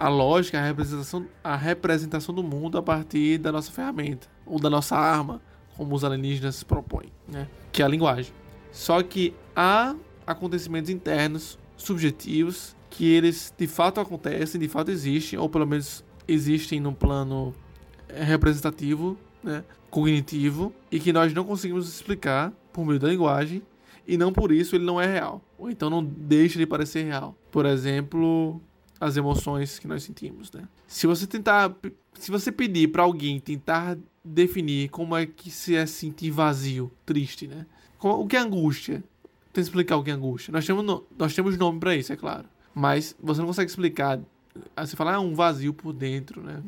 a 0.00 0.08
lógica, 0.08 0.58
a 0.58 0.64
representação, 0.64 1.26
a 1.44 1.54
representação 1.54 2.34
do 2.34 2.42
mundo 2.42 2.78
a 2.78 2.82
partir 2.82 3.36
da 3.36 3.52
nossa 3.52 3.70
ferramenta, 3.70 4.28
ou 4.46 4.58
da 4.58 4.70
nossa 4.70 4.96
arma, 4.96 5.42
como 5.76 5.94
os 5.94 6.02
alienígenas 6.02 6.62
propõem, 6.62 7.12
né, 7.28 7.46
que 7.70 7.82
é 7.82 7.84
a 7.84 7.88
linguagem. 7.88 8.32
Só 8.72 9.02
que 9.02 9.34
há 9.54 9.94
acontecimentos 10.26 10.88
internos, 10.88 11.58
subjetivos, 11.76 12.74
que 12.88 13.04
eles 13.04 13.52
de 13.54 13.66
fato 13.66 14.00
acontecem, 14.00 14.58
de 14.58 14.68
fato 14.68 14.90
existem, 14.90 15.38
ou 15.38 15.50
pelo 15.50 15.66
menos 15.66 16.02
existem 16.26 16.80
no 16.80 16.94
plano 16.94 17.54
eh, 18.08 18.24
representativo, 18.24 19.18
né, 19.44 19.62
cognitivo, 19.90 20.72
e 20.90 20.98
que 20.98 21.12
nós 21.12 21.34
não 21.34 21.44
conseguimos 21.44 21.86
explicar 21.86 22.54
por 22.72 22.86
meio 22.86 22.98
da 22.98 23.08
linguagem, 23.08 23.62
e 24.08 24.16
não 24.16 24.32
por 24.32 24.50
isso 24.50 24.74
ele 24.74 24.84
não 24.84 24.98
é 24.98 25.04
real, 25.04 25.42
ou 25.58 25.70
então 25.70 25.90
não 25.90 26.02
deixa 26.02 26.58
de 26.58 26.64
parecer 26.64 27.04
real. 27.04 27.36
Por 27.50 27.66
exemplo, 27.66 28.62
as 29.00 29.16
emoções 29.16 29.78
que 29.78 29.88
nós 29.88 30.02
sentimos, 30.02 30.52
né? 30.52 30.68
Se 30.86 31.06
você 31.06 31.26
tentar, 31.26 31.74
se 32.14 32.30
você 32.30 32.52
pedir 32.52 32.88
para 32.88 33.02
alguém 33.02 33.40
tentar 33.40 33.96
definir 34.22 34.90
como 34.90 35.16
é 35.16 35.24
que 35.24 35.50
se 35.50 35.74
é 35.74 35.86
sentir 35.86 36.30
vazio, 36.30 36.92
triste, 37.06 37.46
né? 37.46 37.64
O 37.98 38.26
que 38.26 38.36
é 38.36 38.40
angústia? 38.40 39.02
Tenta 39.52 39.60
explicar 39.60 39.96
o 39.96 40.04
que 40.04 40.10
é 40.10 40.14
angústia. 40.14 40.52
Nós 40.52 40.66
temos, 40.66 41.02
nós 41.18 41.34
temos 41.34 41.56
nome 41.56 41.80
para 41.80 41.96
isso, 41.96 42.12
é 42.12 42.16
claro. 42.16 42.46
Mas 42.74 43.16
você 43.20 43.40
não 43.40 43.48
consegue 43.48 43.70
explicar. 43.70 44.20
Aí 44.76 44.86
você 44.86 44.96
fala, 44.96 45.14
ah, 45.14 45.20
um 45.20 45.34
vazio 45.34 45.72
por 45.72 45.92
dentro, 45.92 46.42
né? 46.42 46.62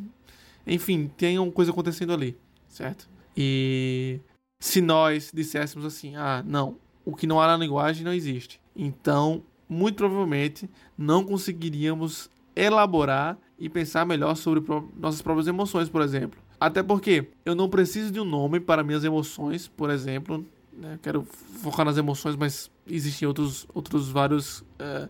Enfim, 0.67 1.11
tem 1.17 1.39
uma 1.39 1.53
coisa 1.53 1.71
acontecendo 1.71 2.13
ali, 2.13 2.37
certo? 2.69 3.09
E 3.37 4.21
se 4.59 4.81
nós 4.81 5.31
disséssemos 5.35 5.85
assim, 5.85 6.17
ah, 6.17 6.43
não, 6.47 6.77
o 7.05 7.15
que 7.15 7.27
não 7.27 7.41
há 7.41 7.47
na 7.47 7.57
linguagem 7.57 8.05
não 8.05 8.13
existe. 8.13 8.61
Então, 8.75 9.43
muito 9.73 9.97
provavelmente, 9.97 10.69
não 10.97 11.25
conseguiríamos 11.25 12.31
elaborar 12.55 13.39
e 13.59 13.69
pensar 13.69 14.05
melhor 14.05 14.37
sobre 14.37 14.63
nossas 14.97 15.23
próprias 15.23 15.47
emoções, 15.47 15.89
por 15.89 16.03
exemplo. 16.03 16.39
Até 16.61 16.83
porque 16.83 17.29
eu 17.45 17.55
não 17.55 17.69
preciso 17.69 18.13
de 18.13 18.21
um 18.21 18.25
nome 18.25 18.61
para 18.61 18.85
minhas 18.85 19.03
emoções, 19.03 19.67
por 19.69 19.91
exemplo. 19.91 20.47
Né? 20.73 20.99
Quero 21.03 21.25
focar 21.63 21.85
nas 21.85 21.97
emoções, 21.97 22.37
mas 22.37 22.71
existem 22.87 23.27
outros, 23.27 23.67
outros 23.75 24.09
vários. 24.09 24.61
Uh, 24.61 25.09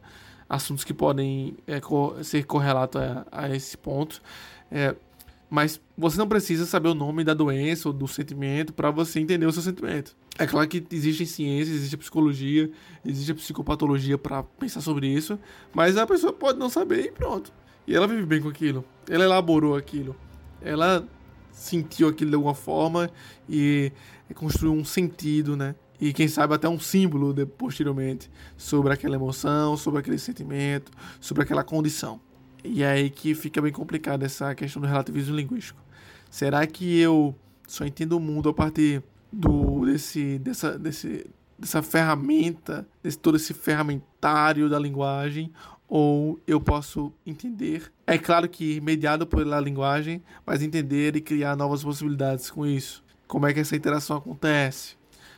assuntos 0.53 0.85
que 0.85 0.93
podem 0.93 1.57
é, 1.67 1.81
co 1.81 2.15
ser 2.23 2.45
correlatos 2.45 3.01
a, 3.01 3.27
a, 3.33 3.57
esse 3.57 3.77
ponto. 3.77 4.21
É, 4.71 4.95
mas 5.49 5.81
você 5.97 6.19
não 6.19 6.29
precisa 6.29 6.67
saber 6.67 6.91
o 6.91 6.95
nome 6.95 7.25
da 7.25 7.33
doença 7.33 7.89
ou 7.89 7.93
do 7.93 8.07
sentimento 8.07 8.75
para 8.75 8.91
você 8.91 9.19
entender 9.19 9.47
o 9.47 9.53
seu 9.53 9.63
sentimento. 9.63 10.15
É 10.39 10.47
claro 10.47 10.67
que 10.67 10.85
existem 10.91 11.27
ciências, 11.27 11.77
existe 11.77 11.95
a 11.95 11.99
psicologia, 11.99 12.71
existe 13.05 13.33
a 13.33 13.35
psicopatologia 13.35 14.17
para 14.17 14.43
pensar 14.43 14.81
sobre 14.81 15.07
isso, 15.07 15.39
mas 15.75 15.97
a 15.97 16.07
pessoa 16.07 16.33
pode 16.33 16.59
não 16.59 16.71
saber 16.71 17.07
e 17.07 17.13
pronto. 17.13 17.53
E 17.87 17.95
ela 17.95 18.07
vive 18.09 18.25
bem 18.25 18.41
com 18.41 18.49
aquilo. 18.49 18.85
Ela 19.09 19.25
elaborou 19.25 19.77
aquilo. 19.77 20.17
Ela 20.61 21.07
sentiu 21.51 22.09
aquilo 22.09 22.31
de 22.31 22.37
alguma 22.37 22.55
forma 22.55 23.11
e 23.49 23.93
construiu 24.35 24.73
um 24.73 24.85
sentido, 24.85 25.57
né? 25.57 25.75
e 26.03 26.13
quem 26.13 26.27
sabe 26.27 26.53
até 26.53 26.69
um 26.69 26.81
símbolo 26.81 27.33
de, 27.33 27.47
posteriormente 27.47 28.29
sobre 28.57 28.93
aquela 28.93 29.15
emoção, 29.15 29.77
sobre 29.77 30.01
aquele 30.01 30.19
sentimento, 30.19 30.91
sobre 31.21 31.45
aquela 31.45 31.63
condição. 31.63 32.21
E 32.65 32.83
é 32.83 32.91
aí 32.91 33.09
que 33.09 33.37
fica 33.37 33.63
bem 33.63 33.71
complicada 33.71 34.27
essa 34.27 34.53
questão 34.53 34.83
do 34.83 34.89
relativismo 34.89 35.37
linguístico. 35.37 35.81
Será 36.29 36.67
que 36.67 36.99
eu 36.99 37.33
só 37.69 37.87
entendo 37.87 38.15
o 38.15 38.21
mundo 38.21 38.49
a 38.49 38.53
partir 38.53 39.01
do 39.33 39.87
desse 39.87 40.39
dessa 40.39 40.79
desse 40.79 41.27
dessa 41.59 41.81
ferramenta, 41.81 42.87
desse 43.03 43.19
todo 43.19 43.37
esse 43.37 43.55
ferramentário 43.55 44.69
da 44.69 44.79
linguagem, 44.79 45.53
ou 45.89 46.41
eu 46.47 46.61
posso 46.61 47.13
entender. 47.25 47.93
É 48.07 48.19
claro 48.19 48.49
que 48.49 48.81
mediado 48.81 49.27
pela 49.27 49.61
linguagem, 49.61 50.23
mas 50.45 50.63
entender 50.63 51.15
e 51.17 51.21
criar 51.21 51.57
novas 51.57 51.85
possibilidades 51.85 52.51
com 52.51 52.67
isso. 52.67 53.05
Como 53.29 53.47
é 53.47 53.53
que 53.53 53.61
essa 53.61 53.77
interação 53.77 54.17
acontece? 54.17 54.97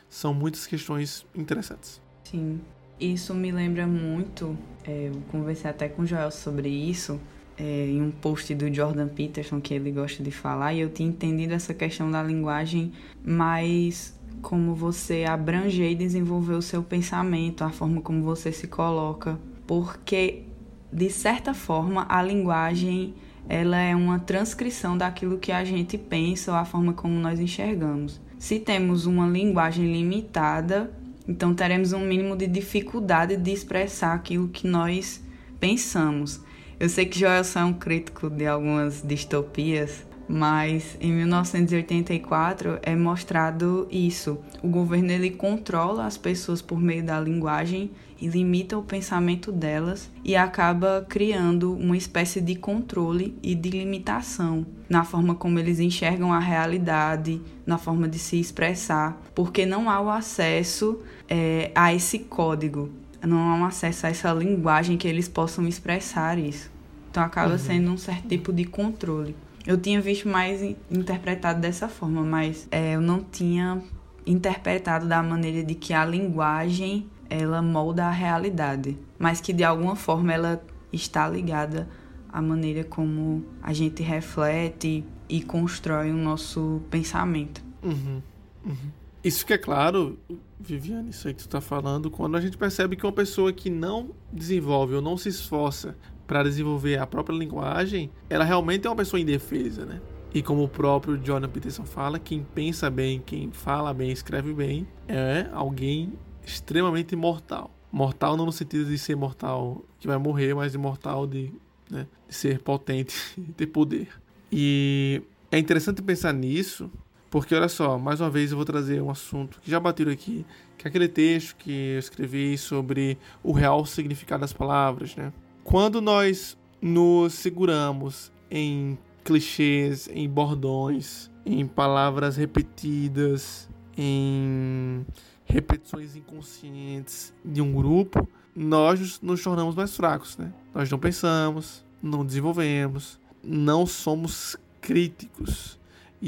São 0.09 0.33
muitas 0.33 0.65
questões 0.65 1.25
interessantes. 1.35 2.01
Sim, 2.23 2.59
isso 2.99 3.33
me 3.33 3.51
lembra 3.51 3.85
muito. 3.85 4.57
É, 4.83 5.09
eu 5.09 5.21
conversei 5.31 5.69
até 5.69 5.87
com 5.87 6.01
o 6.01 6.05
Joel 6.05 6.31
sobre 6.31 6.69
isso. 6.69 7.19
É, 7.57 7.87
em 7.87 8.01
um 8.01 8.11
post 8.11 8.53
do 8.53 8.73
Jordan 8.73 9.07
Peterson 9.07 9.61
que 9.61 9.73
ele 9.73 9.89
gosta 9.89 10.21
de 10.21 10.31
falar, 10.31 10.73
e 10.73 10.81
eu 10.81 10.89
tinha 10.89 11.07
entendido 11.07 11.53
essa 11.53 11.73
questão 11.73 12.11
da 12.11 12.21
linguagem 12.21 12.91
mais 13.23 14.13
como 14.41 14.75
você 14.75 15.23
abranger 15.23 15.91
e 15.91 15.95
desenvolver 15.95 16.53
o 16.53 16.61
seu 16.61 16.83
pensamento, 16.83 17.63
a 17.63 17.69
forma 17.69 18.01
como 18.01 18.21
você 18.21 18.51
se 18.51 18.67
coloca, 18.67 19.39
porque 19.65 20.43
de 20.91 21.09
certa 21.09 21.53
forma 21.53 22.05
a 22.09 22.21
linguagem 22.21 23.13
ela 23.47 23.77
é 23.77 23.95
uma 23.95 24.19
transcrição 24.19 24.97
daquilo 24.97 25.37
que 25.37 25.51
a 25.51 25.63
gente 25.63 25.97
pensa 25.97 26.51
ou 26.51 26.57
a 26.57 26.65
forma 26.65 26.93
como 26.93 27.13
nós 27.15 27.39
enxergamos. 27.39 28.19
Se 28.37 28.59
temos 28.59 29.05
uma 29.05 29.27
linguagem 29.27 29.91
limitada, 29.91 30.91
então 31.27 31.53
teremos 31.53 31.93
um 31.93 31.99
mínimo 31.99 32.35
de 32.35 32.47
dificuldade 32.47 33.37
de 33.37 33.51
expressar 33.51 34.13
aquilo 34.13 34.47
que 34.47 34.67
nós 34.67 35.23
pensamos. 35.59 36.41
Eu 36.77 36.89
sei 36.89 37.05
que 37.05 37.17
Joelson 37.17 37.59
é 37.59 37.65
um 37.65 37.73
crítico 37.73 38.29
de 38.29 38.45
algumas 38.45 39.01
distopias, 39.01 40.05
mas 40.27 40.97
em 40.99 41.13
1984 41.13 42.79
é 42.81 42.95
mostrado 42.95 43.87
isso. 43.89 44.39
O 44.61 44.67
governo 44.67 45.11
ele 45.11 45.29
controla 45.31 46.05
as 46.05 46.17
pessoas 46.17 46.61
por 46.61 46.79
meio 46.79 47.03
da 47.03 47.19
linguagem 47.19 47.91
e 48.19 48.27
limita 48.27 48.77
o 48.77 48.83
pensamento 48.83 49.51
delas 49.51 50.09
e 50.23 50.35
acaba 50.35 51.05
criando 51.07 51.73
uma 51.73 51.95
espécie 51.95 52.41
de 52.41 52.55
controle 52.55 53.37
e 53.41 53.55
de 53.55 53.69
limitação 53.69 54.65
na 54.89 55.03
forma 55.03 55.35
como 55.35 55.59
eles 55.59 55.79
enxergam 55.79 56.31
a 56.31 56.39
realidade, 56.39 57.41
na 57.65 57.77
forma 57.77 58.07
de 58.07 58.19
se 58.19 58.39
expressar, 58.39 59.19
porque 59.33 59.65
não 59.65 59.89
há 59.89 59.99
o 59.99 60.09
acesso 60.09 60.99
é, 61.27 61.71
a 61.73 61.93
esse 61.93 62.19
código, 62.19 62.91
não 63.21 63.49
há 63.49 63.55
um 63.55 63.65
acesso 63.65 64.05
a 64.05 64.09
essa 64.09 64.31
linguagem 64.33 64.97
que 64.97 65.07
eles 65.07 65.27
possam 65.27 65.67
expressar 65.67 66.37
isso. 66.37 66.71
Então 67.09 67.23
acaba 67.23 67.53
uhum. 67.53 67.57
sendo 67.57 67.91
um 67.91 67.97
certo 67.97 68.27
tipo 68.27 68.51
de 68.51 68.65
controle. 68.65 69.35
Eu 69.65 69.77
tinha 69.77 69.99
visto 69.99 70.27
mais 70.27 70.61
interpretado 70.91 71.59
dessa 71.59 71.87
forma, 71.87 72.21
mas 72.21 72.67
é, 72.69 72.95
eu 72.95 73.01
não 73.01 73.23
tinha 73.23 73.81
interpretado 74.25 75.07
da 75.07 75.23
maneira 75.23 75.63
de 75.63 75.73
que 75.75 75.93
a 75.93 76.05
linguagem 76.05 77.07
ela 77.29 77.61
molda 77.61 78.05
a 78.05 78.11
realidade, 78.11 78.97
mas 79.17 79.41
que 79.41 79.51
de 79.51 79.63
alguma 79.63 79.95
forma 79.95 80.33
ela 80.33 80.63
está 80.91 81.27
ligada 81.27 81.87
à 82.31 82.41
maneira 82.41 82.83
como 82.83 83.43
a 83.61 83.73
gente 83.73 84.03
reflete 84.03 85.03
e 85.27 85.41
constrói 85.41 86.11
o 86.11 86.17
nosso 86.17 86.81
pensamento. 86.89 87.63
Uhum, 87.83 88.21
uhum. 88.65 88.91
Isso 89.25 89.43
que 89.43 89.53
é 89.53 89.57
claro, 89.57 90.19
Viviane, 90.59 91.09
isso 91.09 91.27
aí 91.27 91.33
que 91.33 91.39
tu 91.39 91.47
está 91.47 91.59
falando, 91.59 92.11
quando 92.11 92.37
a 92.37 92.39
gente 92.39 92.55
percebe 92.55 92.95
que 92.95 93.03
uma 93.03 93.11
pessoa 93.11 93.51
que 93.51 93.71
não 93.71 94.11
desenvolve 94.31 94.93
ou 94.93 95.01
não 95.01 95.17
se 95.17 95.29
esforça 95.29 95.97
para 96.27 96.43
desenvolver 96.43 96.99
a 96.99 97.07
própria 97.07 97.35
linguagem, 97.35 98.11
ela 98.29 98.43
realmente 98.43 98.85
é 98.85 98.89
uma 98.89 98.95
pessoa 98.95 99.19
indefesa, 99.19 99.83
né? 99.83 99.99
E 100.31 100.43
como 100.43 100.63
o 100.63 100.69
próprio 100.69 101.19
Jordan 101.25 101.49
Peterson 101.49 101.85
fala, 101.85 102.19
quem 102.19 102.43
pensa 102.43 102.87
bem, 102.87 103.19
quem 103.25 103.49
fala 103.51 103.91
bem, 103.95 104.11
escreve 104.11 104.53
bem, 104.53 104.87
é 105.07 105.49
alguém 105.51 106.13
extremamente 106.45 107.15
mortal. 107.15 107.71
Mortal 107.91 108.37
não 108.37 108.45
no 108.45 108.51
sentido 108.51 108.85
de 108.85 108.97
ser 108.99 109.15
mortal 109.15 109.83
que 109.99 110.05
vai 110.05 110.19
morrer, 110.19 110.53
mas 110.53 110.75
imortal 110.75 111.25
de, 111.25 111.51
né, 111.89 112.05
de 112.27 112.35
ser 112.35 112.59
potente 112.59 113.15
e 113.39 113.51
ter 113.53 113.65
poder. 113.65 114.07
E 114.51 115.23
é 115.51 115.57
interessante 115.57 115.99
pensar 116.03 116.31
nisso, 116.31 116.91
porque 117.35 117.53
olha 117.53 117.67
só, 117.67 117.99
mais 117.99 118.21
uma 118.21 118.29
vez 118.29 118.51
eu 118.51 118.55
vou 118.55 118.63
trazer 118.63 119.01
um 119.01 119.09
assunto 119.09 119.59
que 119.59 119.69
já 119.69 119.77
bateu 119.77 120.09
aqui, 120.09 120.45
que 120.77 120.87
é 120.87 120.89
aquele 120.89 121.09
texto 121.09 121.57
que 121.57 121.69
eu 121.69 121.99
escrevi 121.99 122.57
sobre 122.57 123.17
o 123.43 123.51
real 123.51 123.85
significado 123.85 124.39
das 124.39 124.53
palavras, 124.53 125.17
né? 125.17 125.33
Quando 125.61 125.99
nós 125.99 126.57
nos 126.81 127.33
seguramos 127.33 128.31
em 128.49 128.97
clichês, 129.25 130.07
em 130.13 130.29
bordões, 130.29 131.29
em 131.45 131.67
palavras 131.67 132.37
repetidas, 132.37 133.67
em 133.97 135.05
repetições 135.43 136.15
inconscientes 136.15 137.33
de 137.43 137.61
um 137.61 137.73
grupo, 137.73 138.25
nós 138.55 139.19
nos 139.21 139.43
tornamos 139.43 139.75
mais 139.75 139.93
fracos, 139.93 140.37
né? 140.37 140.53
Nós 140.73 140.89
não 140.89 140.97
pensamos, 140.97 141.83
não 142.01 142.25
desenvolvemos, 142.25 143.19
não 143.43 143.85
somos 143.85 144.55
críticos. 144.79 145.77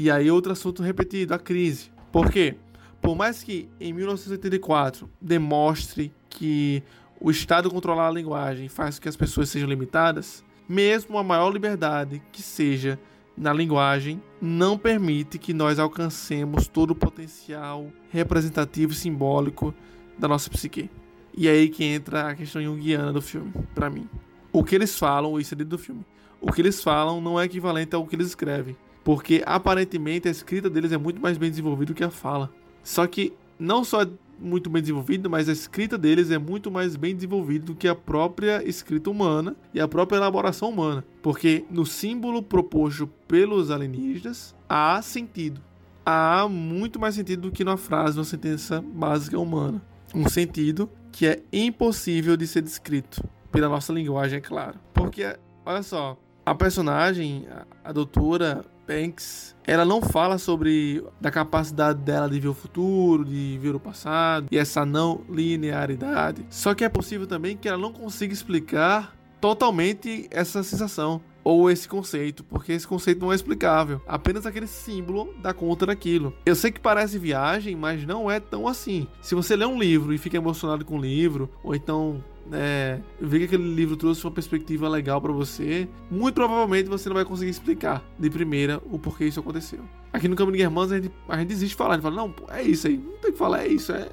E 0.00 0.12
aí 0.12 0.30
outro 0.30 0.52
assunto 0.52 0.80
repetido, 0.80 1.34
a 1.34 1.40
crise. 1.40 1.90
Por 2.12 2.30
quê? 2.30 2.54
Por 3.02 3.16
mais 3.16 3.42
que 3.42 3.68
em 3.80 3.92
1984 3.92 5.10
demonstre 5.20 6.12
que 6.30 6.84
o 7.20 7.32
Estado 7.32 7.68
controlar 7.68 8.06
a 8.06 8.12
linguagem 8.12 8.68
faz 8.68 8.96
com 8.96 9.02
que 9.02 9.08
as 9.08 9.16
pessoas 9.16 9.48
sejam 9.48 9.68
limitadas, 9.68 10.44
mesmo 10.68 11.18
a 11.18 11.24
maior 11.24 11.50
liberdade 11.50 12.22
que 12.30 12.40
seja 12.40 12.96
na 13.36 13.52
linguagem 13.52 14.22
não 14.40 14.78
permite 14.78 15.36
que 15.36 15.52
nós 15.52 15.80
alcancemos 15.80 16.68
todo 16.68 16.92
o 16.92 16.94
potencial 16.94 17.90
representativo 18.08 18.92
e 18.92 18.96
simbólico 18.96 19.74
da 20.16 20.28
nossa 20.28 20.48
psique. 20.48 20.88
E 21.36 21.48
é 21.48 21.50
aí 21.50 21.68
que 21.68 21.82
entra 21.82 22.28
a 22.28 22.36
questão 22.36 22.62
junguiana 22.62 23.12
do 23.12 23.20
filme, 23.20 23.52
para 23.74 23.90
mim. 23.90 24.08
O 24.52 24.62
que 24.62 24.76
eles 24.76 24.96
falam, 24.96 25.40
isso 25.40 25.54
é 25.54 25.56
dentro 25.56 25.70
do 25.70 25.78
filme. 25.78 26.06
O 26.40 26.52
que 26.52 26.60
eles 26.60 26.80
falam 26.80 27.20
não 27.20 27.40
é 27.40 27.46
equivalente 27.46 27.96
ao 27.96 28.06
que 28.06 28.14
eles 28.14 28.28
escrevem, 28.28 28.76
porque 29.04 29.42
aparentemente 29.46 30.28
a 30.28 30.30
escrita 30.30 30.68
deles 30.68 30.92
é 30.92 30.98
muito 30.98 31.20
mais 31.20 31.38
bem 31.38 31.50
desenvolvida 31.50 31.92
do 31.92 31.96
que 31.96 32.04
a 32.04 32.10
fala. 32.10 32.50
Só 32.82 33.06
que 33.06 33.32
não 33.58 33.84
só 33.84 34.06
muito 34.40 34.70
bem 34.70 34.80
desenvolvido, 34.80 35.28
mas 35.28 35.48
a 35.48 35.52
escrita 35.52 35.98
deles 35.98 36.30
é 36.30 36.38
muito 36.38 36.70
mais 36.70 36.96
bem 36.96 37.14
desenvolvida 37.14 37.66
do 37.66 37.74
que 37.74 37.88
a 37.88 37.94
própria 37.94 38.62
escrita 38.66 39.10
humana 39.10 39.56
e 39.74 39.80
a 39.80 39.88
própria 39.88 40.18
elaboração 40.18 40.70
humana. 40.70 41.04
Porque 41.22 41.64
no 41.70 41.84
símbolo 41.84 42.42
proposto 42.42 43.06
pelos 43.26 43.70
alienígenas 43.70 44.54
há 44.68 45.00
sentido. 45.02 45.60
Há 46.06 46.48
muito 46.48 46.98
mais 46.98 47.14
sentido 47.16 47.42
do 47.42 47.52
que 47.52 47.64
na 47.64 47.76
frase, 47.76 48.18
uma 48.18 48.24
sentença 48.24 48.80
básica 48.80 49.38
humana. 49.38 49.82
Um 50.14 50.28
sentido 50.28 50.88
que 51.12 51.26
é 51.26 51.42
impossível 51.52 52.36
de 52.36 52.46
ser 52.46 52.62
descrito 52.62 53.22
pela 53.50 53.68
nossa 53.68 53.92
linguagem, 53.92 54.38
é 54.38 54.40
claro. 54.40 54.78
Porque, 54.94 55.36
olha 55.66 55.82
só, 55.82 56.16
a 56.46 56.54
personagem, 56.54 57.46
a 57.84 57.92
doutora 57.92 58.64
Banks, 58.88 59.54
ela 59.66 59.84
não 59.84 60.00
fala 60.00 60.38
sobre 60.38 61.04
da 61.20 61.30
capacidade 61.30 61.98
dela 62.00 62.28
de 62.28 62.40
ver 62.40 62.48
o 62.48 62.54
futuro, 62.54 63.22
de 63.22 63.58
ver 63.60 63.74
o 63.74 63.80
passado 63.80 64.46
e 64.50 64.56
essa 64.56 64.86
não 64.86 65.20
linearidade. 65.28 66.46
Só 66.48 66.74
que 66.74 66.82
é 66.82 66.88
possível 66.88 67.26
também 67.26 67.54
que 67.54 67.68
ela 67.68 67.76
não 67.76 67.92
consiga 67.92 68.32
explicar 68.32 69.14
totalmente 69.40 70.28
essa 70.30 70.62
sensação 70.62 71.20
ou 71.44 71.70
esse 71.70 71.88
conceito, 71.88 72.44
porque 72.44 72.72
esse 72.72 72.86
conceito 72.86 73.20
não 73.20 73.32
é 73.32 73.34
explicável. 73.34 74.02
Apenas 74.06 74.44
aquele 74.44 74.66
símbolo 74.66 75.34
dá 75.40 75.54
conta 75.54 75.86
daquilo. 75.86 76.34
Eu 76.44 76.54
sei 76.54 76.70
que 76.70 76.78
parece 76.78 77.18
viagem, 77.18 77.74
mas 77.74 78.04
não 78.04 78.30
é 78.30 78.38
tão 78.38 78.68
assim. 78.68 79.06
Se 79.22 79.34
você 79.34 79.56
lê 79.56 79.64
um 79.64 79.78
livro 79.78 80.12
e 80.12 80.18
fica 80.18 80.36
emocionado 80.36 80.84
com 80.84 80.98
o 80.98 81.00
livro, 81.00 81.48
ou 81.62 81.74
então 81.74 82.22
é, 82.52 83.00
ver 83.20 83.38
que 83.38 83.44
aquele 83.46 83.74
livro 83.74 83.96
trouxe 83.96 84.24
uma 84.24 84.30
perspectiva 84.30 84.88
legal 84.88 85.20
para 85.20 85.32
você, 85.32 85.88
muito 86.10 86.34
provavelmente 86.34 86.88
você 86.88 87.08
não 87.08 87.16
vai 87.16 87.24
conseguir 87.24 87.50
explicar 87.50 88.02
de 88.18 88.28
primeira 88.28 88.82
o 88.90 88.98
porquê 88.98 89.24
isso 89.24 89.40
aconteceu. 89.40 89.80
Aqui 90.12 90.28
no 90.28 90.36
Caminho 90.36 90.56
de 90.56 90.62
Irmãs 90.62 90.92
a 90.92 90.96
gente, 90.96 91.10
a 91.28 91.38
gente 91.38 91.48
desiste 91.48 91.70
de 91.70 91.76
falar, 91.76 91.94
a 91.94 91.94
gente 91.94 92.02
fala, 92.02 92.16
não, 92.16 92.34
é 92.50 92.62
isso 92.62 92.86
aí, 92.86 92.96
não 92.98 93.18
tem 93.18 93.32
que 93.32 93.38
falar, 93.38 93.64
é 93.64 93.68
isso, 93.68 93.92
é, 93.92 94.08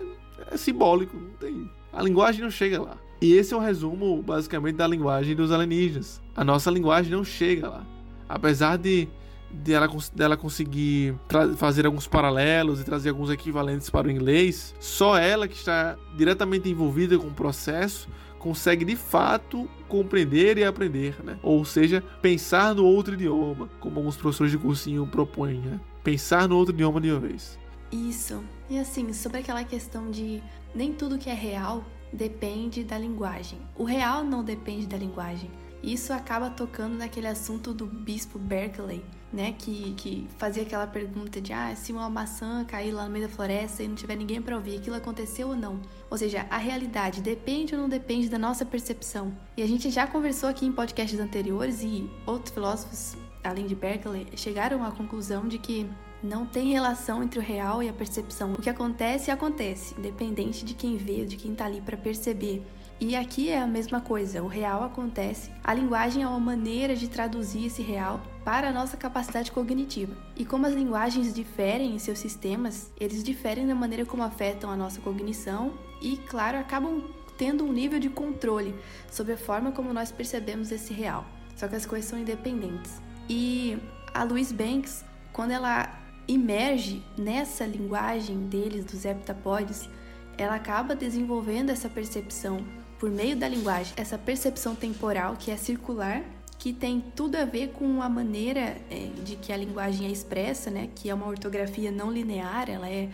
é 0.51 0.57
simbólico, 0.57 1.17
não 1.17 1.31
tem. 1.31 1.69
A 1.91 2.01
linguagem 2.01 2.41
não 2.41 2.51
chega 2.51 2.81
lá. 2.81 2.97
E 3.21 3.33
esse 3.33 3.53
é 3.53 3.57
um 3.57 3.61
resumo, 3.61 4.21
basicamente, 4.21 4.75
da 4.75 4.87
linguagem 4.87 5.35
dos 5.35 5.51
alienígenas. 5.51 6.21
A 6.35 6.43
nossa 6.43 6.69
linguagem 6.69 7.11
não 7.11 7.23
chega 7.23 7.69
lá. 7.69 7.85
Apesar 8.27 8.77
de, 8.77 9.07
de 9.51 9.73
ela, 9.73 9.89
dela 10.13 10.37
conseguir 10.37 11.15
fazer 11.57 11.85
alguns 11.85 12.07
paralelos 12.07 12.81
e 12.81 12.83
trazer 12.83 13.09
alguns 13.09 13.29
equivalentes 13.29 13.89
para 13.89 14.07
o 14.07 14.11
inglês, 14.11 14.75
só 14.79 15.17
ela 15.17 15.47
que 15.47 15.55
está 15.55 15.95
diretamente 16.17 16.69
envolvida 16.69 17.17
com 17.17 17.27
o 17.27 17.33
processo 17.33 18.09
consegue 18.45 18.85
de 18.85 18.95
fato 18.95 19.67
compreender 19.87 20.59
e 20.59 20.63
aprender, 20.63 21.15
né? 21.23 21.39
Ou 21.41 21.65
seja, 21.65 22.03
pensar 22.21 22.75
no 22.75 22.85
outro 22.85 23.15
idioma, 23.15 23.67
como 23.79 23.97
alguns 23.97 24.17
professores 24.17 24.51
de 24.51 24.57
cursinho 24.59 25.07
propõem, 25.07 25.61
né? 25.61 25.79
Pensar 26.03 26.47
no 26.47 26.55
outro 26.55 26.71
idioma 26.71 27.01
de 27.01 27.09
uma 27.09 27.19
vez. 27.19 27.57
Isso. 27.91 28.43
E 28.69 28.77
assim, 28.77 29.11
sobre 29.13 29.39
aquela 29.39 29.63
questão 29.63 30.11
de 30.11 30.43
nem 30.75 30.93
tudo 30.93 31.17
que 31.17 31.27
é 31.27 31.33
real 31.33 31.83
depende 32.15 32.83
da 32.83 32.97
linguagem. 32.97 33.59
O 33.75 33.83
real 33.83 34.23
não 34.23 34.43
depende 34.43 34.87
da 34.87 34.97
linguagem. 34.97 35.51
isso 35.83 36.11
acaba 36.11 36.49
tocando 36.49 36.97
naquele 36.97 37.27
assunto 37.27 37.71
do 37.71 37.85
bispo 37.85 38.39
Berkeley, 38.39 39.03
né, 39.31 39.51
que, 39.51 39.93
que 39.95 40.27
fazia 40.37 40.63
aquela 40.63 40.87
pergunta 40.87 41.39
de 41.39 41.53
ah, 41.53 41.75
se 41.75 41.91
uma 41.91 42.09
maçã 42.09 42.65
cair 42.65 42.91
lá 42.91 43.03
no 43.03 43.11
meio 43.11 43.27
da 43.27 43.33
floresta 43.33 43.83
e 43.83 43.87
não 43.87 43.93
tiver 43.93 44.15
ninguém 44.15 44.41
para 44.41 44.55
ouvir, 44.55 44.77
aquilo 44.77 44.95
aconteceu 44.95 45.49
ou 45.49 45.55
não? 45.55 45.79
Ou 46.09 46.17
seja, 46.17 46.47
a 46.49 46.57
realidade 46.57 47.21
depende 47.21 47.75
ou 47.75 47.81
não 47.81 47.89
depende 47.89 48.29
da 48.29 48.39
nossa 48.39 48.65
percepção. 48.65 49.35
E 49.55 49.61
a 49.61 49.67
gente 49.67 49.91
já 49.91 50.07
conversou 50.07 50.49
aqui 50.49 50.65
em 50.65 50.71
podcasts 50.71 51.19
anteriores 51.19 51.83
e 51.83 52.09
outros 52.25 52.53
filósofos, 52.53 53.15
além 53.43 53.67
de 53.67 53.75
Berkeley, 53.75 54.27
chegaram 54.35 54.83
à 54.83 54.91
conclusão 54.91 55.47
de 55.47 55.59
que 55.59 55.87
não 56.25 56.45
tem 56.45 56.71
relação 56.71 57.23
entre 57.23 57.39
o 57.39 57.41
real 57.41 57.81
e 57.81 57.87
a 57.87 57.93
percepção. 57.93 58.53
O 58.53 58.61
que 58.61 58.69
acontece, 58.69 59.31
acontece, 59.31 59.95
independente 59.97 60.65
de 60.65 60.73
quem 60.73 60.97
vê, 60.97 61.25
de 61.25 61.37
quem 61.37 61.51
está 61.51 61.65
ali 61.65 61.79
para 61.79 61.95
perceber. 61.95 62.65
E 62.99 63.15
aqui 63.15 63.49
é 63.49 63.59
a 63.59 63.67
mesma 63.67 63.99
coisa, 63.99 64.41
o 64.41 64.47
real 64.47 64.81
acontece, 64.81 65.51
a 65.61 65.73
linguagem 65.73 66.23
é 66.23 66.27
uma 66.27 66.39
maneira 66.39 66.95
de 66.95 67.09
traduzir 67.09 67.65
esse 67.65 67.81
real 67.81 68.21
para 68.45 68.69
a 68.69 68.71
nossa 68.71 68.95
capacidade 68.95 69.51
cognitiva. 69.51 70.15
E 70.33 70.45
como 70.45 70.65
as 70.65 70.73
linguagens 70.73 71.33
diferem 71.33 71.93
em 71.93 71.99
seus 71.99 72.19
sistemas, 72.19 72.89
eles 72.97 73.21
diferem 73.21 73.67
da 73.67 73.75
maneira 73.75 74.05
como 74.05 74.23
afetam 74.23 74.69
a 74.69 74.77
nossa 74.77 75.01
cognição 75.01 75.73
e, 76.01 76.15
claro, 76.15 76.57
acabam 76.57 77.03
tendo 77.37 77.65
um 77.65 77.73
nível 77.73 77.99
de 77.99 78.07
controle 78.07 78.73
sobre 79.11 79.33
a 79.33 79.37
forma 79.37 79.73
como 79.73 79.91
nós 79.91 80.09
percebemos 80.09 80.71
esse 80.71 80.93
real. 80.93 81.25
Só 81.57 81.67
que 81.67 81.75
as 81.75 81.85
coisas 81.85 82.09
são 82.09 82.17
independentes. 82.17 83.01
E 83.29 83.77
a 84.13 84.23
Louise 84.23 84.53
Banks, 84.53 85.03
quando 85.33 85.51
ela 85.51 86.04
imerge 86.27 87.03
nessa 87.17 87.65
linguagem 87.65 88.47
deles, 88.47 88.85
dos 88.85 89.05
heptapodes, 89.05 89.89
ela 90.37 90.55
acaba 90.55 90.95
desenvolvendo 90.95 91.69
essa 91.69 91.87
percepção 91.87 92.65
por 92.99 93.09
meio 93.09 93.35
da 93.35 93.47
linguagem, 93.47 93.93
essa 93.97 94.17
percepção 94.17 94.75
temporal 94.75 95.35
que 95.37 95.51
é 95.51 95.57
circular, 95.57 96.23
que 96.57 96.73
tem 96.73 97.03
tudo 97.15 97.35
a 97.35 97.45
ver 97.45 97.69
com 97.69 98.01
a 98.01 98.09
maneira 98.09 98.77
é, 98.89 99.09
de 99.23 99.35
que 99.35 99.51
a 99.51 99.57
linguagem 99.57 100.07
é 100.07 100.11
expressa, 100.11 100.71
né? 100.71 100.89
Que 100.95 101.09
é 101.09 101.13
uma 101.13 101.27
ortografia 101.27 101.91
não 101.91 102.11
linear, 102.11 102.69
ela 102.69 102.89
é 102.89 103.09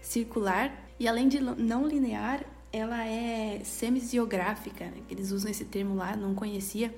circular 0.00 0.72
e 0.98 1.08
além 1.08 1.28
de 1.28 1.40
não 1.40 1.86
linear, 1.86 2.44
ela 2.72 3.06
é 3.06 3.60
semisiográfica. 3.64 4.86
Né? 4.86 4.98
Eles 5.10 5.30
usam 5.32 5.50
esse 5.50 5.64
termo 5.64 5.94
lá, 5.94 6.16
não 6.16 6.34
conhecia, 6.34 6.94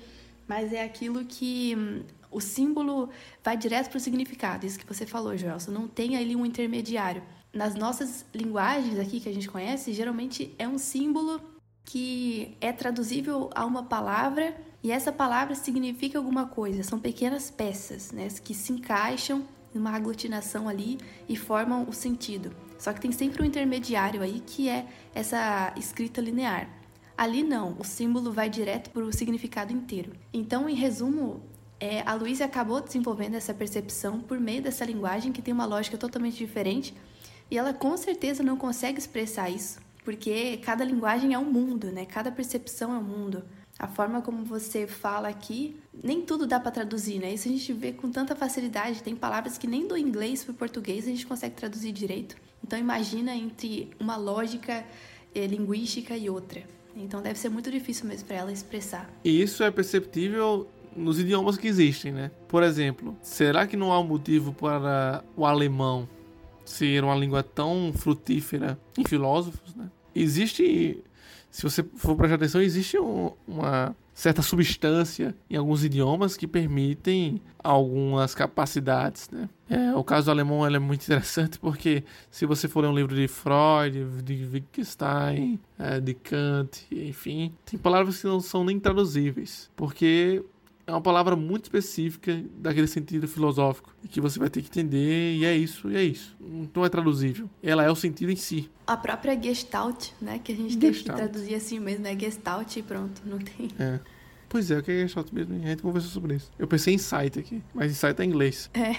mas 0.47 0.73
é 0.73 0.83
aquilo 0.83 1.25
que 1.25 1.75
hum, 1.77 2.03
o 2.37 2.41
símbolo 2.41 3.09
vai 3.43 3.57
direto 3.57 3.89
para 3.89 3.97
o 3.97 4.01
significado. 4.01 4.67
Isso 4.67 4.79
que 4.79 4.87
você 4.87 5.07
falou, 5.07 5.35
Joelson. 5.39 5.71
Não 5.71 5.89
tem 5.89 6.19
ali 6.19 6.37
um 6.37 6.45
intermediário. 6.45 7.23
Nas 7.51 7.75
nossas 7.75 8.27
linguagens 8.35 8.99
aqui 8.99 9.21
que 9.21 9.29
a 9.31 9.33
gente 9.33 9.49
conhece, 9.49 9.95
geralmente 9.95 10.55
é 10.59 10.69
um 10.69 10.77
símbolo 10.77 11.41
que 11.83 12.55
é 12.61 12.73
traduzível 12.73 13.49
a 13.55 13.65
uma 13.65 13.85
palavra 13.85 14.55
e 14.83 14.93
essa 14.93 15.11
palavra 15.11 15.55
significa 15.55 16.19
alguma 16.19 16.45
coisa. 16.45 16.83
São 16.83 16.99
pequenas 16.99 17.51
peças, 17.51 18.13
né, 18.13 18.29
que 18.45 18.53
se 18.53 18.71
encaixam 18.71 19.43
numa 19.73 19.93
aglutinação 19.93 20.69
ali 20.69 20.99
e 21.27 21.37
formam 21.37 21.87
o 21.89 21.93
sentido. 21.93 22.55
Só 22.79 22.93
que 22.93 23.01
tem 23.01 23.13
sempre 23.13 23.43
um 23.43 23.47
intermediário 23.47 24.21
aí 24.21 24.43
que 24.45 24.69
é 24.69 24.87
essa 25.15 25.73
escrita 25.75 26.21
linear. 26.21 26.69
Ali 27.17 27.43
não, 27.43 27.75
o 27.79 27.85
símbolo 27.85 28.31
vai 28.31 28.51
direto 28.51 28.91
para 28.91 29.03
o 29.03 29.11
significado 29.11 29.73
inteiro. 29.73 30.13
Então, 30.35 30.69
em 30.69 30.75
resumo, 30.75 31.43
é, 31.79 32.03
a 32.07 32.15
Luísa 32.15 32.45
acabou 32.45 32.81
desenvolvendo 32.81 33.35
essa 33.35 33.53
percepção 33.53 34.21
por 34.21 34.41
meio 34.41 34.63
dessa 34.63 34.85
linguagem 34.85 35.33
que 35.33 35.43
tem 35.43 35.53
uma 35.53 35.67
lógica 35.67 35.99
totalmente 35.99 36.37
diferente 36.37 36.95
e 37.51 37.59
ela 37.59 37.73
com 37.73 37.97
certeza 37.97 38.43
não 38.43 38.57
consegue 38.57 38.99
expressar 38.99 39.51
isso 39.51 39.79
porque 40.07 40.59
cada 40.59 40.85
linguagem 40.85 41.35
é 41.35 41.39
um 41.39 41.45
mundo, 41.45 41.91
né? 41.91 42.07
Cada 42.07 42.31
percepção 42.31 42.95
é 42.95 42.97
um 42.99 43.03
mundo. 43.03 43.43
A 43.77 43.89
forma 43.89 44.23
como 44.23 44.45
você 44.45 44.87
fala 44.87 45.27
aqui, 45.27 45.77
nem 45.93 46.23
tudo 46.23 46.47
dá 46.47 46.61
para 46.61 46.71
traduzir, 46.71 47.19
né? 47.19 47.35
Isso 47.35 47.49
a 47.49 47.51
gente 47.51 47.73
vê 47.73 47.93
com 47.93 48.09
tanta 48.09 48.37
facilidade. 48.37 49.03
Tem 49.03 49.17
palavras 49.17 49.59
que 49.59 49.67
nem 49.67 49.89
do 49.89 49.99
inglês 49.99 50.45
para 50.45 50.55
português 50.55 51.07
a 51.07 51.11
gente 51.11 51.27
consegue 51.27 51.57
traduzir 51.57 51.91
direito. 51.91 52.37
Então 52.63 52.79
imagina 52.79 53.35
entre 53.35 53.91
uma 53.99 54.17
lógica 54.17 54.85
eh, 55.35 55.47
linguística 55.49 56.17
e 56.17 56.31
outra. 56.31 56.63
Então 56.95 57.21
deve 57.21 57.37
ser 57.41 57.49
muito 57.49 57.69
difícil 57.69 58.07
mesmo 58.07 58.29
para 58.29 58.37
ela 58.37 58.53
expressar. 58.53 59.11
E 59.25 59.43
isso 59.43 59.65
é 59.65 59.73
perceptível 59.73 60.69
nos 60.97 61.21
idiomas 61.21 61.57
que 61.57 61.69
existem, 61.69 62.13
né? 62.13 62.31
Por 62.49 62.63
exemplo, 62.63 63.17
será 63.23 63.67
que 63.67 63.77
não 63.77 63.93
há 63.93 64.01
um 64.01 64.07
motivo 64.07 64.53
para 64.53 65.23
o 65.37 65.45
alemão 65.45 66.09
ser 66.65 67.05
uma 67.05 67.15
língua 67.15 67.43
tão 67.43 67.93
frutífera 67.95 68.79
em 68.99 69.05
filósofos, 69.05 69.75
né? 69.75 69.89
existe, 70.23 71.03
se 71.51 71.63
você 71.63 71.83
for 71.83 72.17
prestar 72.17 72.37
atenção, 72.37 72.61
existe 72.61 72.99
um, 72.99 73.33
uma 73.47 73.95
certa 74.15 74.41
substância 74.41 75.35
em 75.51 75.57
alguns 75.57 75.85
idiomas 75.85 76.37
que 76.37 76.47
permitem 76.47 77.41
algumas 77.63 78.35
capacidades, 78.35 79.29
né? 79.31 79.49
É, 79.69 79.95
o 79.95 80.03
caso 80.03 80.27
do 80.27 80.31
alemão 80.31 80.65
é 80.65 80.79
muito 80.79 81.03
interessante 81.03 81.59
porque 81.59 82.03
se 82.31 82.47
você 82.47 82.67
for 82.69 82.81
ler 82.81 82.89
um 82.89 82.95
livro 82.95 83.15
de 83.15 83.29
Freud, 83.29 84.23
de 84.23 84.49
Wittgenstein, 84.51 85.61
é, 85.79 86.01
de 86.01 86.15
Kant, 86.15 86.87
enfim, 86.91 87.53
tem 87.65 87.79
palavras 87.79 88.21
que 88.21 88.27
não 88.27 88.41
são 88.41 88.65
nem 88.65 88.81
traduzíveis, 88.81 89.71
porque 89.77 90.43
é 90.87 90.93
uma 90.93 91.01
palavra 91.01 91.35
muito 91.35 91.65
específica 91.65 92.45
daquele 92.59 92.87
sentido 92.87 93.27
filosófico 93.27 93.93
e 94.05 94.09
que 94.09 94.21
você 94.21 94.39
vai 94.39 94.49
ter 94.49 94.63
que 94.63 94.69
entender 94.69 95.35
e 95.35 95.45
é 95.45 95.55
isso, 95.55 95.91
e 95.91 95.97
é 95.97 96.03
isso. 96.03 96.37
Não 96.73 96.85
é 96.85 96.89
traduzível. 96.89 97.51
Ela 97.61 97.85
é 97.85 97.91
o 97.91 97.97
sentido 97.97 98.31
em 98.31 98.37
si. 98.37 98.71
A 98.87 98.97
própria 98.97 99.41
Gestalt, 99.41 100.11
né, 100.21 100.39
que 100.39 100.53
a 100.53 100.55
gente 100.55 100.79
teve 100.79 100.99
que 100.99 101.05
traduzir 101.05 101.57
assim 101.57 101.81
mesmo, 101.81 102.07
é 102.07 102.17
Gestalt 102.17 102.77
e 102.77 102.83
pronto, 102.83 103.21
não 103.25 103.39
tem. 103.39 103.69
É. 103.79 103.99
Pois 104.49 104.71
é, 104.71 104.79
o 104.79 104.83
que 104.83 104.93
é 104.93 105.01
Gestalt 105.01 105.33
mesmo? 105.33 105.57
A 105.57 105.67
gente 105.67 105.83
conversou 105.83 106.11
sobre 106.11 106.37
isso. 106.37 106.53
Eu 106.57 106.69
pensei 106.69 106.95
em 106.95 106.99
site 106.99 107.41
aqui, 107.41 107.61
mas 107.75 107.91
insight 107.91 108.21
é 108.21 108.25
em 108.25 108.29
inglês. 108.29 108.71
É. 108.73 108.95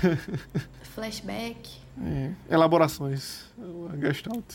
Flashback. 0.94 1.80
É. 2.02 2.30
Elaborações. 2.48 3.44
A 3.92 3.96
Gestalt. 3.98 4.54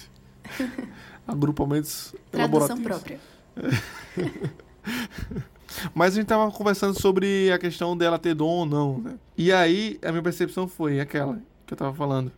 Agrupamentos 1.27 2.15
Tradução 2.31 2.81
própria. 2.81 3.19
Mas 5.93 6.13
a 6.13 6.15
gente 6.17 6.27
tava 6.27 6.51
conversando 6.51 6.99
sobre 6.99 7.51
a 7.51 7.57
questão 7.57 7.97
dela 7.97 8.17
ter 8.17 8.33
dom 8.33 8.49
ou 8.49 8.65
não, 8.65 8.99
né? 8.99 9.15
E 9.37 9.51
aí, 9.51 9.99
a 10.03 10.11
minha 10.11 10.23
percepção 10.23 10.67
foi 10.67 10.99
aquela 10.99 11.41
que 11.65 11.73
eu 11.73 11.77
tava 11.77 11.93
falando. 11.93 12.31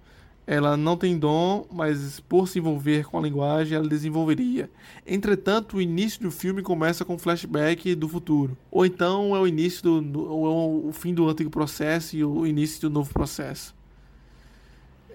Ela 0.45 0.75
não 0.75 0.97
tem 0.97 1.17
dom, 1.17 1.65
mas 1.71 2.19
por 2.19 2.47
se 2.47 2.59
envolver 2.59 3.05
com 3.05 3.17
a 3.17 3.21
linguagem, 3.21 3.77
ela 3.77 3.87
desenvolveria. 3.87 4.69
Entretanto, 5.05 5.77
o 5.77 5.81
início 5.81 6.21
do 6.21 6.31
filme 6.31 6.61
começa 6.61 7.05
com 7.05 7.13
um 7.13 7.17
flashback 7.17 7.93
do 7.95 8.09
futuro. 8.09 8.57
Ou 8.69 8.85
então 8.85 9.35
é 9.35 9.39
o 9.39 9.47
início 9.47 10.01
do. 10.01 10.29
ou 10.29 10.45
é 10.85 10.89
o 10.89 10.91
fim 10.91 11.13
do 11.13 11.29
antigo 11.29 11.49
processo 11.49 12.17
e 12.17 12.23
o 12.25 12.45
início 12.45 12.81
do 12.81 12.89
novo 12.89 13.13
processo. 13.13 13.73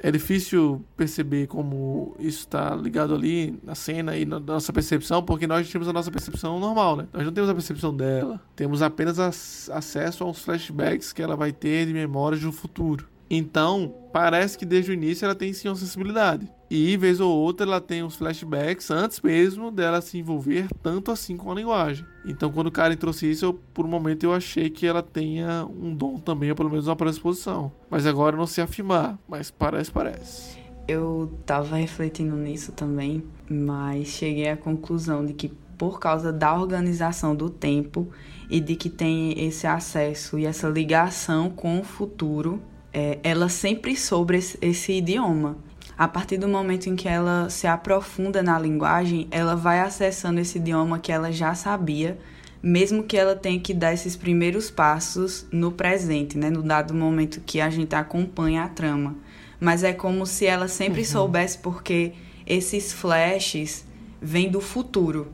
É 0.02 0.10
difícil 0.10 0.84
perceber 0.96 1.46
como 1.46 2.14
isso 2.18 2.40
está 2.40 2.74
ligado 2.74 3.14
ali 3.14 3.58
na 3.62 3.74
cena 3.74 4.16
e 4.16 4.24
na 4.24 4.38
nossa 4.38 4.72
percepção, 4.72 5.22
porque 5.22 5.46
nós 5.46 5.68
temos 5.70 5.88
a 5.88 5.92
nossa 5.92 6.10
percepção 6.10 6.60
normal, 6.60 6.96
né? 6.96 7.08
Nós 7.12 7.24
não 7.24 7.32
temos 7.32 7.50
a 7.50 7.54
percepção 7.54 7.96
dela. 7.96 8.40
Temos 8.54 8.82
apenas 8.82 9.18
acesso 9.18 10.22
a 10.22 10.26
uns 10.28 10.40
flashbacks 10.40 11.12
que 11.12 11.22
ela 11.22 11.34
vai 11.34 11.52
ter 11.52 11.86
de 11.86 11.92
memórias 11.92 12.42
do 12.42 12.52
futuro. 12.52 13.08
Então, 13.28 13.94
parece 14.12 14.56
que 14.56 14.64
desde 14.64 14.90
o 14.90 14.94
início 14.94 15.24
ela 15.24 15.34
tem 15.34 15.52
sim 15.52 15.68
uma 15.68 15.76
sensibilidade. 15.76 16.50
E, 16.70 16.96
vez 16.96 17.20
ou 17.20 17.32
outra, 17.32 17.66
ela 17.66 17.80
tem 17.80 18.02
uns 18.02 18.16
flashbacks 18.16 18.90
antes 18.90 19.20
mesmo 19.20 19.70
dela 19.70 20.00
se 20.00 20.18
envolver 20.18 20.66
tanto 20.82 21.12
assim 21.12 21.36
com 21.36 21.50
a 21.50 21.54
linguagem. 21.54 22.04
Então, 22.24 22.50
quando 22.50 22.68
o 22.68 22.72
Karen 22.72 22.96
trouxe 22.96 23.30
isso, 23.30 23.44
eu, 23.44 23.54
por 23.54 23.84
um 23.84 23.88
momento 23.88 24.24
eu 24.24 24.32
achei 24.32 24.68
que 24.68 24.86
ela 24.86 25.02
tenha 25.02 25.64
um 25.66 25.94
dom 25.94 26.18
também, 26.18 26.50
ou 26.50 26.56
pelo 26.56 26.70
menos 26.70 26.86
uma 26.88 26.96
predisposição. 26.96 27.70
Mas 27.88 28.06
agora 28.06 28.34
eu 28.34 28.38
não 28.38 28.46
sei 28.46 28.64
afirmar, 28.64 29.18
mas 29.28 29.50
parece, 29.50 29.90
parece. 29.90 30.58
Eu 30.88 31.32
tava 31.44 31.76
refletindo 31.76 32.36
nisso 32.36 32.72
também, 32.72 33.24
mas 33.48 34.08
cheguei 34.08 34.48
à 34.48 34.56
conclusão 34.56 35.24
de 35.24 35.34
que 35.34 35.48
por 35.76 36.00
causa 36.00 36.32
da 36.32 36.54
organização 36.58 37.34
do 37.34 37.50
tempo 37.50 38.08
e 38.48 38.60
de 38.60 38.76
que 38.76 38.88
tem 38.88 39.44
esse 39.46 39.66
acesso 39.66 40.38
e 40.38 40.46
essa 40.46 40.68
ligação 40.68 41.50
com 41.50 41.80
o 41.80 41.84
futuro, 41.84 42.62
é, 42.96 43.18
ela 43.22 43.50
sempre 43.50 43.92
esse, 44.38 44.58
esse 44.62 44.92
idioma. 44.94 45.58
A 45.98 46.08
partir 46.08 46.38
do 46.38 46.48
momento 46.48 46.88
em 46.88 46.96
que 46.96 47.06
ela 47.06 47.50
se 47.50 47.66
aprofunda 47.66 48.42
na 48.42 48.58
linguagem, 48.58 49.28
ela 49.30 49.54
vai 49.54 49.80
acessando 49.80 50.40
esse 50.40 50.56
idioma 50.56 50.98
que 50.98 51.12
ela 51.12 51.30
já 51.30 51.54
sabia, 51.54 52.18
mesmo 52.62 53.02
que 53.02 53.14
ela 53.14 53.36
tenha 53.36 53.60
que 53.60 53.74
dar 53.74 53.92
esses 53.92 54.16
primeiros 54.16 54.70
passos 54.70 55.46
no 55.52 55.72
presente, 55.72 56.38
né, 56.38 56.48
no 56.48 56.62
dado 56.62 56.94
momento 56.94 57.42
que 57.44 57.60
a 57.60 57.68
gente 57.68 57.94
acompanha 57.94 58.64
a 58.64 58.68
trama. 58.68 59.14
Mas 59.60 59.82
é 59.82 59.92
como 59.92 60.24
se 60.24 60.46
ela 60.46 60.66
sempre 60.66 61.00
uhum. 61.00 61.06
soubesse, 61.06 61.58
porque 61.58 62.14
esses 62.46 62.94
flashes 62.94 63.86
vêm 64.22 64.50
do 64.50 64.60
futuro 64.62 65.30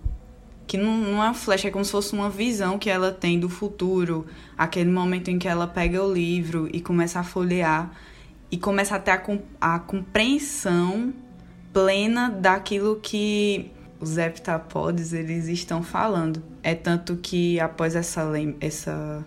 que 0.73 0.79
não, 0.79 0.97
não 0.97 1.23
é 1.23 1.29
um 1.29 1.35
flash, 1.35 1.66
é 1.66 1.70
como 1.70 1.85
se 1.85 1.91
fosse 1.91 2.14
uma 2.14 2.31
visão 2.31 2.79
que 2.79 2.89
ela 2.89 3.12
tem 3.12 3.39
do 3.39 3.47
futuro, 3.47 4.25
aquele 4.57 4.91
momento 4.91 5.29
em 5.29 5.39
que 5.39 5.47
ela 5.47 5.66
pega 5.66 6.03
o 6.03 6.11
livro 6.11 6.66
e 6.73 6.81
começa 6.81 7.20
a 7.20 7.23
folhear 7.23 7.91
e 8.51 8.57
começa 8.57 8.97
a 8.97 8.99
ter 8.99 9.11
a, 9.11 9.23
a 9.61 9.79
compreensão 9.81 11.12
plena 11.75 12.31
daquilo 12.31 12.99
que 13.03 13.70
os 14.01 14.16
heptapods 14.16 15.12
eles 15.12 15.47
estão 15.47 15.83
falando. 15.83 16.43
É 16.62 16.75
tanto 16.75 17.16
que 17.16 17.61
após 17.61 17.95
essa 17.95 18.23
essa 18.59 19.23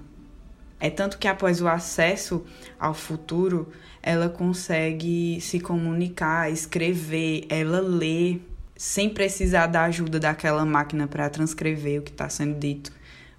é 0.79 0.89
tanto 0.89 1.19
que 1.19 1.27
após 1.27 1.61
o 1.61 1.67
acesso 1.67 2.43
ao 2.79 2.95
futuro, 2.95 3.71
ela 4.01 4.29
consegue 4.29 5.39
se 5.41 5.59
comunicar, 5.59 6.51
escrever, 6.51 7.45
ela 7.49 7.81
lê 7.81 8.39
sem 8.75 9.09
precisar 9.09 9.67
da 9.67 9.83
ajuda 9.83 10.19
daquela 10.19 10.65
máquina 10.65 11.07
para 11.07 11.29
transcrever 11.29 11.99
o 11.99 12.03
que 12.03 12.11
está 12.11 12.27
sendo 12.29 12.59
dito. 12.59 12.91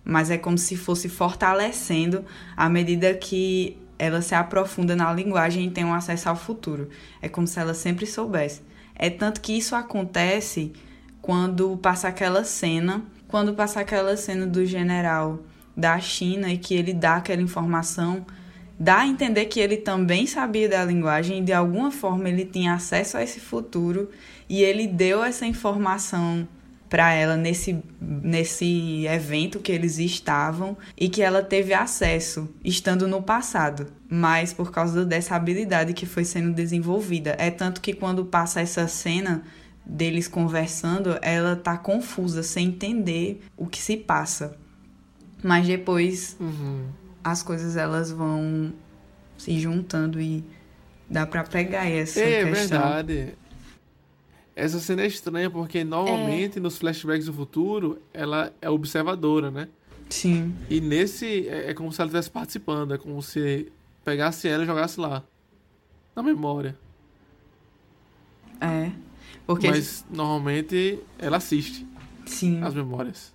Mas 0.04 0.30
é 0.30 0.38
como 0.38 0.56
se 0.56 0.76
fosse 0.76 1.08
fortalecendo 1.08 2.24
à 2.56 2.68
medida 2.68 3.12
que 3.14 3.76
ela 3.98 4.22
se 4.22 4.34
aprofunda 4.34 4.94
na 4.94 5.12
linguagem 5.12 5.66
e 5.66 5.70
tem 5.70 5.84
um 5.84 5.94
acesso 5.94 6.28
ao 6.28 6.36
futuro. 6.36 6.88
É 7.20 7.28
como 7.28 7.46
se 7.46 7.58
ela 7.58 7.74
sempre 7.74 8.06
soubesse. 8.06 8.62
É 8.94 9.10
tanto 9.10 9.40
que 9.40 9.52
isso 9.52 9.74
acontece 9.74 10.72
quando 11.20 11.76
passa 11.78 12.08
aquela 12.08 12.44
cena, 12.44 13.02
quando 13.28 13.52
passa 13.52 13.80
aquela 13.80 14.16
cena 14.16 14.46
do 14.46 14.64
general 14.64 15.40
da 15.76 15.98
China 15.98 16.50
e 16.50 16.56
que 16.56 16.74
ele 16.74 16.94
dá 16.94 17.16
aquela 17.16 17.42
informação, 17.42 18.24
dá 18.78 19.00
a 19.00 19.06
entender 19.06 19.46
que 19.46 19.60
ele 19.60 19.76
também 19.76 20.26
sabia 20.26 20.68
da 20.68 20.84
linguagem 20.84 21.38
e 21.38 21.42
de 21.42 21.52
alguma 21.52 21.90
forma 21.90 22.28
ele 22.28 22.44
tinha 22.44 22.74
acesso 22.74 23.16
a 23.16 23.22
esse 23.22 23.40
futuro 23.40 24.10
e 24.48 24.62
ele 24.62 24.86
deu 24.86 25.24
essa 25.24 25.46
informação 25.46 26.46
para 26.88 27.12
ela 27.12 27.36
nesse, 27.36 27.82
nesse 28.00 29.06
evento 29.06 29.58
que 29.58 29.72
eles 29.72 29.98
estavam 29.98 30.76
e 30.96 31.08
que 31.08 31.20
ela 31.20 31.42
teve 31.42 31.74
acesso 31.74 32.48
estando 32.64 33.08
no 33.08 33.22
passado, 33.22 33.88
mas 34.08 34.52
por 34.52 34.70
causa 34.70 35.04
dessa 35.04 35.34
habilidade 35.34 35.92
que 35.92 36.06
foi 36.06 36.24
sendo 36.24 36.54
desenvolvida. 36.54 37.34
É 37.38 37.50
tanto 37.50 37.80
que 37.80 37.92
quando 37.92 38.24
passa 38.24 38.60
essa 38.60 38.86
cena 38.86 39.42
deles 39.84 40.28
conversando, 40.28 41.18
ela 41.22 41.56
tá 41.56 41.76
confusa, 41.76 42.42
sem 42.42 42.68
entender 42.68 43.42
o 43.56 43.66
que 43.66 43.80
se 43.80 43.96
passa. 43.96 44.56
Mas 45.42 45.66
depois 45.66 46.36
uhum. 46.40 46.86
As 47.26 47.42
coisas 47.42 47.76
elas 47.76 48.12
vão 48.12 48.72
se 49.36 49.58
juntando 49.58 50.20
e 50.20 50.44
dá 51.10 51.26
para 51.26 51.42
pegar 51.42 51.84
essa 51.84 52.20
é, 52.20 52.44
questão. 52.44 52.78
É 52.78 53.02
verdade. 53.02 53.34
Essa 54.54 54.78
cena 54.78 55.02
é 55.02 55.06
estranha 55.08 55.50
porque 55.50 55.82
normalmente 55.82 56.58
é. 56.58 56.60
nos 56.60 56.78
flashbacks 56.78 57.26
do 57.26 57.32
futuro 57.32 58.00
ela 58.14 58.52
é 58.62 58.70
observadora, 58.70 59.50
né? 59.50 59.68
Sim. 60.08 60.54
E 60.70 60.80
nesse 60.80 61.48
é, 61.48 61.70
é 61.70 61.74
como 61.74 61.92
se 61.92 62.00
ela 62.00 62.06
estivesse 62.06 62.30
participando, 62.30 62.94
é 62.94 62.98
como 62.98 63.20
se 63.20 63.72
pegasse 64.04 64.46
ela 64.46 64.62
e 64.62 64.66
jogasse 64.66 65.00
lá. 65.00 65.24
Na 66.14 66.22
memória. 66.22 66.78
É. 68.60 68.92
Porque... 69.44 69.68
Mas 69.68 70.06
normalmente 70.08 71.00
ela 71.18 71.38
assiste. 71.38 71.84
Sim. 72.24 72.62
As 72.62 72.72
memórias. 72.72 73.34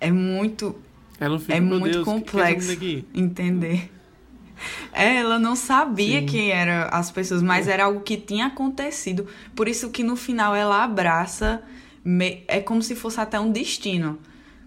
É 0.00 0.10
muito. 0.10 0.76
Ela 1.22 1.38
fica, 1.38 1.54
é 1.54 1.60
muito 1.60 1.92
Deus, 1.92 2.04
complexo 2.04 2.76
que 2.76 3.06
é 3.14 3.20
entender. 3.20 3.92
É, 4.92 5.16
ela 5.18 5.38
não 5.38 5.54
sabia 5.54 6.20
Sim. 6.20 6.26
quem 6.26 6.50
eram 6.50 6.88
as 6.90 7.12
pessoas, 7.12 7.42
mas 7.42 7.68
era 7.68 7.84
algo 7.84 8.00
que 8.00 8.16
tinha 8.16 8.46
acontecido. 8.46 9.26
Por 9.54 9.68
isso 9.68 9.90
que 9.90 10.02
no 10.02 10.16
final 10.16 10.52
ela 10.54 10.82
abraça. 10.82 11.62
É 12.48 12.60
como 12.60 12.82
se 12.82 12.96
fosse 12.96 13.20
até 13.20 13.38
um 13.38 13.52
destino. 13.52 14.18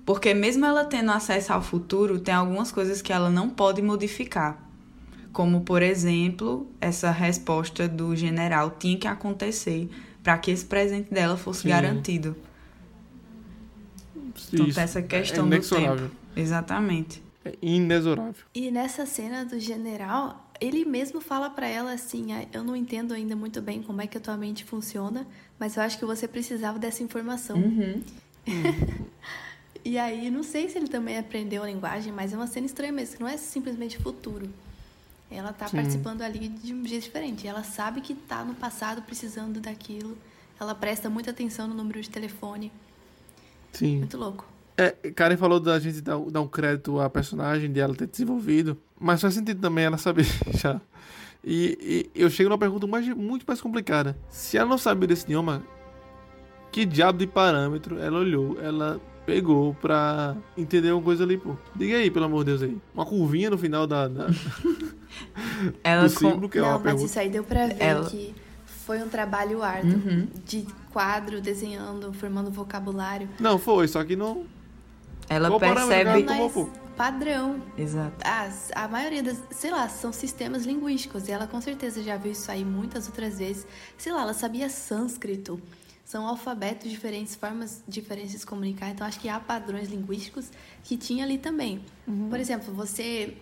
Porque 0.06 0.34
mesmo 0.34 0.66
ela 0.66 0.86
tendo 0.86 1.12
acesso 1.12 1.52
ao 1.52 1.62
futuro, 1.62 2.20
tem 2.20 2.34
algumas 2.34 2.72
coisas 2.72 3.02
que 3.02 3.12
ela 3.12 3.30
não 3.30 3.50
pode 3.50 3.82
modificar. 3.82 4.58
Como, 5.34 5.62
por 5.62 5.82
exemplo, 5.82 6.70
essa 6.80 7.12
resposta 7.12 7.88
do 7.88 8.16
general 8.16 8.76
tinha 8.80 8.98
que 8.98 9.08
acontecer 9.08 9.90
para 10.24 10.38
que 10.38 10.52
esse 10.52 10.64
presente 10.64 11.14
dela 11.14 11.36
fosse 11.36 11.64
Sim. 11.64 11.70
garantido. 11.70 12.36
Então, 14.54 14.68
essa 14.82 15.02
questão 15.02 15.52
é 15.52 15.60
do 15.60 15.70
tempo. 15.70 16.25
Exatamente. 16.36 17.24
É 17.44 17.54
inexorável. 17.62 18.44
E 18.54 18.72
nessa 18.72 19.06
cena 19.06 19.46
do 19.46 19.60
general, 19.60 20.50
ele 20.60 20.84
mesmo 20.86 21.22
fala 21.22 21.50
para 21.50 21.68
ela 21.68 21.94
assim: 21.94 22.34
ah, 22.34 22.46
Eu 22.52 22.64
não 22.64 22.76
entendo 22.76 23.14
ainda 23.14 23.36
muito 23.36 23.62
bem 23.62 23.84
como 23.84 24.02
é 24.02 24.08
que 24.08 24.18
a 24.18 24.22
tua 24.22 24.36
mente 24.36 24.64
funciona, 24.64 25.28
mas 25.60 25.78
eu 25.78 25.84
acho 25.84 26.00
que 26.00 26.06
você 26.06 26.28
precisava 26.28 26.80
dessa 26.80 27.04
informação. 27.04 27.58
Uhum. 27.58 28.02
e 29.86 29.98
aí, 29.98 30.30
não 30.32 30.44
sei 30.44 30.70
se 30.70 30.78
ele 30.78 30.88
também 30.88 31.18
aprendeu 31.18 31.62
a 31.64 31.68
linguagem, 31.68 32.12
mas 32.12 32.34
é 32.34 32.36
uma 32.36 32.48
cena 32.48 32.66
estranha 32.66 32.92
mesmo, 32.92 33.18
não 33.20 33.28
é 33.28 33.38
simplesmente 33.38 33.98
futuro. 33.98 34.50
Ela 35.30 35.52
tá 35.52 35.68
Sim. 35.68 35.78
participando 35.78 36.22
ali 36.22 36.48
de 36.48 36.74
um 36.74 36.86
jeito 36.86 37.04
diferente. 37.04 37.48
Ela 37.48 37.64
sabe 37.64 38.02
que 38.02 38.14
tá 38.14 38.44
no 38.44 38.54
passado 38.56 39.02
precisando 39.02 39.60
daquilo. 39.60 40.18
Ela 40.60 40.74
presta 40.74 41.10
muita 41.10 41.32
atenção 41.32 41.68
no 41.68 41.74
número 41.74 42.00
de 42.02 42.10
telefone. 42.10 42.72
Sim. 43.74 44.00
Muito 44.00 44.18
louco. 44.18 44.48
É, 44.78 44.92
Karen 45.12 45.38
falou 45.38 45.60
da 45.60 45.80
gente 45.80 46.02
dar, 46.02 46.20
dar 46.20 46.42
um 46.42 46.48
crédito 46.48 47.00
à 47.00 47.10
personagem, 47.10 47.72
de 47.72 47.80
ela 47.80 47.96
ter 47.96 48.08
desenvolvido. 48.08 48.78
Mas 49.00 49.22
faz 49.22 49.34
sentido 49.34 49.62
também 49.62 49.86
ela 49.86 49.98
saber 49.98 50.26
já. 50.54 50.82
E, 51.44 52.10
e, 52.16 52.20
eu 52.20 52.30
chego 52.30 52.50
numa 52.50 52.58
pergunta 52.58 52.86
mais, 52.88 53.08
muito 53.08 53.46
mais 53.48 53.62
complicada. 53.62 54.18
Se 54.30 54.58
ela 54.58 54.68
não 54.68 54.78
sabia 54.78 55.08
desse 55.08 55.24
idioma, 55.26 55.64
que 56.72 56.86
diabo 56.86 57.20
de 57.20 57.28
parâmetro 57.28 58.00
ela 58.00 58.20
olhou? 58.20 58.58
Ela 58.62 59.00
pegou 59.26 59.74
pra 59.76 60.36
entender 60.58 60.90
alguma 60.90 61.06
coisa 61.06 61.24
ali, 61.24 61.38
pô. 61.38 61.56
Diga 61.76 61.98
aí, 61.98 62.12
pelo 62.12 62.26
amor 62.26 62.44
de 62.44 62.52
Deus 62.52 62.64
aí. 62.64 62.78
Uma 62.94 63.06
curvinha 63.06 63.50
no 63.50 63.58
final 63.58 63.88
da. 63.88 64.08
da... 64.08 64.28
ela 65.84 66.04
do 66.04 66.10
símbolo, 66.10 66.50
que 66.50 66.58
é 66.58 66.62
não, 66.62 66.70
uma 66.70 66.74
mas 66.74 66.84
pergunta. 66.84 67.06
isso 67.06 67.20
aí 67.20 67.30
deu 67.30 67.44
pra 67.44 67.68
ver 67.68 67.76
ela... 67.80 68.10
que 68.10 68.36
foi 68.86 69.02
um 69.02 69.08
trabalho 69.08 69.64
árduo 69.64 69.94
uhum. 69.94 70.28
de 70.46 70.66
quadro, 70.92 71.42
desenhando, 71.42 72.14
formando 72.14 72.52
vocabulário. 72.52 73.28
Não, 73.40 73.58
foi, 73.58 73.88
só 73.88 74.04
que 74.04 74.16
não. 74.16 74.46
Ela 75.30 75.50
Qual 75.50 75.60
percebe. 75.60 76.24
Mas 76.24 76.68
padrão. 76.96 77.62
Exato. 77.78 78.16
As, 78.24 78.72
a 78.74 78.88
maioria 78.88 79.22
das, 79.22 79.42
sei 79.52 79.72
lá, 79.72 79.88
são 79.90 80.14
sistemas 80.14 80.66
linguísticos. 80.66 81.28
E 81.28 81.32
ela 81.32 81.48
com 81.48 81.60
certeza 81.60 82.02
já 82.02 82.18
viu 82.18 82.32
isso 82.32 82.50
aí 82.50 82.64
muitas 82.64 83.08
outras 83.08 83.38
vezes. 83.38 83.68
Sei 83.98 84.12
lá, 84.12 84.22
ela 84.22 84.34
sabia 84.34 84.70
sânscrito 84.70 85.62
são 86.06 86.28
alfabetos 86.28 86.90
diferentes, 86.90 87.36
formas 87.36 87.84
diferentes 87.88 88.32
de 88.32 88.40
se 88.40 88.46
comunicar. 88.46 88.92
Então, 88.92 89.08
acho 89.08 89.20
que 89.20 89.28
há 89.28 89.40
padrões 89.40 89.90
linguísticos 89.90 90.52
que 90.84 90.96
tinha 90.96 91.26
ali 91.26 91.40
também. 91.40 91.84
Uhum. 92.08 92.30
Por 92.30 92.40
exemplo, 92.40 92.72
você 92.72 93.36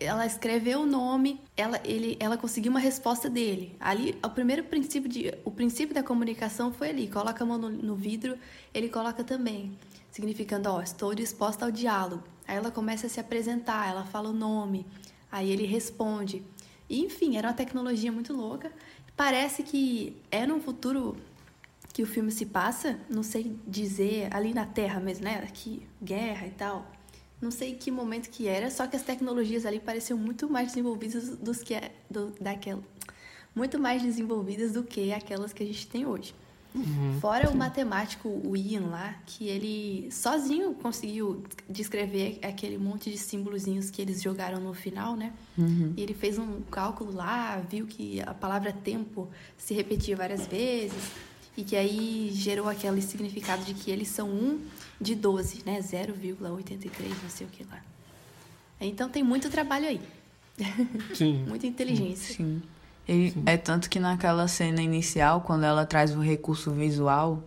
ela 0.00 0.26
escreveu 0.26 0.80
o 0.80 0.86
nome, 0.86 1.40
ela, 1.56 1.80
ele, 1.84 2.16
ela 2.20 2.36
conseguiu 2.36 2.70
uma 2.70 2.80
resposta 2.80 3.28
dele. 3.28 3.74
Ali, 3.80 4.16
o 4.22 4.30
primeiro 4.30 4.64
princípio 4.64 5.08
de, 5.08 5.34
o 5.44 5.50
princípio 5.50 5.94
da 5.94 6.02
comunicação 6.02 6.72
foi 6.72 6.90
ali. 6.90 7.08
Coloca 7.08 7.42
a 7.42 7.46
mão 7.46 7.58
no, 7.58 7.70
no 7.70 7.94
vidro, 7.94 8.36
ele 8.74 8.88
coloca 8.88 9.24
também, 9.24 9.76
significando, 10.18 10.68
ó, 10.68 10.82
estou 10.82 11.14
disposta 11.14 11.64
ao 11.64 11.70
diálogo. 11.70 12.24
Aí 12.46 12.56
ela 12.56 12.72
começa 12.72 13.06
a 13.06 13.10
se 13.10 13.20
apresentar, 13.20 13.88
ela 13.88 14.04
fala 14.04 14.30
o 14.30 14.32
nome, 14.32 14.84
aí 15.30 15.48
ele 15.48 15.64
responde. 15.64 16.42
E, 16.88 17.04
enfim, 17.04 17.36
era 17.36 17.46
uma 17.46 17.54
tecnologia 17.54 18.10
muito 18.10 18.32
louca. 18.32 18.72
Parece 19.16 19.62
que 19.62 20.16
é 20.28 20.44
num 20.44 20.60
futuro 20.60 21.16
que 21.92 22.02
o 22.02 22.06
filme 22.06 22.32
se 22.32 22.46
passa, 22.46 22.98
não 23.08 23.22
sei 23.22 23.56
dizer, 23.64 24.28
ali 24.34 24.52
na 24.52 24.66
Terra 24.66 24.98
mesmo, 24.98 25.24
né? 25.24 25.38
Aqui, 25.44 25.86
guerra 26.02 26.48
e 26.48 26.50
tal. 26.50 26.90
Não 27.40 27.52
sei 27.52 27.74
que 27.74 27.88
momento 27.88 28.28
que 28.28 28.48
era, 28.48 28.70
só 28.70 28.88
que 28.88 28.96
as 28.96 29.02
tecnologias 29.02 29.64
ali 29.64 29.78
pareciam 29.78 30.18
muito 30.18 30.50
mais 30.50 30.68
desenvolvidas 30.68 31.36
dos 31.38 31.62
que 31.62 31.74
do, 32.10 32.32
daquela, 32.40 32.82
muito 33.54 33.78
mais 33.78 34.02
desenvolvidas 34.02 34.72
do 34.72 34.82
que 34.82 35.12
aquelas 35.12 35.52
que 35.52 35.62
a 35.62 35.66
gente 35.66 35.86
tem 35.86 36.04
hoje. 36.04 36.34
Uhum, 36.74 37.18
Fora 37.20 37.48
sim. 37.48 37.54
o 37.54 37.56
matemático, 37.56 38.28
o 38.28 38.56
Ian 38.56 38.86
lá, 38.88 39.14
que 39.26 39.48
ele 39.48 40.10
sozinho 40.12 40.74
conseguiu 40.74 41.42
descrever 41.68 42.38
aquele 42.42 42.76
monte 42.78 43.10
de 43.10 43.18
símbolozinhos 43.18 43.90
que 43.90 44.02
eles 44.02 44.22
jogaram 44.22 44.60
no 44.60 44.74
final, 44.74 45.16
né? 45.16 45.32
Uhum. 45.56 45.94
E 45.96 46.02
ele 46.02 46.14
fez 46.14 46.38
um 46.38 46.60
cálculo 46.70 47.12
lá, 47.12 47.56
viu 47.68 47.86
que 47.86 48.20
a 48.20 48.34
palavra 48.34 48.72
tempo 48.72 49.28
se 49.56 49.74
repetia 49.74 50.14
várias 50.14 50.46
vezes 50.46 51.10
e 51.56 51.64
que 51.64 51.74
aí 51.74 52.30
gerou 52.32 52.68
aquele 52.68 53.02
significado 53.02 53.64
de 53.64 53.74
que 53.74 53.90
eles 53.90 54.08
são 54.08 54.28
um 54.28 54.60
de 55.00 55.14
12, 55.14 55.62
né? 55.64 55.80
0,83, 55.80 57.08
não 57.22 57.30
sei 57.30 57.46
o 57.46 57.50
que 57.50 57.64
lá. 57.64 57.82
Então 58.80 59.08
tem 59.08 59.22
muito 59.22 59.50
trabalho 59.50 59.88
aí. 59.88 60.00
Sim. 61.14 61.44
Muita 61.48 61.66
inteligência. 61.66 62.36
Sim. 62.36 62.62
E 63.08 63.30
Sim. 63.30 63.42
É 63.46 63.56
tanto 63.56 63.88
que 63.88 63.98
naquela 63.98 64.46
cena 64.46 64.82
inicial, 64.82 65.40
quando 65.40 65.64
ela 65.64 65.86
traz 65.86 66.14
o 66.14 66.20
recurso 66.20 66.70
visual, 66.70 67.42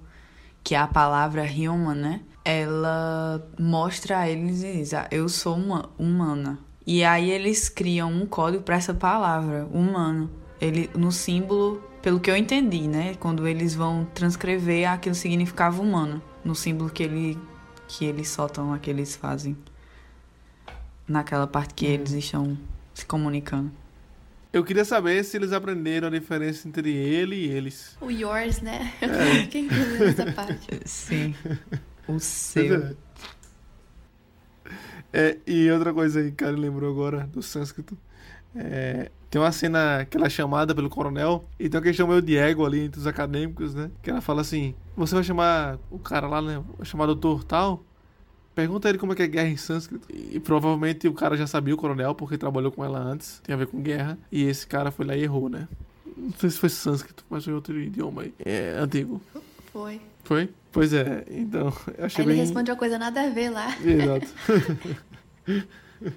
que 0.63 0.73
é 0.73 0.79
a 0.79 0.87
palavra 0.87 1.43
human, 1.43 1.95
né? 1.95 2.21
Ela 2.43 3.47
mostra 3.59 4.19
a 4.19 4.29
eles 4.29 4.63
e 4.63 4.73
diz: 4.73 4.93
ah, 4.93 5.07
Eu 5.11 5.29
sou 5.29 5.55
uma 5.55 5.89
humana. 5.99 6.57
E 6.85 7.03
aí 7.03 7.29
eles 7.29 7.69
criam 7.69 8.11
um 8.11 8.25
código 8.25 8.63
para 8.63 8.75
essa 8.75 8.93
palavra, 8.93 9.67
humano. 9.71 10.31
Ele, 10.59 10.89
no 10.95 11.11
símbolo 11.11 11.81
pelo 12.01 12.19
que 12.19 12.31
eu 12.31 12.35
entendi, 12.35 12.87
né? 12.87 13.13
Quando 13.19 13.47
eles 13.47 13.75
vão 13.75 14.05
transcrever, 14.15 14.89
aquilo 14.89 15.13
significava 15.13 15.81
humano, 15.81 16.21
no 16.43 16.55
símbolo 16.55 16.89
que, 16.89 17.03
ele, 17.03 17.37
que 17.87 18.05
eles 18.05 18.29
soltam, 18.29 18.77
que 18.79 18.89
eles 18.89 19.15
fazem. 19.15 19.55
Naquela 21.07 21.45
parte 21.45 21.73
que 21.75 21.85
hum. 21.85 21.91
eles 21.91 22.11
estão 22.11 22.57
se 22.93 23.05
comunicando. 23.05 23.71
Eu 24.53 24.65
queria 24.65 24.83
saber 24.83 25.23
se 25.23 25.37
eles 25.37 25.53
aprenderam 25.53 26.09
a 26.09 26.11
diferença 26.11 26.67
entre 26.67 26.93
ele 26.93 27.35
e 27.35 27.49
eles. 27.49 27.95
O 28.01 28.11
yours, 28.11 28.61
né? 28.61 28.93
É. 29.01 29.47
Quem 29.47 29.67
viu 29.67 30.05
essa 30.05 30.29
parte? 30.33 30.67
Sim. 30.85 31.33
O 32.05 32.19
seu. 32.19 32.95
É, 35.13 35.37
e 35.47 35.69
outra 35.71 35.93
coisa 35.93 36.19
aí, 36.19 36.31
cara, 36.31 36.51
lembrou 36.51 36.89
agora 36.89 37.27
do 37.27 37.41
sânscrito. 37.41 37.97
É, 38.53 39.09
tem 39.29 39.39
uma 39.39 39.51
cena 39.53 40.05
que 40.05 40.17
ela 40.17 40.27
é 40.27 40.29
chamada 40.29 40.75
pelo 40.75 40.89
coronel, 40.89 41.45
e 41.57 41.69
tem 41.69 41.77
uma 41.77 41.83
questão 41.83 42.05
meio 42.05 42.21
de 42.21 42.37
ego 42.37 42.65
ali 42.65 42.81
entre 42.81 42.99
os 42.99 43.07
acadêmicos, 43.07 43.73
né? 43.73 43.89
Que 44.01 44.09
ela 44.09 44.19
fala 44.19 44.41
assim: 44.41 44.75
Você 44.97 45.15
vai 45.15 45.23
chamar 45.23 45.79
o 45.89 45.97
cara 45.97 46.27
lá, 46.27 46.41
né? 46.41 46.61
Vai 46.77 46.85
chamar 46.85 47.05
doutor 47.05 47.45
tal? 47.45 47.85
Pergunta 48.53 48.89
ele 48.89 48.97
como 48.97 49.13
é 49.13 49.15
que 49.15 49.23
é 49.23 49.27
guerra 49.27 49.47
em 49.47 49.57
sânscrito. 49.57 50.07
E 50.13 50.39
provavelmente 50.39 51.07
o 51.07 51.13
cara 51.13 51.37
já 51.37 51.47
sabia 51.47 51.73
o 51.73 51.77
coronel, 51.77 52.13
porque 52.13 52.37
trabalhou 52.37 52.71
com 52.71 52.83
ela 52.83 52.99
antes, 52.99 53.39
tem 53.43 53.53
a 53.53 53.57
ver 53.57 53.67
com 53.67 53.81
guerra. 53.81 54.17
E 54.31 54.43
esse 54.43 54.67
cara 54.67 54.91
foi 54.91 55.05
lá 55.05 55.15
e 55.15 55.23
errou, 55.23 55.49
né? 55.49 55.67
Não 56.17 56.33
sei 56.33 56.49
se 56.49 56.57
foi 56.57 56.69
sânscrito, 56.69 57.23
mas 57.29 57.45
foi 57.45 57.53
outro 57.53 57.79
idioma 57.79 58.23
aí. 58.23 58.33
É 58.43 58.75
antigo. 58.77 59.21
Foi. 59.71 60.01
Foi? 60.23 60.49
Pois 60.71 60.93
é, 60.93 61.25
então. 61.29 61.73
Eu 61.97 62.05
achei 62.05 62.23
aí 62.23 62.27
bem... 62.27 62.37
ele 62.37 62.45
responde 62.45 62.69
uma 62.69 62.77
coisa 62.77 62.99
nada 62.99 63.23
a 63.23 63.29
ver 63.29 63.49
lá. 63.49 63.67
Exato. 63.79 64.27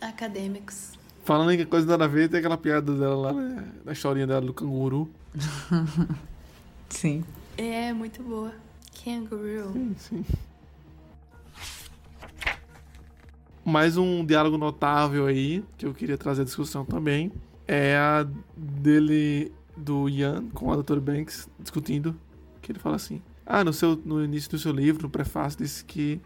Acadêmicos. 0.00 0.92
Falando 1.24 1.50
em 1.50 1.66
coisa 1.66 1.86
nada 1.86 2.04
a 2.04 2.08
ver, 2.08 2.28
tem 2.28 2.38
aquela 2.38 2.56
piada 2.56 2.94
dela 2.94 3.16
lá, 3.16 3.32
né? 3.32 3.64
Da 3.84 3.92
historinha 3.92 4.28
dela 4.28 4.42
do 4.42 4.54
canguru. 4.54 5.10
sim. 6.88 7.24
É, 7.58 7.92
muito 7.92 8.22
boa. 8.22 8.52
Kangaroo. 9.04 9.72
Sim, 9.72 9.96
sim. 9.98 10.24
Mais 13.66 13.96
um 13.96 14.24
diálogo 14.24 14.56
notável 14.56 15.26
aí, 15.26 15.64
que 15.76 15.84
eu 15.84 15.92
queria 15.92 16.16
trazer 16.16 16.42
a 16.42 16.44
discussão 16.44 16.84
também, 16.84 17.32
é 17.66 17.96
a 17.96 18.24
dele, 18.56 19.50
do 19.76 20.08
Ian, 20.08 20.44
com 20.54 20.72
a 20.72 20.76
Dr. 20.76 21.00
Banks, 21.00 21.50
discutindo, 21.58 22.14
que 22.62 22.70
ele 22.70 22.78
fala 22.78 22.94
assim, 22.94 23.20
ah, 23.44 23.64
no, 23.64 23.72
seu, 23.72 24.00
no 24.04 24.22
início 24.22 24.48
do 24.52 24.56
seu 24.56 24.70
livro, 24.70 25.02
no 25.02 25.10
prefácio, 25.10 25.58
disse 25.58 25.84
que 25.84 26.20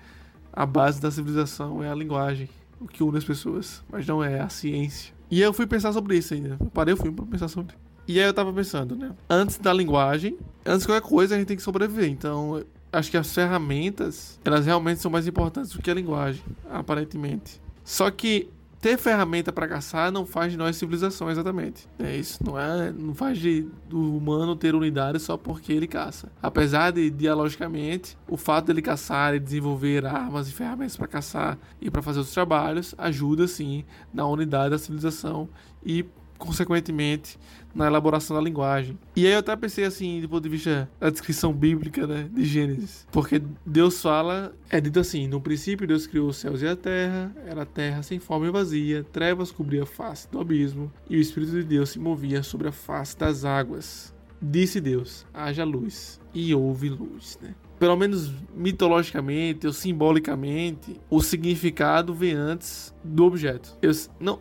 a 0.52 0.66
base 0.66 1.00
da 1.00 1.10
civilização 1.10 1.82
é 1.82 1.90
a 1.90 1.94
linguagem, 1.94 2.46
o 2.78 2.86
que 2.86 3.02
une 3.02 3.16
as 3.16 3.24
pessoas, 3.24 3.82
mas 3.90 4.06
não 4.06 4.22
é 4.22 4.38
a 4.38 4.50
ciência. 4.50 5.14
E 5.30 5.40
eu 5.40 5.54
fui 5.54 5.66
pensar 5.66 5.94
sobre 5.94 6.18
isso 6.18 6.34
ainda, 6.34 6.58
eu 6.60 6.66
parei 6.66 6.92
o 6.92 6.96
filme 6.98 7.16
pra 7.16 7.24
pensar 7.24 7.48
sobre 7.48 7.74
E 8.06 8.20
aí 8.20 8.26
eu 8.26 8.34
tava 8.34 8.52
pensando, 8.52 8.94
né, 8.94 9.12
antes 9.30 9.56
da 9.56 9.72
linguagem, 9.72 10.36
antes 10.66 10.82
de 10.82 10.88
qualquer 10.88 11.08
coisa 11.08 11.36
a 11.36 11.38
gente 11.38 11.48
tem 11.48 11.56
que 11.56 11.62
sobreviver, 11.62 12.10
então 12.10 12.62
acho 12.92 13.10
que 13.10 13.16
as 13.16 13.32
ferramentas, 13.32 14.38
elas 14.44 14.66
realmente 14.66 15.00
são 15.00 15.10
mais 15.10 15.26
importantes 15.26 15.72
do 15.72 15.80
que 15.80 15.90
a 15.90 15.94
linguagem, 15.94 16.42
aparentemente. 16.70 17.60
Só 17.84 18.10
que 18.10 18.50
ter 18.80 18.96
ferramenta 18.96 19.52
para 19.52 19.68
caçar 19.68 20.10
não 20.10 20.24
faz 20.24 20.52
de 20.52 20.58
nós 20.58 20.74
civilização 20.76 21.30
exatamente. 21.30 21.86
É 21.98 22.16
isso, 22.16 22.42
não 22.42 22.58
é, 22.58 22.90
não 22.90 23.14
faz 23.14 23.38
de, 23.38 23.68
do 23.88 24.16
humano 24.16 24.56
ter 24.56 24.74
unidade 24.74 25.18
só 25.20 25.36
porque 25.36 25.72
ele 25.72 25.86
caça. 25.86 26.32
Apesar 26.42 26.90
de 26.90 27.10
dialogicamente, 27.10 28.16
o 28.26 28.38
fato 28.38 28.66
dele 28.66 28.80
caçar 28.80 29.34
e 29.34 29.38
desenvolver 29.38 30.06
armas 30.06 30.48
e 30.48 30.52
ferramentas 30.52 30.96
para 30.96 31.06
caçar 31.06 31.58
e 31.80 31.90
para 31.90 32.00
fazer 32.00 32.20
os 32.20 32.32
trabalhos 32.32 32.94
ajuda 32.96 33.46
sim 33.46 33.84
na 34.14 34.26
unidade 34.26 34.70
da 34.70 34.78
civilização 34.78 35.48
e 35.84 36.06
consequentemente 36.40 37.38
na 37.74 37.86
elaboração 37.86 38.36
da 38.36 38.42
linguagem. 38.42 38.98
E 39.14 39.26
aí 39.26 39.32
eu 39.32 39.38
até 39.38 39.54
pensei 39.54 39.84
assim, 39.84 40.20
do 40.20 40.28
ponto 40.28 40.42
de 40.42 40.48
vista 40.48 40.90
da 40.98 41.10
descrição 41.10 41.52
bíblica, 41.52 42.06
né, 42.06 42.28
de 42.32 42.44
Gênesis, 42.44 43.06
porque 43.12 43.40
Deus 43.64 44.00
fala, 44.02 44.52
é 44.68 44.80
dito 44.80 44.98
assim, 44.98 45.28
no 45.28 45.40
princípio 45.40 45.86
Deus 45.86 46.06
criou 46.06 46.28
os 46.28 46.36
céus 46.36 46.62
e 46.62 46.66
a 46.66 46.74
terra, 46.74 47.32
era 47.46 47.62
a 47.62 47.66
terra 47.66 48.02
sem 48.02 48.18
forma 48.18 48.46
e 48.46 48.50
vazia, 48.50 49.04
trevas 49.12 49.52
cobriam 49.52 49.84
a 49.84 49.86
face 49.86 50.28
do 50.30 50.40
abismo, 50.40 50.90
e 51.08 51.16
o 51.16 51.20
Espírito 51.20 51.52
de 51.52 51.62
Deus 51.62 51.90
se 51.90 51.98
movia 51.98 52.42
sobre 52.42 52.68
a 52.68 52.72
face 52.72 53.16
das 53.16 53.44
águas. 53.44 54.12
Disse 54.42 54.80
Deus, 54.80 55.26
haja 55.34 55.64
luz, 55.64 56.18
e 56.32 56.54
houve 56.54 56.88
luz, 56.88 57.38
né? 57.42 57.54
Pelo 57.78 57.96
menos 57.96 58.32
mitologicamente 58.54 59.66
ou 59.66 59.72
simbolicamente, 59.72 61.00
o 61.08 61.22
significado 61.22 62.12
vem 62.14 62.32
antes 62.32 62.94
do 63.02 63.24
objeto. 63.24 63.76
Eu, 63.80 63.90
não, 64.18 64.38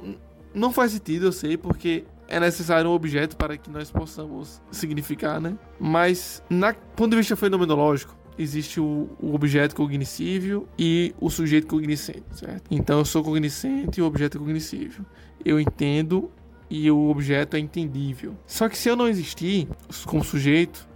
não 0.59 0.71
faz 0.71 0.91
sentido, 0.91 1.25
eu 1.27 1.31
sei, 1.31 1.57
porque 1.57 2.03
é 2.27 2.39
necessário 2.39 2.89
um 2.89 2.93
objeto 2.93 3.35
para 3.35 3.57
que 3.57 3.69
nós 3.69 3.91
possamos 3.91 4.61
significar, 4.71 5.41
né? 5.41 5.57
Mas, 5.79 6.43
na 6.49 6.73
ponto 6.73 7.11
de 7.11 7.17
vista 7.17 7.35
fenomenológico, 7.35 8.15
existe 8.37 8.79
o, 8.79 9.09
o, 9.19 9.33
objeto 9.33 9.75
cognoscível 9.75 10.67
e 10.77 11.13
o 11.19 11.29
sujeito 11.29 11.67
cognoscente, 11.67 12.23
certo? 12.31 12.63
Então 12.71 12.99
eu 12.99 13.05
sou 13.05 13.23
cognoscente 13.23 13.99
e 13.99 14.03
o 14.03 14.05
objeto 14.05 14.37
é 14.37 14.39
cognoscível. 14.39 15.03
Eu 15.43 15.59
entendo 15.59 16.31
e 16.69 16.89
o 16.89 17.09
objeto 17.09 17.57
é 17.57 17.59
entendível. 17.59 18.37
Só 18.45 18.69
que 18.69 18.77
se 18.77 18.87
eu 18.87 18.95
não 18.95 19.07
existir 19.07 19.67
como 20.05 20.23
sujeito, 20.23 20.87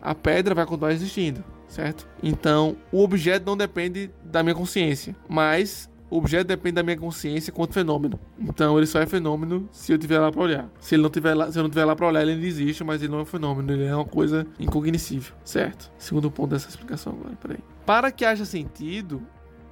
a 0.00 0.14
pedra 0.14 0.54
vai 0.54 0.64
continuar 0.64 0.92
existindo, 0.92 1.42
certo? 1.66 2.06
Então 2.22 2.76
o 2.92 3.02
objeto 3.02 3.46
não 3.46 3.56
depende 3.56 4.10
da 4.24 4.42
minha 4.42 4.54
consciência, 4.54 5.16
mas 5.28 5.90
o 6.12 6.18
objeto 6.18 6.46
depende 6.46 6.74
da 6.74 6.82
minha 6.82 6.96
consciência 6.98 7.50
quanto 7.50 7.72
fenômeno. 7.72 8.20
Então 8.38 8.76
ele 8.76 8.86
só 8.86 9.00
é 9.00 9.06
fenômeno 9.06 9.66
se 9.72 9.92
eu 9.92 9.98
tiver 9.98 10.18
lá 10.18 10.30
para 10.30 10.42
olhar. 10.42 10.70
Se 10.78 10.94
ele 10.94 11.02
não 11.02 11.08
tiver 11.08 11.32
lá, 11.32 11.50
se 11.50 11.58
eu 11.58 11.62
não 11.62 11.70
tiver 11.70 11.86
lá 11.86 11.96
para 11.96 12.06
olhar, 12.06 12.20
ele 12.20 12.36
não 12.36 12.44
existe, 12.44 12.84
mas 12.84 13.00
ele 13.00 13.10
não 13.10 13.20
é 13.20 13.22
um 13.22 13.24
fenômeno, 13.24 13.72
ele 13.72 13.86
é 13.86 13.96
uma 13.96 14.04
coisa 14.04 14.46
incognoscível, 14.60 15.34
certo? 15.42 15.90
Segundo 15.96 16.30
ponto 16.30 16.50
dessa 16.50 16.68
explicação 16.68 17.14
agora, 17.14 17.34
peraí. 17.36 17.60
Para 17.86 18.12
que 18.12 18.26
haja 18.26 18.44
sentido, 18.44 19.22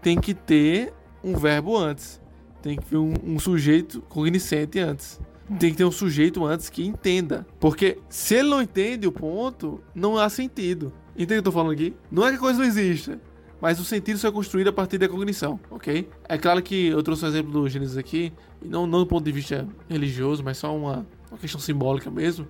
tem 0.00 0.18
que 0.18 0.32
ter 0.32 0.94
um 1.22 1.36
verbo 1.36 1.76
antes. 1.76 2.18
Tem 2.62 2.78
que 2.78 2.86
ter 2.86 2.96
um, 2.96 3.12
um 3.22 3.38
sujeito 3.38 4.00
cognoscente 4.08 4.78
antes 4.78 5.20
tem 5.58 5.72
que 5.72 5.78
ter 5.78 5.84
um 5.84 5.90
sujeito 5.90 6.44
antes 6.44 6.70
que 6.70 6.86
entenda. 6.86 7.44
Porque 7.58 7.98
se 8.08 8.36
ele 8.36 8.48
não 8.50 8.62
entende 8.62 9.08
o 9.08 9.10
ponto, 9.10 9.82
não 9.92 10.16
há 10.16 10.28
sentido. 10.28 10.92
Entende 11.16 11.24
o 11.24 11.26
que 11.26 11.34
eu 11.34 11.42
tô 11.42 11.50
falando 11.52 11.72
aqui? 11.72 11.92
Não 12.08 12.24
é 12.24 12.30
que 12.30 12.36
a 12.36 12.38
coisa 12.38 12.60
não 12.60 12.64
exista 12.64 13.18
mas 13.60 13.78
o 13.78 13.84
sentido 13.84 14.18
só 14.18 14.28
é 14.28 14.32
construído 14.32 14.68
a 14.68 14.72
partir 14.72 14.98
da 14.98 15.08
cognição, 15.08 15.60
ok? 15.70 16.08
É 16.28 16.38
claro 16.38 16.62
que 16.62 16.86
eu 16.86 17.02
trouxe 17.02 17.24
um 17.24 17.28
exemplo 17.28 17.52
do 17.52 17.68
Gênesis 17.68 17.96
aqui, 17.96 18.32
não, 18.64 18.86
não 18.86 19.00
do 19.00 19.06
ponto 19.06 19.24
de 19.24 19.32
vista 19.32 19.68
religioso, 19.88 20.42
mas 20.42 20.58
só 20.58 20.74
uma, 20.74 21.06
uma 21.30 21.38
questão 21.38 21.60
simbólica 21.60 22.10
mesmo, 22.10 22.48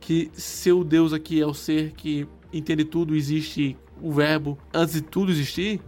que 0.00 0.30
seu 0.34 0.84
Deus 0.84 1.12
aqui 1.12 1.40
é 1.40 1.46
o 1.46 1.54
ser 1.54 1.92
que 1.92 2.26
entende 2.52 2.84
tudo, 2.84 3.16
existe 3.16 3.76
o 4.00 4.12
verbo 4.12 4.58
antes 4.72 4.94
de 4.94 5.02
tudo 5.02 5.32
existir, 5.32 5.80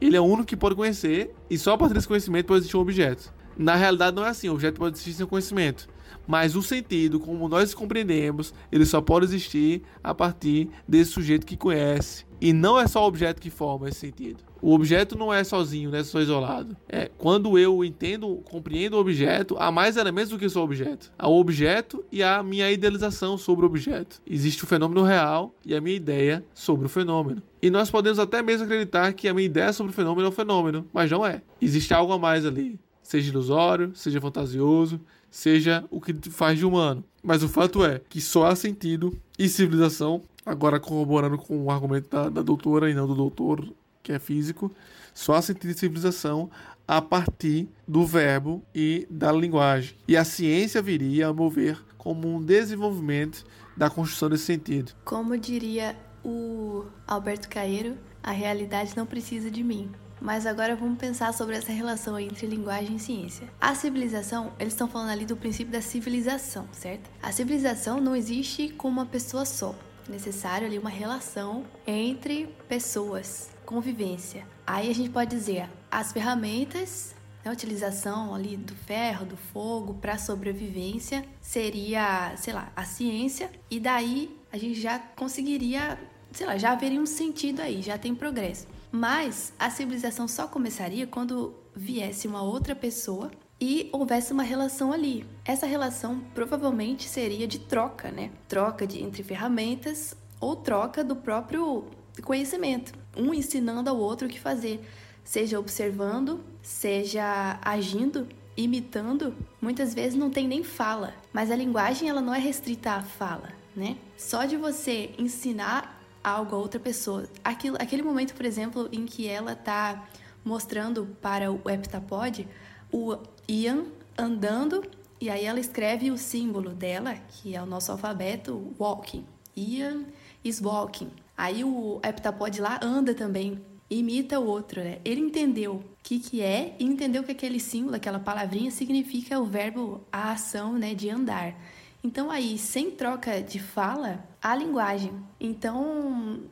ele 0.00 0.16
é 0.16 0.20
o 0.20 0.24
único 0.24 0.44
que 0.44 0.56
pode 0.56 0.74
conhecer, 0.74 1.34
e 1.48 1.56
só 1.56 1.72
a 1.74 1.78
partir 1.78 1.94
desse 1.94 2.08
conhecimento 2.08 2.46
pode 2.46 2.60
existir 2.60 2.76
um 2.76 2.80
objeto. 2.80 3.32
Na 3.56 3.74
realidade 3.74 4.16
não 4.16 4.24
é 4.24 4.28
assim, 4.28 4.48
o 4.48 4.52
objeto 4.52 4.78
pode 4.78 4.96
existir 4.96 5.14
sem 5.14 5.26
conhecimento. 5.26 5.88
Mas 6.26 6.56
o 6.56 6.62
sentido, 6.62 7.20
como 7.20 7.48
nós 7.48 7.74
compreendemos, 7.74 8.54
ele 8.70 8.86
só 8.86 9.00
pode 9.00 9.26
existir 9.26 9.82
a 10.02 10.14
partir 10.14 10.68
desse 10.86 11.12
sujeito 11.12 11.46
que 11.46 11.56
conhece. 11.56 12.24
E 12.40 12.52
não 12.52 12.78
é 12.78 12.86
só 12.86 13.02
o 13.02 13.06
objeto 13.06 13.40
que 13.40 13.48
forma 13.48 13.88
esse 13.88 14.00
sentido. 14.00 14.42
O 14.60 14.72
objeto 14.72 15.16
não 15.16 15.32
é 15.32 15.44
sozinho, 15.44 15.90
não 15.90 15.98
é 15.98 16.04
só 16.04 16.20
isolado. 16.20 16.76
É 16.88 17.10
quando 17.18 17.58
eu 17.58 17.84
entendo, 17.84 18.36
compreendo 18.44 18.94
o 18.94 19.00
objeto, 19.00 19.56
há 19.58 19.70
mais 19.70 19.96
elementos 19.96 20.30
do 20.30 20.38
que 20.38 20.48
só 20.48 20.60
o 20.60 20.64
objeto. 20.64 21.12
Há 21.18 21.28
o 21.28 21.38
objeto 21.38 22.04
e 22.10 22.22
a 22.22 22.42
minha 22.42 22.70
idealização 22.70 23.36
sobre 23.36 23.64
o 23.64 23.68
objeto. 23.68 24.20
Existe 24.26 24.64
o 24.64 24.66
fenômeno 24.66 25.02
real 25.02 25.54
e 25.64 25.74
a 25.74 25.80
minha 25.80 25.96
ideia 25.96 26.44
sobre 26.54 26.86
o 26.86 26.88
fenômeno. 26.88 27.42
E 27.62 27.70
nós 27.70 27.90
podemos 27.90 28.18
até 28.18 28.42
mesmo 28.42 28.64
acreditar 28.64 29.12
que 29.12 29.28
a 29.28 29.34
minha 29.34 29.46
ideia 29.46 29.72
sobre 29.72 29.92
o 29.92 29.94
fenômeno 29.94 30.26
é 30.26 30.30
um 30.30 30.32
fenômeno, 30.32 30.86
mas 30.92 31.10
não 31.10 31.24
é. 31.24 31.42
Existe 31.60 31.94
algo 31.94 32.12
a 32.12 32.18
mais 32.18 32.44
ali. 32.44 32.78
Seja 33.02 33.30
ilusório, 33.30 33.92
seja 33.94 34.20
fantasioso, 34.20 34.98
seja 35.34 35.84
o 35.90 36.00
que 36.00 36.14
faz 36.30 36.56
de 36.56 36.64
humano. 36.64 37.02
Mas 37.20 37.42
o 37.42 37.48
fato 37.48 37.84
é 37.84 38.00
que 38.08 38.20
só 38.20 38.46
há 38.46 38.54
sentido 38.54 39.18
e 39.36 39.48
civilização, 39.48 40.22
agora 40.46 40.78
corroborando 40.78 41.36
com 41.36 41.64
o 41.64 41.72
argumento 41.72 42.08
da, 42.08 42.28
da 42.28 42.40
doutora 42.40 42.88
e 42.88 42.94
não 42.94 43.08
do 43.08 43.16
doutor, 43.16 43.66
que 44.00 44.12
é 44.12 44.18
físico, 44.20 44.70
só 45.12 45.34
há 45.34 45.42
sentido 45.42 45.70
e 45.70 45.74
civilização 45.74 46.48
a 46.86 47.02
partir 47.02 47.68
do 47.86 48.06
verbo 48.06 48.62
e 48.72 49.08
da 49.10 49.32
linguagem. 49.32 49.96
E 50.06 50.16
a 50.16 50.24
ciência 50.24 50.80
viria 50.80 51.26
a 51.26 51.32
mover 51.32 51.82
como 51.98 52.28
um 52.28 52.40
desenvolvimento 52.40 53.44
da 53.76 53.90
construção 53.90 54.30
desse 54.30 54.44
sentido. 54.44 54.92
Como 55.04 55.36
diria 55.36 55.96
o 56.24 56.84
Alberto 57.08 57.48
Caeiro, 57.48 57.98
a 58.22 58.30
realidade 58.30 58.96
não 58.96 59.04
precisa 59.04 59.50
de 59.50 59.64
mim. 59.64 59.90
Mas 60.24 60.46
agora 60.46 60.74
vamos 60.74 60.96
pensar 60.96 61.34
sobre 61.34 61.54
essa 61.54 61.70
relação 61.70 62.18
entre 62.18 62.46
linguagem 62.46 62.96
e 62.96 62.98
ciência. 62.98 63.46
A 63.60 63.74
civilização, 63.74 64.54
eles 64.58 64.72
estão 64.72 64.88
falando 64.88 65.10
ali 65.10 65.26
do 65.26 65.36
princípio 65.36 65.70
da 65.70 65.82
civilização, 65.82 66.66
certo? 66.72 67.10
A 67.22 67.30
civilização 67.30 68.00
não 68.00 68.16
existe 68.16 68.70
com 68.70 68.88
uma 68.88 69.04
pessoa 69.04 69.44
só. 69.44 69.74
É 70.08 70.12
necessário 70.12 70.66
ali 70.66 70.78
uma 70.78 70.88
relação 70.88 71.66
entre 71.86 72.46
pessoas, 72.66 73.50
convivência. 73.66 74.46
Aí 74.66 74.90
a 74.90 74.94
gente 74.94 75.10
pode 75.10 75.28
dizer 75.28 75.68
as 75.90 76.10
ferramentas 76.10 77.14
a 77.44 77.52
utilização 77.52 78.34
ali 78.34 78.56
do 78.56 78.74
ferro, 78.74 79.26
do 79.26 79.36
fogo 79.36 79.92
para 79.92 80.16
sobrevivência 80.16 81.22
seria, 81.42 82.34
sei 82.38 82.54
lá, 82.54 82.72
a 82.74 82.84
ciência 82.84 83.50
e 83.70 83.78
daí 83.78 84.34
a 84.50 84.56
gente 84.56 84.80
já 84.80 84.98
conseguiria, 84.98 85.98
sei 86.32 86.46
lá, 86.46 86.56
já 86.56 86.72
haveria 86.72 86.98
um 86.98 87.04
sentido 87.04 87.60
aí, 87.60 87.82
já 87.82 87.98
tem 87.98 88.14
progresso. 88.14 88.66
Mas 88.94 89.52
a 89.58 89.70
civilização 89.70 90.28
só 90.28 90.46
começaria 90.46 91.04
quando 91.04 91.52
viesse 91.74 92.28
uma 92.28 92.44
outra 92.44 92.76
pessoa 92.76 93.28
e 93.60 93.88
houvesse 93.90 94.32
uma 94.32 94.44
relação 94.44 94.92
ali. 94.92 95.26
Essa 95.44 95.66
relação 95.66 96.20
provavelmente 96.32 97.08
seria 97.08 97.48
de 97.48 97.58
troca, 97.58 98.12
né? 98.12 98.30
Troca 98.46 98.86
de 98.86 99.02
entre 99.02 99.24
ferramentas 99.24 100.16
ou 100.40 100.54
troca 100.54 101.02
do 101.02 101.16
próprio 101.16 101.86
conhecimento, 102.22 102.92
um 103.16 103.34
ensinando 103.34 103.90
ao 103.90 103.98
outro 103.98 104.28
o 104.28 104.30
que 104.30 104.38
fazer, 104.38 104.80
seja 105.24 105.58
observando, 105.58 106.44
seja 106.62 107.58
agindo, 107.62 108.28
imitando. 108.56 109.34
Muitas 109.60 109.92
vezes 109.92 110.16
não 110.16 110.30
tem 110.30 110.46
nem 110.46 110.62
fala, 110.62 111.14
mas 111.32 111.50
a 111.50 111.56
linguagem 111.56 112.08
ela 112.08 112.20
não 112.20 112.32
é 112.32 112.38
restrita 112.38 112.92
à 112.92 113.02
fala, 113.02 113.48
né? 113.74 113.96
Só 114.16 114.44
de 114.44 114.56
você 114.56 115.12
ensinar 115.18 115.93
algo 116.24 116.56
a 116.56 116.58
outra 116.58 116.80
pessoa, 116.80 117.28
aquilo, 117.44 117.76
aquele 117.78 118.02
momento, 118.02 118.34
por 118.34 118.46
exemplo, 118.46 118.88
em 118.90 119.04
que 119.04 119.28
ela 119.28 119.52
está 119.52 120.08
mostrando 120.42 121.06
para 121.20 121.52
o 121.52 121.60
heptapod 121.68 122.48
o 122.90 123.16
Ian 123.46 123.84
andando 124.16 124.82
e 125.20 125.30
aí 125.30 125.44
ela 125.44 125.60
escreve 125.60 126.10
o 126.10 126.18
símbolo 126.18 126.70
dela, 126.70 127.14
que 127.14 127.54
é 127.54 127.62
o 127.62 127.66
nosso 127.66 127.92
alfabeto, 127.92 128.74
walking. 128.78 129.24
Ian 129.56 130.04
is 130.42 130.60
walking. 130.60 131.10
Aí 131.36 131.64
o 131.64 132.00
heptapod 132.04 132.60
lá 132.60 132.78
anda 132.82 133.14
também, 133.14 133.60
imita 133.88 134.38
o 134.38 134.46
outro, 134.46 134.82
né? 134.82 134.98
Ele 135.04 135.20
entendeu 135.20 135.76
o 135.76 135.84
que, 136.02 136.18
que 136.18 136.40
é 136.40 136.76
e 136.78 136.84
entendeu 136.84 137.22
que 137.22 137.32
aquele 137.32 137.60
símbolo, 137.60 137.96
aquela 137.96 138.18
palavrinha 138.18 138.70
significa 138.70 139.38
o 139.38 139.46
verbo, 139.46 140.00
a 140.12 140.32
ação, 140.32 140.74
né, 140.74 140.94
de 140.94 141.08
andar. 141.10 141.58
Então 142.02 142.30
aí, 142.30 142.58
sem 142.58 142.90
troca 142.90 143.42
de 143.42 143.58
fala, 143.58 144.22
a 144.44 144.54
linguagem. 144.54 145.10
Então, 145.40 146.42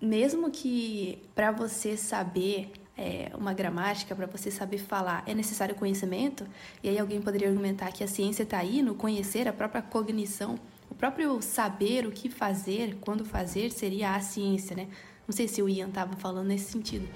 mesmo 0.00 0.50
que 0.50 1.22
para 1.34 1.50
você 1.50 1.96
saber 1.96 2.70
é, 2.98 3.32
uma 3.34 3.54
gramática, 3.54 4.14
para 4.14 4.26
você 4.26 4.50
saber 4.50 4.76
falar, 4.76 5.22
é 5.26 5.34
necessário 5.34 5.74
conhecimento, 5.74 6.46
e 6.82 6.88
aí 6.90 6.98
alguém 6.98 7.18
poderia 7.22 7.48
argumentar 7.48 7.92
que 7.92 8.04
a 8.04 8.06
ciência 8.06 8.42
está 8.42 8.58
aí 8.58 8.82
no 8.82 8.94
conhecer, 8.94 9.48
a 9.48 9.54
própria 9.54 9.80
cognição, 9.80 10.56
o 10.90 10.94
próprio 10.94 11.40
saber 11.40 12.06
o 12.06 12.12
que 12.12 12.28
fazer, 12.28 12.98
quando 13.00 13.24
fazer, 13.24 13.72
seria 13.72 14.14
a 14.14 14.20
ciência, 14.20 14.76
né? 14.76 14.88
Não 15.26 15.34
sei 15.34 15.48
se 15.48 15.62
o 15.62 15.68
Ian 15.68 15.88
estava 15.88 16.14
falando 16.16 16.48
nesse 16.48 16.70
sentido, 16.70 17.08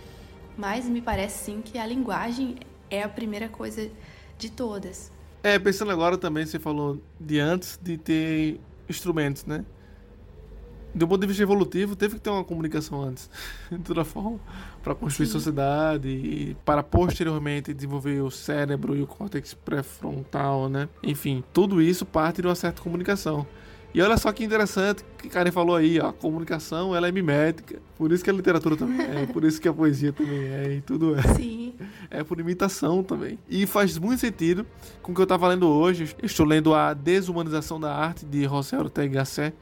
mas 0.57 0.89
me 0.89 1.03
parece 1.03 1.45
sim 1.45 1.61
que 1.61 1.77
a 1.77 1.85
linguagem 1.85 2.57
é 2.89 3.03
a 3.03 3.09
primeira 3.11 3.51
coisa 3.51 3.91
de 4.39 4.51
todas. 4.51 5.13
É, 5.43 5.59
pensando 5.59 5.91
agora 5.91 6.17
também, 6.17 6.47
você 6.47 6.59
falou 6.59 6.99
de 7.21 7.39
antes 7.39 7.79
de 7.83 7.99
ter 7.99 8.59
instrumentos, 8.89 9.45
né? 9.45 9.67
Do 10.95 11.09
ponto 11.09 11.21
de 11.21 11.27
vista 11.27 11.43
evolutivo, 11.43 11.97
teve 11.97 12.15
que 12.15 12.21
ter 12.21 12.31
uma 12.31 12.45
comunicação 12.45 13.03
antes, 13.03 13.29
de 13.71 13.79
toda 13.79 14.05
forma, 14.05 14.39
para 14.83 14.95
construir 14.95 15.27
Sim. 15.27 15.33
sociedade 15.33 16.09
e 16.09 16.57
para 16.65 16.83
posteriormente 16.83 17.75
desenvolver 17.75 18.21
o 18.23 18.31
cérebro 18.31 18.95
e 18.97 19.03
o 19.03 19.07
córtex 19.07 19.55
pré-frontal, 19.55 20.69
né? 20.69 20.89
Enfim, 21.03 21.43
tudo 21.53 21.83
isso 21.83 22.07
parte 22.07 22.41
de 22.41 22.49
uma 22.49 22.55
certa 22.55 22.81
comunicação. 22.83 23.47
E 23.95 24.03
olha 24.03 24.19
só 24.19 24.33
que 24.33 24.43
interessante 24.43 25.05
que 25.17 25.29
Karen 25.29 25.53
falou 25.53 25.77
aí, 25.77 26.01
ó, 26.01 26.09
a 26.09 26.13
comunicação 26.13 26.97
ela 26.97 27.07
é 27.07 27.13
mimética. 27.13 27.81
Por 27.97 28.11
isso 28.11 28.25
que 28.25 28.31
a 28.31 28.33
literatura 28.33 28.77
também 28.77 29.07
é, 29.07 29.25
por 29.25 29.45
isso 29.45 29.61
que 29.61 29.69
a 29.69 29.73
poesia 29.73 30.13
também 30.13 30.49
é, 30.49 30.75
e 30.75 30.81
tudo 30.81 31.15
é. 31.15 31.23
Sim. 31.35 31.75
É 32.11 32.25
por 32.25 32.41
imitação 32.41 33.05
também. 33.05 33.39
E 33.49 33.67
faz 33.67 33.97
muito 33.97 34.19
sentido 34.19 34.67
com 35.01 35.13
o 35.13 35.15
que 35.15 35.21
eu 35.21 35.25
estava 35.25 35.47
lendo 35.47 35.69
hoje. 35.69 36.13
Eu 36.21 36.27
estou 36.27 36.45
lendo 36.45 36.75
A 36.75 36.93
Desumanização 36.93 37.79
da 37.79 37.95
Arte, 37.95 38.27
de 38.27 38.43
José 38.43 38.77
Ortega 38.77 39.15
Gasset, 39.15 39.55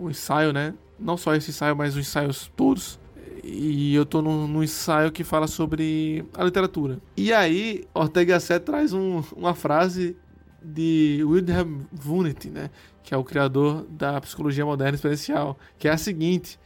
o 0.00 0.10
ensaio, 0.10 0.52
né? 0.52 0.74
Não 0.98 1.16
só 1.16 1.34
esse 1.34 1.50
ensaio, 1.50 1.76
mas 1.76 1.94
os 1.94 2.00
ensaios 2.00 2.50
todos. 2.56 2.98
E 3.42 3.94
eu 3.94 4.04
tô 4.04 4.20
num, 4.20 4.46
num 4.46 4.62
ensaio 4.62 5.10
que 5.10 5.24
fala 5.24 5.46
sobre 5.46 6.24
a 6.34 6.44
literatura. 6.44 6.98
E 7.16 7.32
aí, 7.32 7.84
Ortega 7.94 8.34
Gasset 8.34 8.64
traz 8.64 8.92
um, 8.92 9.22
uma 9.34 9.54
frase 9.54 10.16
de 10.62 11.22
Wilhelm 11.24 11.82
Wundt, 12.04 12.50
né? 12.50 12.70
Que 13.02 13.14
é 13.14 13.16
o 13.16 13.24
criador 13.24 13.86
da 13.88 14.20
psicologia 14.20 14.64
moderna 14.64 14.94
experiencial, 14.94 15.58
que 15.78 15.88
é 15.88 15.90
a 15.90 15.96
seguinte: 15.96 16.58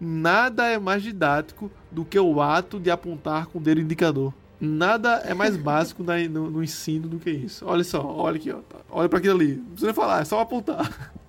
nada 0.00 0.66
é 0.66 0.78
mais 0.78 1.02
didático 1.02 1.70
do 1.90 2.04
que 2.04 2.18
o 2.18 2.40
ato 2.40 2.80
de 2.80 2.90
apontar 2.90 3.46
com 3.46 3.58
o 3.58 3.62
dedo 3.62 3.80
indicador. 3.80 4.34
Nada 4.60 5.22
é 5.24 5.34
mais 5.34 5.56
básico 5.56 6.02
no, 6.02 6.50
no, 6.50 6.62
ensino 6.62 7.08
do 7.08 7.18
que 7.18 7.30
isso. 7.30 7.64
Olha 7.66 7.84
só, 7.84 8.04
olha 8.04 8.36
aqui, 8.36 8.50
ó. 8.50 8.60
Olha 8.90 9.08
para 9.08 9.18
aquilo 9.18 9.36
ali. 9.36 9.56
Não 9.56 9.64
precisa 9.66 9.86
nem 9.86 9.94
falar, 9.94 10.22
é 10.22 10.24
só 10.24 10.40
apontar. 10.40 11.12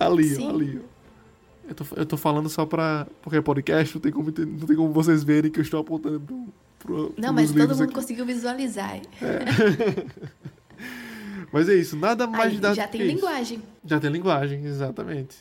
Ali, 0.00 0.36
ó, 0.40 0.50
ali, 0.50 0.80
ó. 0.80 0.87
Eu 1.68 1.74
tô, 1.74 1.84
eu 1.96 2.06
tô 2.06 2.16
falando 2.16 2.48
só 2.48 2.64
pra. 2.64 3.06
Porque 3.22 3.36
é 3.36 3.42
podcast, 3.42 3.94
não 3.94 4.00
tem 4.00 4.10
como, 4.10 4.32
não 4.36 4.66
tem 4.66 4.76
como 4.76 4.92
vocês 4.92 5.22
verem 5.22 5.50
que 5.50 5.58
eu 5.58 5.62
estou 5.62 5.80
apontando 5.80 6.18
pro. 6.20 6.46
pro 6.78 7.14
não, 7.18 7.32
mas 7.32 7.52
todo 7.52 7.68
mundo 7.68 7.82
aqui. 7.82 7.94
conseguiu 7.94 8.24
visualizar. 8.24 8.96
É. 8.96 9.02
mas 11.52 11.68
é 11.68 11.74
isso, 11.74 11.94
nada 11.96 12.26
mais 12.26 12.64
Aí, 12.64 12.74
Já 12.74 12.88
tem 12.88 13.02
linguagem. 13.02 13.58
Isso. 13.58 13.66
Já 13.84 14.00
tem 14.00 14.10
linguagem, 14.10 14.64
exatamente. 14.64 15.36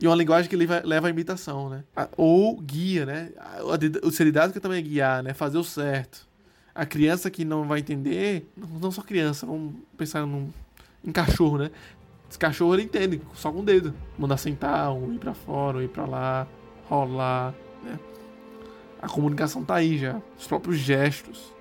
E 0.00 0.06
uma 0.06 0.16
linguagem 0.16 0.48
que 0.48 0.56
leva, 0.56 0.82
leva 0.84 1.06
à 1.06 1.10
imitação, 1.10 1.68
né? 1.68 1.84
Ou 2.16 2.58
guia, 2.60 3.06
né? 3.06 3.30
O 4.02 4.10
ser 4.10 4.24
didático 4.24 4.58
também 4.58 4.78
é 4.78 4.82
guiar, 4.82 5.22
né? 5.22 5.34
Fazer 5.34 5.58
o 5.58 5.64
certo. 5.64 6.26
A 6.74 6.86
criança 6.86 7.30
que 7.30 7.44
não 7.44 7.68
vai 7.68 7.80
entender, 7.80 8.50
não 8.80 8.90
só 8.90 9.02
criança, 9.02 9.44
vamos 9.44 9.74
pensar 9.98 10.24
num, 10.24 10.48
em 11.04 11.12
cachorro, 11.12 11.58
né? 11.58 11.70
Esse 12.30 12.38
cachorro 12.38 12.74
ele 12.74 12.84
entende, 12.84 13.20
só 13.34 13.50
com 13.50 13.58
o 13.58 13.64
dedo. 13.64 13.92
Mandar 14.16 14.36
sentar, 14.36 14.92
ou 14.92 15.12
ir 15.12 15.18
pra 15.18 15.34
fora, 15.34 15.78
ou 15.78 15.82
ir 15.82 15.88
pra 15.88 16.06
lá, 16.06 16.46
rolar, 16.88 17.52
né? 17.82 17.98
A 19.02 19.08
comunicação 19.08 19.64
tá 19.64 19.74
aí 19.74 19.98
já. 19.98 20.22
Os 20.38 20.46
próprios 20.46 20.78
gestos. 20.78 21.52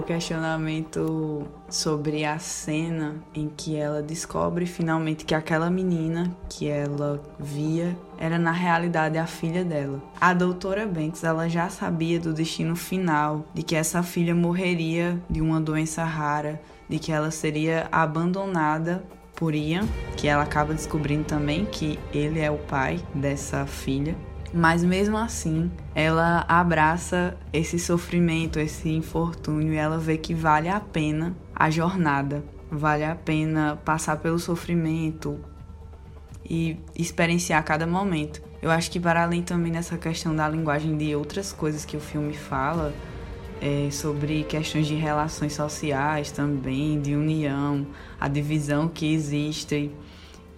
O 0.00 0.02
questionamento 0.02 1.46
sobre 1.68 2.24
a 2.24 2.38
cena 2.38 3.16
em 3.34 3.48
que 3.54 3.76
ela 3.76 4.02
descobre 4.02 4.66
finalmente 4.66 5.24
que 5.24 5.34
aquela 5.34 5.70
menina 5.70 6.34
que 6.48 6.66
ela 6.66 7.22
via 7.38 7.96
era 8.18 8.38
na 8.38 8.50
realidade 8.50 9.18
a 9.18 9.26
filha 9.26 9.64
dela. 9.64 10.02
A 10.20 10.32
doutora 10.32 10.86
Banks, 10.86 11.22
ela 11.22 11.48
já 11.48 11.68
sabia 11.68 12.18
do 12.18 12.32
destino 12.32 12.74
final, 12.74 13.44
de 13.54 13.62
que 13.62 13.76
essa 13.76 14.02
filha 14.02 14.34
morreria 14.34 15.20
de 15.28 15.40
uma 15.40 15.60
doença 15.60 16.02
rara, 16.02 16.60
de 16.88 16.98
que 16.98 17.12
ela 17.12 17.30
seria 17.30 17.86
abandonada 17.92 19.04
por 19.36 19.54
Ian, 19.54 19.86
que 20.16 20.28
ela 20.28 20.42
acaba 20.42 20.74
descobrindo 20.74 21.24
também 21.24 21.64
que 21.64 21.98
ele 22.12 22.40
é 22.40 22.50
o 22.50 22.58
pai 22.58 23.00
dessa 23.14 23.64
filha. 23.66 24.16
Mas 24.52 24.82
mesmo 24.82 25.16
assim, 25.16 25.70
ela 25.94 26.44
abraça 26.48 27.36
esse 27.52 27.78
sofrimento, 27.78 28.58
esse 28.58 28.88
infortúnio 28.88 29.72
e 29.72 29.76
ela 29.76 29.96
vê 29.98 30.18
que 30.18 30.34
vale 30.34 30.68
a 30.68 30.80
pena 30.80 31.36
a 31.54 31.70
jornada, 31.70 32.42
vale 32.70 33.04
a 33.04 33.14
pena 33.14 33.78
passar 33.84 34.16
pelo 34.16 34.38
sofrimento 34.40 35.38
e 36.44 36.76
experienciar 36.96 37.62
cada 37.64 37.86
momento. 37.86 38.42
Eu 38.60 38.70
acho 38.72 38.90
que 38.90 38.98
para 38.98 39.22
além 39.22 39.42
também 39.42 39.70
dessa 39.70 39.96
questão 39.96 40.34
da 40.34 40.48
linguagem 40.48 40.96
de 40.96 41.14
outras 41.14 41.52
coisas 41.52 41.84
que 41.84 41.96
o 41.96 42.00
filme 42.00 42.34
fala, 42.34 42.92
é, 43.60 43.88
sobre 43.90 44.42
questões 44.44 44.86
de 44.86 44.94
relações 44.94 45.52
sociais 45.52 46.32
também, 46.32 47.00
de 47.00 47.14
união, 47.14 47.86
a 48.18 48.26
divisão 48.26 48.88
que 48.88 49.12
existe 49.12 49.92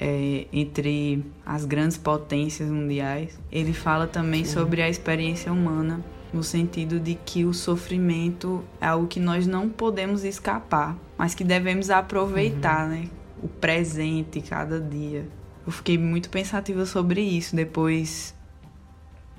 é, 0.05 0.49
entre 0.53 1.25
as 1.47 1.65
grandes 1.65 1.97
potências 1.97 2.69
mundiais. 2.69 3.39
Ele 3.53 3.73
fala 3.73 4.09
também 4.09 4.45
Sim. 4.45 4.55
sobre 4.55 4.83
a 4.83 4.89
experiência 4.89 5.53
humana, 5.53 6.05
no 6.33 6.43
sentido 6.43 6.99
de 6.99 7.15
que 7.15 7.45
o 7.45 7.55
sofrimento 7.55 8.65
é 8.81 8.87
algo 8.87 9.07
que 9.07 9.21
nós 9.21 9.47
não 9.47 9.69
podemos 9.69 10.25
escapar, 10.25 10.97
mas 11.17 11.37
que 11.37 11.45
devemos 11.45 11.89
aproveitar, 11.89 12.87
uhum. 12.87 12.91
né? 12.91 13.09
O 13.41 13.47
presente, 13.47 14.41
cada 14.41 14.81
dia. 14.81 15.25
Eu 15.65 15.71
fiquei 15.71 15.97
muito 15.97 16.29
pensativa 16.31 16.85
sobre 16.85 17.21
isso 17.21 17.55
depois. 17.55 18.35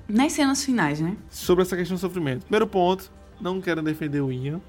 Nas 0.08 0.32
cenas 0.32 0.64
finais, 0.64 0.98
né? 0.98 1.14
Sobre 1.28 1.62
essa 1.62 1.76
questão 1.76 1.96
do 1.96 2.00
sofrimento. 2.00 2.42
Primeiro 2.42 2.66
ponto, 2.66 3.12
não 3.38 3.60
quero 3.60 3.82
defender 3.82 4.22
o 4.22 4.32
Ian, 4.32 4.62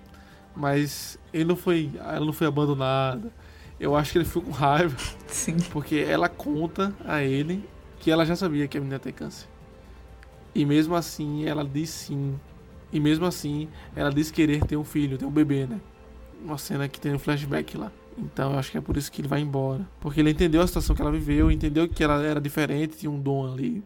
mas 0.53 1.17
ele 1.33 1.45
não 1.45 1.55
foi, 1.55 1.89
ela 1.99 2.25
não 2.25 2.33
foi 2.33 2.47
abandonada 2.47 3.31
eu 3.79 3.95
acho 3.95 4.11
que 4.11 4.17
ele 4.17 4.25
ficou 4.25 4.43
com 4.43 4.51
raiva. 4.51 4.95
Sim. 5.27 5.57
Porque 5.71 5.95
ela 5.95 6.29
conta 6.29 6.93
a 7.03 7.21
ele 7.23 7.67
que 7.99 8.11
ela 8.11 8.25
já 8.25 8.35
sabia 8.35 8.67
que 8.67 8.77
a 8.77 8.81
menina 8.81 8.99
tem 8.99 9.11
câncer. 9.11 9.47
E 10.53 10.65
mesmo 10.65 10.95
assim, 10.95 11.45
ela 11.45 11.65
diz 11.65 11.89
sim. 11.89 12.39
E 12.91 12.99
mesmo 12.99 13.25
assim, 13.25 13.67
ela 13.95 14.09
diz 14.09 14.31
querer 14.31 14.63
ter 14.63 14.77
um 14.77 14.83
filho, 14.83 15.17
ter 15.17 15.25
um 15.25 15.31
bebê, 15.31 15.65
né? 15.65 15.81
Uma 16.43 16.57
cena 16.57 16.87
que 16.87 16.99
tem 16.99 17.13
um 17.13 17.19
flashback 17.19 17.77
lá. 17.77 17.91
Então 18.17 18.53
eu 18.53 18.59
acho 18.59 18.71
que 18.71 18.77
é 18.77 18.81
por 18.81 18.95
isso 18.95 19.11
que 19.11 19.21
ele 19.21 19.27
vai 19.27 19.41
embora. 19.41 19.85
Porque 19.99 20.21
ele 20.21 20.29
entendeu 20.29 20.61
a 20.61 20.67
situação 20.67 20.95
que 20.95 21.01
ela 21.01 21.11
viveu, 21.11 21.51
entendeu 21.51 21.89
que 21.89 22.03
ela 22.03 22.23
era 22.23 22.39
diferente, 22.39 22.97
tinha 22.97 23.11
um 23.11 23.19
dom 23.19 23.51
ali. 23.51 23.83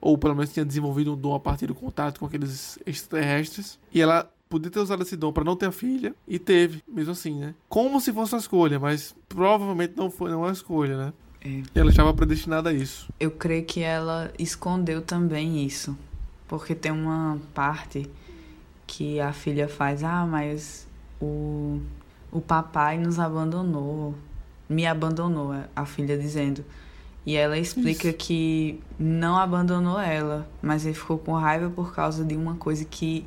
Ou 0.00 0.18
pelo 0.18 0.34
menos 0.34 0.52
tinha 0.52 0.66
desenvolvido 0.66 1.14
um 1.14 1.16
dom 1.16 1.34
a 1.34 1.40
partir 1.40 1.66
do 1.66 1.74
contato 1.74 2.20
com 2.20 2.26
aqueles 2.26 2.78
extraterrestres. 2.84 3.78
E 3.90 4.02
ela 4.02 4.30
podia 4.48 4.70
ter 4.70 4.80
usado 4.80 5.02
esse 5.02 5.16
dom 5.16 5.32
para 5.32 5.44
não 5.44 5.56
ter 5.56 5.66
a 5.66 5.72
filha 5.72 6.14
e 6.26 6.38
teve, 6.38 6.82
mesmo 6.86 7.12
assim, 7.12 7.38
né? 7.38 7.54
Como 7.68 8.00
se 8.00 8.12
fosse 8.12 8.34
uma 8.34 8.40
escolha, 8.40 8.78
mas 8.78 9.14
provavelmente 9.28 9.94
não 9.96 10.10
foi 10.10 10.30
não 10.30 10.42
é 10.44 10.46
uma 10.46 10.52
escolha, 10.52 10.96
né? 10.96 11.12
É. 11.44 11.62
Ela 11.74 11.90
estava 11.90 12.14
predestinada 12.14 12.70
a 12.70 12.72
isso. 12.72 13.12
Eu 13.20 13.30
creio 13.30 13.64
que 13.64 13.80
ela 13.80 14.32
escondeu 14.38 15.02
também 15.02 15.64
isso. 15.64 15.96
Porque 16.48 16.74
tem 16.74 16.92
uma 16.92 17.38
parte 17.52 18.08
que 18.86 19.20
a 19.20 19.32
filha 19.32 19.68
faz, 19.68 20.02
ah, 20.04 20.26
mas 20.26 20.86
o, 21.20 21.80
o 22.30 22.40
papai 22.40 22.98
nos 22.98 23.18
abandonou, 23.18 24.14
me 24.68 24.86
abandonou, 24.86 25.54
a 25.74 25.86
filha 25.86 26.16
dizendo. 26.16 26.64
E 27.26 27.36
ela 27.36 27.58
explica 27.58 28.08
Isso. 28.08 28.18
que 28.18 28.80
não 28.98 29.36
abandonou 29.36 29.98
ela, 29.98 30.46
mas 30.60 30.84
ele 30.84 30.94
ficou 30.94 31.16
com 31.16 31.32
raiva 31.32 31.70
por 31.70 31.94
causa 31.94 32.22
de 32.22 32.36
uma 32.36 32.56
coisa 32.56 32.84
que 32.84 33.26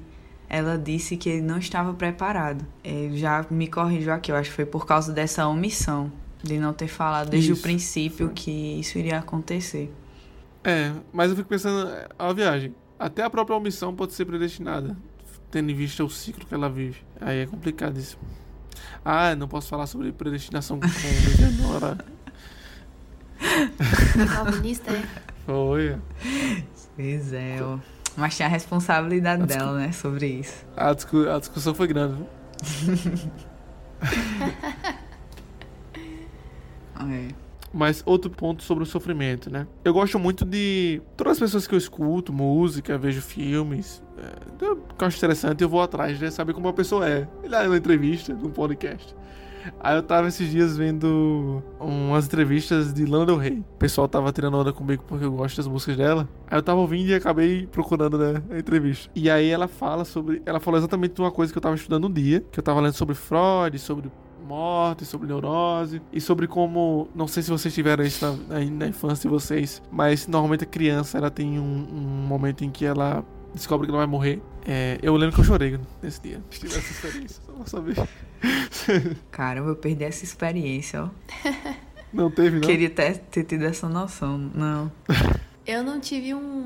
ela 0.50 0.78
disse 0.78 1.18
que 1.18 1.30
ele 1.30 1.42
não 1.42 1.58
estava 1.58 1.94
preparado. 1.94 2.66
Ele 2.84 3.18
já 3.18 3.46
me 3.50 3.68
corrigiu 3.68 4.14
aqui, 4.14 4.32
eu 4.32 4.36
acho 4.36 4.50
que 4.50 4.56
foi 4.56 4.66
por 4.66 4.86
causa 4.86 5.12
dessa 5.12 5.48
omissão, 5.48 6.12
de 6.44 6.58
não 6.58 6.74
ter 6.74 6.88
falado 6.88 7.30
desde 7.30 7.52
isso. 7.52 7.60
o 7.60 7.64
princípio 7.64 8.30
que 8.30 8.80
isso 8.80 8.98
iria 8.98 9.20
acontecer. 9.20 9.94
É, 10.64 10.92
mas 11.12 11.30
eu 11.30 11.36
fico 11.36 11.50
pensando, 11.50 11.90
a 12.18 12.34
viagem, 12.34 12.74
até 12.98 13.24
a 13.24 13.30
própria 13.30 13.56
omissão 13.56 13.96
pode 13.96 14.14
ser 14.14 14.26
predestinada, 14.26 14.98
tendo 15.52 15.70
em 15.72 15.76
vista 15.76 16.04
o 16.04 16.10
ciclo 16.10 16.46
que 16.46 16.54
ela 16.54 16.70
vive. 16.70 17.02
Aí 17.20 17.40
é 17.40 17.46
complicadíssimo. 17.46 18.22
Ah, 19.04 19.36
não 19.36 19.48
posso 19.48 19.70
falar 19.70 19.88
sobre 19.88 20.12
predestinação 20.12 20.80
com 20.80 20.88
Eleonora. 20.88 21.98
Calvinista, 24.34 24.92
é? 24.92 25.04
Foi. 25.46 25.96
Pois 26.96 27.34
é, 27.34 27.60
ó. 27.62 27.80
Mas 28.18 28.36
tinha 28.36 28.48
a 28.48 28.52
responsabilidade 28.52 29.44
a 29.44 29.46
dela, 29.46 29.78
né, 29.78 29.92
sobre 29.92 30.26
isso. 30.26 30.66
A, 30.76 30.92
discu 30.92 31.30
a 31.30 31.38
discussão 31.40 31.76
foi 31.76 31.88
grande, 31.88 32.26
é. 37.00 37.28
Mas 37.74 38.02
outro 38.06 38.32
ponto 38.32 38.64
sobre 38.64 38.84
o 38.84 38.88
sofrimento, 38.88 39.52
né? 39.52 39.68
Eu 39.84 39.94
gosto 39.94 40.18
muito 40.18 40.44
de. 40.44 41.00
Todas 41.16 41.34
as 41.34 41.40
pessoas 41.40 41.68
que 41.68 41.76
eu 41.76 41.78
escuto, 41.78 42.34
música, 42.34 42.98
vejo 42.98 43.22
filmes. 43.22 44.02
É, 44.18 44.66
eu 44.66 44.84
acho 45.00 45.18
interessante, 45.18 45.62
eu 45.62 45.70
vou 45.70 45.82
atrás, 45.82 46.20
né? 46.20 46.32
Saber 46.32 46.54
como 46.54 46.68
a 46.68 46.74
pessoa 46.74 47.08
é. 47.08 47.28
Ele 47.44 47.54
é 47.56 47.68
uma 47.68 47.78
entrevista, 47.78 48.34
num 48.34 48.50
podcast. 48.50 49.16
Aí 49.80 49.96
eu 49.96 50.04
tava 50.04 50.28
esses 50.28 50.50
dias 50.50 50.78
vendo 50.78 51.64
umas 51.80 52.26
entrevistas 52.26 52.94
de 52.94 53.06
Lana 53.06 53.26
Del 53.26 53.38
Rey. 53.38 53.60
O 53.60 53.78
pessoal 53.78 54.08
tava 54.08 54.32
tirando 54.32 54.58
onda 54.58 54.74
comigo 54.74 55.04
porque 55.08 55.26
eu 55.26 55.32
gosto 55.32 55.58
das 55.58 55.68
músicas 55.68 55.98
dela. 55.98 56.28
Aí 56.50 56.58
eu 56.58 56.64
tava 56.64 56.80
ouvindo 56.80 57.10
e 57.10 57.14
acabei 57.14 57.68
procurando 57.68 58.18
né, 58.18 58.42
a 58.52 58.58
entrevista. 58.58 59.10
E 59.16 59.30
aí 59.30 59.50
ela 59.50 59.68
fala 59.68 60.06
sobre. 60.06 60.42
Ela 60.46 60.60
falou 60.60 60.78
exatamente 60.78 61.20
uma 61.20 61.32
coisa 61.32 61.52
que 61.52 61.58
eu 61.58 61.62
tava 61.62 61.76
estudando 61.76 62.08
um 62.08 62.12
dia, 62.12 62.44
que 62.52 62.60
eu 62.60 62.64
tava 62.64 62.80
lendo 62.80 62.94
sobre 62.94 63.16
Freud, 63.16 63.78
sobre 63.80 64.12
morte, 64.48 65.06
sobre 65.06 65.28
neurose 65.28 66.02
e 66.12 66.22
sobre 66.22 66.48
como, 66.48 67.10
não 67.14 67.28
sei 67.28 67.44
se 67.44 67.50
vocês 67.50 67.74
tiveram 67.74 68.04
isso 68.06 68.26
na, 68.48 68.60
na 68.64 68.88
infância 68.88 69.24
de 69.24 69.28
vocês, 69.28 69.82
mas 69.92 70.26
normalmente 70.26 70.64
a 70.64 70.68
criança 70.68 71.18
ela 71.18 71.30
tem 71.30 71.60
um, 71.60 71.88
um 71.92 72.26
momento 72.28 72.64
em 72.64 72.72
que 72.72 72.86
ela 72.86 73.26
descobre 73.54 73.88
que 73.88 73.92
não 73.92 74.00
vai 74.00 74.08
morrer. 74.08 74.42
É, 74.66 74.98
eu 75.02 75.16
lembro 75.16 75.36
que 75.36 75.42
eu 75.42 75.46
chorei 75.46 75.80
nesse 76.02 76.22
dia. 76.22 76.42
Tive 76.50 76.68
essa 76.68 76.92
experiência, 76.92 77.42
só 77.46 77.52
pra 77.52 77.66
saber. 77.66 77.96
Caramba, 79.32 79.70
eu 79.70 79.76
perdi 79.76 80.04
essa 80.04 80.24
experiência, 80.24 81.04
ó. 81.04 81.10
Não 82.14 82.32
teve, 82.32 82.60
não? 82.60 82.68
Queria 82.68 82.90
ter, 82.90 83.18
ter 83.18 83.44
tido 83.44 83.66
essa 83.66 83.88
noção, 83.90 84.38
não. 84.38 84.92
Eu 85.68 85.84
não 85.84 86.00
tive 86.00 86.34
um, 86.34 86.64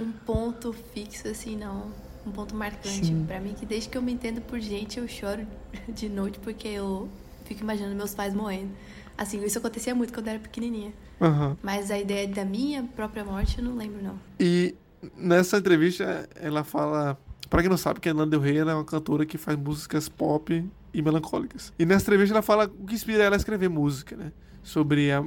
um 0.00 0.10
ponto 0.24 0.72
fixo, 0.72 1.28
assim, 1.28 1.56
não. 1.56 1.92
Um 2.26 2.30
ponto 2.30 2.56
marcante. 2.56 3.12
Pra 3.26 3.38
mim, 3.38 3.52
que 3.52 3.66
desde 3.66 3.90
que 3.90 3.98
eu 3.98 4.00
me 4.00 4.12
entendo 4.12 4.40
por 4.40 4.58
gente, 4.58 4.98
eu 4.98 5.06
choro 5.06 5.46
de 5.86 6.08
noite 6.08 6.38
porque 6.38 6.66
eu 6.68 7.06
fico 7.44 7.60
imaginando 7.60 7.94
meus 7.94 8.14
pais 8.14 8.32
morrendo. 8.32 8.70
Assim, 9.16 9.44
isso 9.44 9.58
acontecia 9.58 9.94
muito 9.94 10.14
quando 10.14 10.28
eu 10.28 10.32
era 10.32 10.40
pequenininha. 10.40 10.90
Uhum. 11.20 11.54
Mas 11.62 11.90
a 11.90 11.98
ideia 11.98 12.26
da 12.26 12.42
minha 12.42 12.82
própria 12.96 13.22
morte, 13.22 13.58
eu 13.58 13.64
não 13.64 13.76
lembro, 13.76 14.02
não. 14.02 14.18
E 14.38 14.74
nessa 15.14 15.58
entrevista, 15.58 16.26
ela 16.34 16.64
fala... 16.64 17.18
Pra 17.50 17.60
quem 17.60 17.68
não 17.68 17.76
sabe, 17.76 18.00
que 18.00 18.08
a 18.08 18.14
Nanda 18.14 18.30
Del 18.30 18.40
Rey 18.40 18.56
é 18.56 18.64
uma 18.64 18.84
cantora 18.84 19.26
que 19.26 19.36
faz 19.36 19.58
músicas 19.58 20.08
pop 20.08 20.64
e 20.92 21.02
melancólicas. 21.02 21.72
E 21.78 21.86
nessa 21.86 22.04
entrevista 22.04 22.34
ela 22.34 22.42
fala 22.42 22.70
o 22.78 22.86
que 22.86 22.94
inspira 22.94 23.22
ela 23.22 23.36
a 23.36 23.38
escrever 23.38 23.68
música, 23.68 24.16
né? 24.16 24.32
Sobre 24.62 25.08
é, 25.08 25.22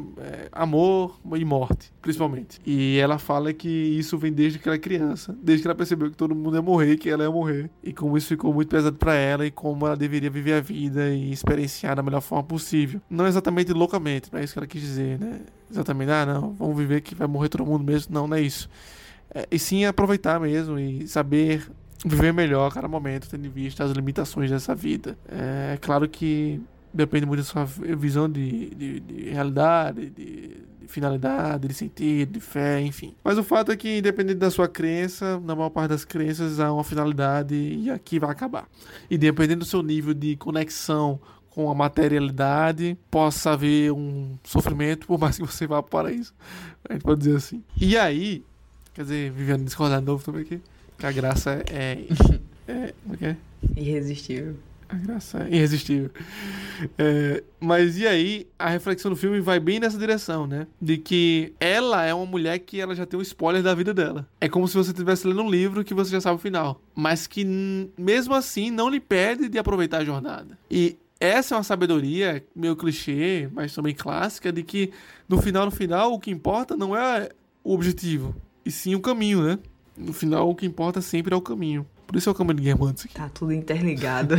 amor 0.52 1.20
e 1.36 1.44
morte, 1.44 1.92
principalmente. 2.00 2.60
E 2.64 3.00
ela 3.00 3.18
fala 3.18 3.52
que 3.52 3.68
isso 3.68 4.16
vem 4.16 4.32
desde 4.32 4.60
que 4.60 4.70
ela 4.70 4.76
é 4.76 4.80
criança, 4.80 5.36
desde 5.42 5.64
que 5.64 5.68
ela 5.68 5.74
percebeu 5.74 6.12
que 6.12 6.16
todo 6.16 6.36
mundo 6.36 6.56
ia 6.56 6.62
morrer, 6.62 6.98
que 6.98 7.10
ela 7.10 7.24
ia 7.24 7.32
morrer. 7.32 7.68
E 7.82 7.92
como 7.92 8.16
isso 8.16 8.28
ficou 8.28 8.54
muito 8.54 8.70
pesado 8.70 8.96
para 8.96 9.16
ela 9.16 9.44
e 9.44 9.50
como 9.50 9.88
ela 9.88 9.98
deveria 9.98 10.30
viver 10.30 10.54
a 10.54 10.62
vida 10.62 11.10
e 11.10 11.32
experienciar 11.32 11.96
da 11.96 12.04
melhor 12.04 12.22
forma 12.22 12.44
possível. 12.44 13.02
Não 13.10 13.26
exatamente 13.26 13.74
loucamente, 13.74 14.32
não 14.32 14.40
é 14.40 14.44
isso 14.44 14.54
que 14.54 14.60
ela 14.60 14.68
quis 14.68 14.82
dizer, 14.82 15.20
né? 15.20 15.42
Exatamente, 15.72 16.12
ah, 16.12 16.26
não, 16.28 16.54
vamos 16.54 16.78
viver 16.78 17.02
que 17.02 17.16
vai 17.16 17.28
morrer 17.28 17.50
todo 17.50 17.66
mundo 17.66 17.84
mesmo. 17.84 18.14
Não, 18.14 18.28
não 18.28 18.38
é 18.38 18.42
isso. 18.42 18.70
É, 19.34 19.48
e 19.50 19.58
sim 19.58 19.84
aproveitar 19.84 20.40
mesmo 20.40 20.78
e 20.78 21.08
saber 21.08 21.68
viver 22.06 22.34
melhor 22.34 22.68
a 22.68 22.72
cada 22.72 22.88
momento, 22.88 23.30
tendo 23.30 23.46
em 23.46 23.50
vista 23.50 23.84
as 23.84 23.92
limitações 23.92 24.50
dessa 24.50 24.76
vida. 24.76 25.18
É, 25.28 25.78
claro 25.82 26.08
que 26.08 26.62
depende 26.94 27.26
muito 27.26 27.40
da 27.40 27.46
sua 27.46 27.66
visão 27.66 28.30
de, 28.30 28.70
de, 28.76 29.00
de 29.00 29.30
realidade, 29.30 30.10
de, 30.10 30.66
de, 30.80 30.88
finalidade, 30.88 31.68
de 31.68 31.74
sentido, 31.74 32.34
de 32.34 32.40
fé, 32.40 32.80
enfim. 32.82 33.16
Mas 33.24 33.38
o 33.38 33.44
fato 33.44 33.72
é 33.72 33.76
que, 33.76 33.98
independente 33.98 34.38
da 34.38 34.52
sua 34.52 34.68
crença, 34.68 35.40
na 35.40 35.56
maior 35.56 35.72
parte 35.72 35.90
das 35.90 36.06
crenças 36.06 36.60
há 36.60 36.72
uma 36.72 36.84
finalidade 36.84 37.56
e 37.56 37.90
aqui 37.90 38.20
vai 38.20 38.30
acabar. 38.30 38.68
E 39.10 39.18
dependendo 39.18 39.60
do 39.60 39.66
seu 39.66 39.82
nível 39.82 40.14
de 40.14 40.36
conexão 40.36 41.20
com 41.50 41.70
a 41.70 41.76
materialidade, 41.76 42.98
possa 43.10 43.54
haver 43.54 43.92
um 43.92 44.38
sofrimento, 44.44 45.08
por 45.08 45.20
mais 45.20 45.38
que 45.38 45.46
você 45.46 45.66
vá 45.66 45.82
para 45.82 45.88
o 45.88 46.04
paraíso. 46.04 46.34
A 46.88 46.94
gente 46.94 47.04
pode 47.04 47.22
dizer 47.22 47.38
assim. 47.38 47.64
E 47.80 47.98
aí, 47.98 48.44
quer 48.94 49.04
dizer, 49.04 49.32
vivendo 49.32 49.64
discordando 49.64 50.06
novo 50.12 50.24
também 50.24 50.42
aqui. 50.42 50.62
A 51.04 51.12
graça 51.12 51.64
é. 51.70 51.98
é, 52.68 52.94
como 53.04 53.16
é 53.16 53.18
que 53.18 53.26
é? 53.26 53.38
Irresistível. 53.76 54.56
A 54.88 54.96
graça 54.96 55.48
é 55.50 55.56
irresistível. 55.56 56.12
É, 56.98 57.44
mas 57.60 57.98
e 57.98 58.08
aí, 58.08 58.48
a 58.58 58.70
reflexão 58.70 59.12
do 59.12 59.18
filme 59.18 59.42
vai 59.42 59.60
bem 59.60 59.80
nessa 59.80 59.98
direção, 59.98 60.48
né? 60.48 60.66
De 60.82 60.98
que 60.98 61.54
ela 61.60 62.06
é 62.06 62.14
uma 62.14 62.26
mulher 62.26 62.60
que 62.60 62.80
ela 62.80 62.96
já 62.96 63.06
tem 63.06 63.20
um 63.20 63.22
spoiler 63.22 63.62
da 63.62 63.74
vida 63.74 63.94
dela. 63.94 64.28
É 64.40 64.48
como 64.48 64.68
se 64.68 64.76
você 64.76 64.92
estivesse 64.92 65.28
lendo 65.28 65.42
um 65.42 65.50
livro 65.50 65.84
que 65.84 65.94
você 65.94 66.12
já 66.12 66.22
sabe 66.22 66.36
o 66.36 66.40
final. 66.40 66.82
Mas 66.96 67.28
que, 67.28 67.44
mesmo 67.98 68.34
assim, 68.34 68.72
não 68.72 68.88
lhe 68.88 69.00
pede 69.00 69.50
de 69.50 69.58
aproveitar 69.58 69.98
a 69.98 70.06
jornada. 70.06 70.58
E 70.72 70.98
essa 71.20 71.56
é 71.56 71.58
uma 71.58 71.64
sabedoria 71.64 72.46
meio 72.56 72.76
clichê, 72.76 73.50
mas 73.52 73.74
também 73.74 73.94
clássica, 73.94 74.54
de 74.54 74.64
que 74.64 74.92
no 75.28 75.42
final, 75.42 75.66
no 75.66 75.72
final, 75.72 76.14
o 76.14 76.20
que 76.20 76.32
importa 76.32 76.78
não 76.78 76.96
é 76.96 77.30
o 77.64 77.74
objetivo, 77.74 78.36
e 78.66 78.70
sim 78.70 78.94
o 78.94 79.00
caminho, 79.00 79.42
né? 79.42 79.60
No 79.98 80.14
final, 80.14 80.50
o 80.50 80.56
que 80.56 80.66
importa 80.66 81.02
sempre 81.02 81.34
é 81.34 81.38
o 81.38 81.42
caminho. 81.42 81.86
Por 82.08 82.18
isso 82.18 82.30
é 82.30 82.32
o 82.32 82.36
caminho 82.36 82.60
de 82.60 82.72
aqui. 82.72 83.16
Tá 83.16 83.30
tudo 83.30 83.52
interligado. 83.52 84.36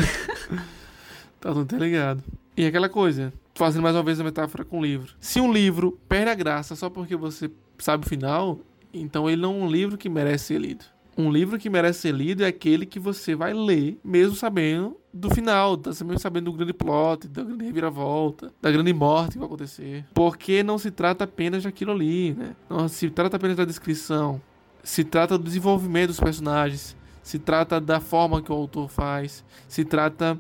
tá 1.41 1.53
tudo 1.53 1.63
interligado. 1.63 2.23
E 2.57 2.67
aquela 2.67 2.89
coisa, 2.89 3.33
fazendo 3.55 3.83
mais 3.83 3.97
uma 3.97 4.03
vez 4.03 4.21
a 4.21 4.25
metáfora 4.25 4.65
com 4.65 4.79
o 4.79 4.83
livro. 4.83 5.15
Se 5.21 5.41
um 5.41 5.53
livro 5.53 5.99
perde 6.09 6.31
a 6.31 6.35
graça 6.35 6.77
só 6.77 6.89
porque 6.89 7.17
você 7.17 7.51
sabe 7.79 8.07
o 8.07 8.09
final, 8.09 8.61
então 8.93 9.29
ele 9.29 9.43
não 9.43 9.61
é 9.61 9.65
um 9.65 9.69
livro 9.69 9.99
que 9.99 10.09
merece 10.09 10.45
ser 10.45 10.61
lido. 10.61 10.85
Um 11.17 11.31
livro 11.31 11.59
que 11.59 11.71
merece 11.71 12.01
ser 12.01 12.13
lido 12.13 12.43
é 12.43 12.47
aquele 12.47 12.85
que 12.85 12.99
você 12.99 13.35
vai 13.37 13.53
ler, 13.53 13.99
mesmo 14.05 14.35
sabendo 14.35 14.97
do 15.13 15.31
final, 15.31 15.77
tá 15.77 15.91
mesmo 15.91 16.19
sabendo 16.19 16.51
do 16.51 16.57
grande 16.57 16.73
plot, 16.73 17.29
da 17.29 17.45
grande 17.45 17.65
reviravolta, 17.65 18.53
da 18.61 18.71
grande 18.71 18.93
morte 18.93 19.33
que 19.33 19.39
vai 19.39 19.47
acontecer. 19.47 20.05
Porque 20.13 20.65
não 20.65 20.77
se 20.77 20.91
trata 20.91 21.23
apenas 21.23 21.63
daquilo 21.63 21.93
ali, 21.93 22.35
né? 22.35 22.57
Não 22.69 22.89
se 22.89 23.09
trata 23.11 23.37
apenas 23.37 23.57
da 23.57 23.65
descrição, 23.65 24.41
se 24.85 25.03
trata 25.03 25.39
do 25.39 25.45
desenvolvimento 25.45 26.09
dos 26.09 26.21
personagens, 26.21 26.95
se 27.23 27.39
trata 27.39 27.81
da 27.81 28.01
forma 28.01 28.43
que 28.43 28.53
o 28.53 28.55
autor 28.55 28.89
faz, 28.89 29.43
se 29.67 29.85
trata 29.85 30.39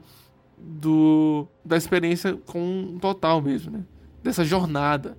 do 0.57 1.49
da 1.65 1.77
experiência 1.77 2.35
com 2.47 2.61
um 2.61 2.99
total 2.99 3.41
mesmo, 3.41 3.73
né? 3.73 3.85
Dessa 4.23 4.45
jornada, 4.45 5.17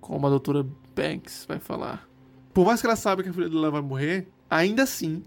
como 0.00 0.26
a 0.26 0.30
doutora 0.30 0.66
Banks 0.96 1.44
vai 1.46 1.58
falar. 1.58 2.08
Por 2.52 2.64
mais 2.66 2.80
que 2.80 2.86
ela 2.86 2.96
saiba 2.96 3.22
que 3.22 3.28
a 3.28 3.32
filha 3.32 3.48
dela 3.48 3.70
vai 3.70 3.82
morrer, 3.82 4.26
ainda 4.50 4.82
assim, 4.82 5.22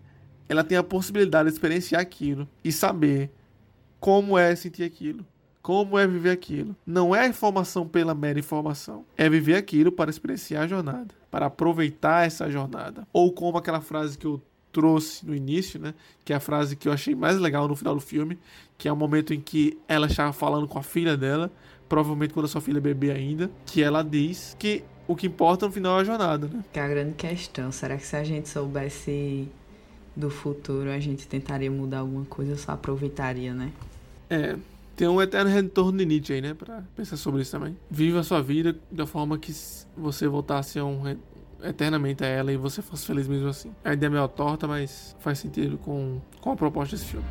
ela 0.49 0.63
tem 0.63 0.77
a 0.77 0.83
possibilidade 0.83 1.47
de 1.47 1.53
experienciar 1.53 2.01
aquilo 2.01 2.49
e 2.63 2.71
saber 2.71 3.31
como 3.99 4.37
é 4.37 4.55
sentir 4.55 4.83
aquilo, 4.83 5.25
como 5.61 5.97
é 5.97 6.07
viver 6.07 6.31
aquilo. 6.31 6.75
Não 6.85 7.15
é 7.15 7.27
informação 7.27 7.87
pela 7.87 8.15
mera 8.15 8.39
informação, 8.39 9.05
é 9.15 9.29
viver 9.29 9.55
aquilo 9.55 9.91
para 9.91 10.09
experienciar 10.09 10.63
a 10.63 10.67
jornada 10.67 11.20
para 11.31 11.45
aproveitar 11.45 12.27
essa 12.27 12.51
jornada. 12.51 13.07
Ou 13.13 13.31
como 13.31 13.57
aquela 13.57 13.81
frase 13.81 14.17
que 14.17 14.27
eu 14.27 14.41
trouxe 14.71 15.25
no 15.25 15.33
início, 15.33 15.79
né? 15.79 15.93
Que 16.23 16.33
é 16.33 16.35
a 16.35 16.39
frase 16.39 16.75
que 16.75 16.87
eu 16.87 16.93
achei 16.93 17.15
mais 17.15 17.39
legal 17.39 17.67
no 17.67 17.75
final 17.75 17.95
do 17.95 18.01
filme, 18.01 18.37
que 18.77 18.87
é 18.87 18.91
o 18.91 18.95
momento 18.95 19.33
em 19.33 19.39
que 19.39 19.77
ela 19.87 20.07
estava 20.07 20.33
falando 20.33 20.67
com 20.67 20.77
a 20.77 20.83
filha 20.83 21.17
dela, 21.17 21.51
provavelmente 21.89 22.33
quando 22.33 22.45
a 22.45 22.49
sua 22.49 22.61
filha 22.61 22.77
é 22.77 22.81
bebê 22.81 23.11
ainda, 23.11 23.49
que 23.65 23.81
ela 23.81 24.03
diz 24.03 24.55
que 24.59 24.83
o 25.07 25.15
que 25.15 25.27
importa 25.27 25.65
no 25.65 25.71
final 25.71 25.97
é 25.97 26.01
a 26.01 26.03
jornada, 26.03 26.47
né? 26.47 26.63
Que 26.71 26.79
é 26.79 26.83
a 26.83 26.87
grande 26.87 27.15
questão. 27.15 27.71
Será 27.71 27.97
que 27.97 28.05
se 28.05 28.15
a 28.15 28.23
gente 28.23 28.47
soubesse 28.47 29.47
do 30.15 30.29
futuro, 30.29 30.89
a 30.89 30.99
gente 30.99 31.27
tentaria 31.27 31.71
mudar 31.71 31.99
alguma 31.99 32.25
coisa 32.25 32.55
só 32.55 32.73
aproveitaria, 32.73 33.53
né? 33.53 33.71
É, 34.29 34.55
Tem 34.95 35.07
um 35.07 35.21
eterno 35.21 35.49
retorno 35.49 35.97
de 35.97 36.05
Nietzsche 36.05 36.33
aí, 36.33 36.41
né? 36.41 36.53
Pra 36.53 36.83
pensar 36.95 37.17
sobre 37.17 37.41
isso 37.41 37.51
também. 37.51 37.77
Viva 37.89 38.19
a 38.19 38.23
sua 38.23 38.41
vida 38.41 38.75
da 38.91 39.05
forma 39.05 39.37
que 39.37 39.53
você 39.97 40.27
voltasse 40.27 40.77
a 40.79 40.85
um 40.85 41.15
eternamente 41.63 42.23
a 42.23 42.27
ela 42.27 42.51
e 42.51 42.57
você 42.57 42.81
fosse 42.81 43.05
feliz 43.05 43.27
mesmo 43.27 43.47
assim. 43.47 43.71
A 43.83 43.93
ideia 43.93 44.09
é 44.09 44.11
meio 44.11 44.27
torta, 44.27 44.67
mas 44.67 45.15
faz 45.19 45.39
sentido 45.39 45.77
com, 45.77 46.19
com 46.39 46.51
a 46.51 46.55
proposta 46.55 46.95
desse 46.95 47.07
filme. 47.09 47.25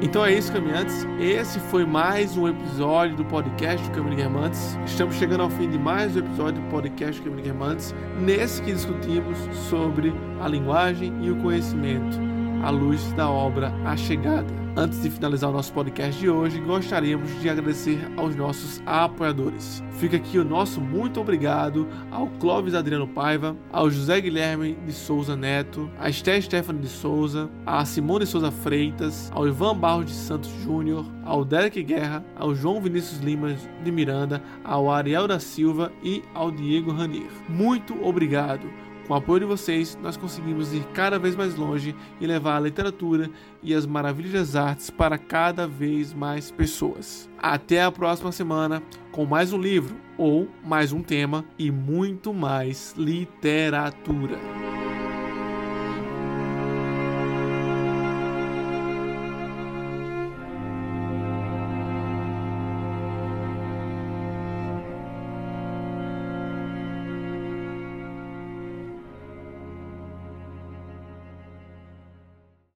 Então 0.00 0.24
é 0.24 0.32
isso, 0.32 0.52
caminhantes. 0.52 1.04
Esse 1.18 1.58
foi 1.58 1.84
mais 1.84 2.36
um 2.36 2.46
episódio 2.46 3.16
do 3.16 3.24
podcast 3.24 3.84
do 3.88 3.92
Caminho 3.92 4.16
Guermantes. 4.16 4.78
Estamos 4.86 5.16
chegando 5.16 5.42
ao 5.42 5.50
fim 5.50 5.68
de 5.68 5.76
mais 5.76 6.14
um 6.14 6.20
episódio 6.20 6.62
do 6.62 6.68
podcast 6.68 7.20
do 7.20 7.24
Caminho 7.24 7.44
Guermantes. 7.44 7.92
Nesse 8.20 8.62
que 8.62 8.72
discutimos 8.72 9.36
sobre 9.68 10.14
a 10.40 10.46
linguagem 10.46 11.12
e 11.20 11.32
o 11.32 11.36
conhecimento 11.42 12.16
à 12.62 12.70
luz 12.70 13.12
da 13.14 13.28
obra 13.28 13.74
A 13.84 13.96
Chegada. 13.96 14.67
Antes 14.78 15.02
de 15.02 15.10
finalizar 15.10 15.50
o 15.50 15.52
nosso 15.52 15.72
podcast 15.72 16.20
de 16.20 16.30
hoje, 16.30 16.60
gostaríamos 16.60 17.28
de 17.40 17.50
agradecer 17.50 17.98
aos 18.16 18.36
nossos 18.36 18.80
apoiadores. 18.86 19.82
Fica 19.98 20.16
aqui 20.16 20.38
o 20.38 20.44
nosso 20.44 20.80
muito 20.80 21.20
obrigado 21.20 21.88
ao 22.12 22.28
Clóvis 22.28 22.74
Adriano 22.74 23.08
Paiva, 23.08 23.56
ao 23.72 23.90
José 23.90 24.20
Guilherme 24.20 24.78
de 24.86 24.92
Souza 24.92 25.34
Neto, 25.34 25.90
a 25.98 26.08
Esté 26.08 26.40
Stephanie 26.40 26.80
de 26.80 26.88
Souza, 26.88 27.50
a 27.66 27.84
Simone 27.84 28.24
Souza 28.24 28.52
Freitas, 28.52 29.32
ao 29.34 29.48
Ivan 29.48 29.76
Barros 29.76 30.06
de 30.06 30.12
Santos 30.12 30.50
Júnior, 30.62 31.04
ao 31.24 31.44
Derek 31.44 31.82
Guerra, 31.82 32.24
ao 32.36 32.54
João 32.54 32.80
Vinícius 32.80 33.18
Lima 33.18 33.56
de 33.82 33.90
Miranda, 33.90 34.40
ao 34.62 34.92
Ariel 34.92 35.26
da 35.26 35.40
Silva 35.40 35.90
e 36.04 36.22
ao 36.32 36.52
Diego 36.52 36.92
Ranier. 36.92 37.32
Muito 37.48 38.00
obrigado! 38.06 38.70
Com 39.08 39.14
o 39.14 39.16
apoio 39.16 39.40
de 39.40 39.46
vocês, 39.46 39.98
nós 40.02 40.18
conseguimos 40.18 40.74
ir 40.74 40.84
cada 40.92 41.18
vez 41.18 41.34
mais 41.34 41.56
longe 41.56 41.96
e 42.20 42.26
levar 42.26 42.58
a 42.58 42.60
literatura 42.60 43.30
e 43.62 43.72
as 43.72 43.86
maravilhas 43.86 44.52
das 44.52 44.54
artes 44.54 44.90
para 44.90 45.16
cada 45.16 45.66
vez 45.66 46.12
mais 46.12 46.50
pessoas. 46.50 47.28
Até 47.38 47.82
a 47.82 47.90
próxima 47.90 48.30
semana 48.30 48.82
com 49.10 49.24
mais 49.24 49.50
um 49.50 49.58
livro 49.58 49.96
ou 50.18 50.46
mais 50.62 50.92
um 50.92 51.02
tema 51.02 51.42
e 51.58 51.70
muito 51.70 52.34
mais 52.34 52.94
literatura. 52.98 54.38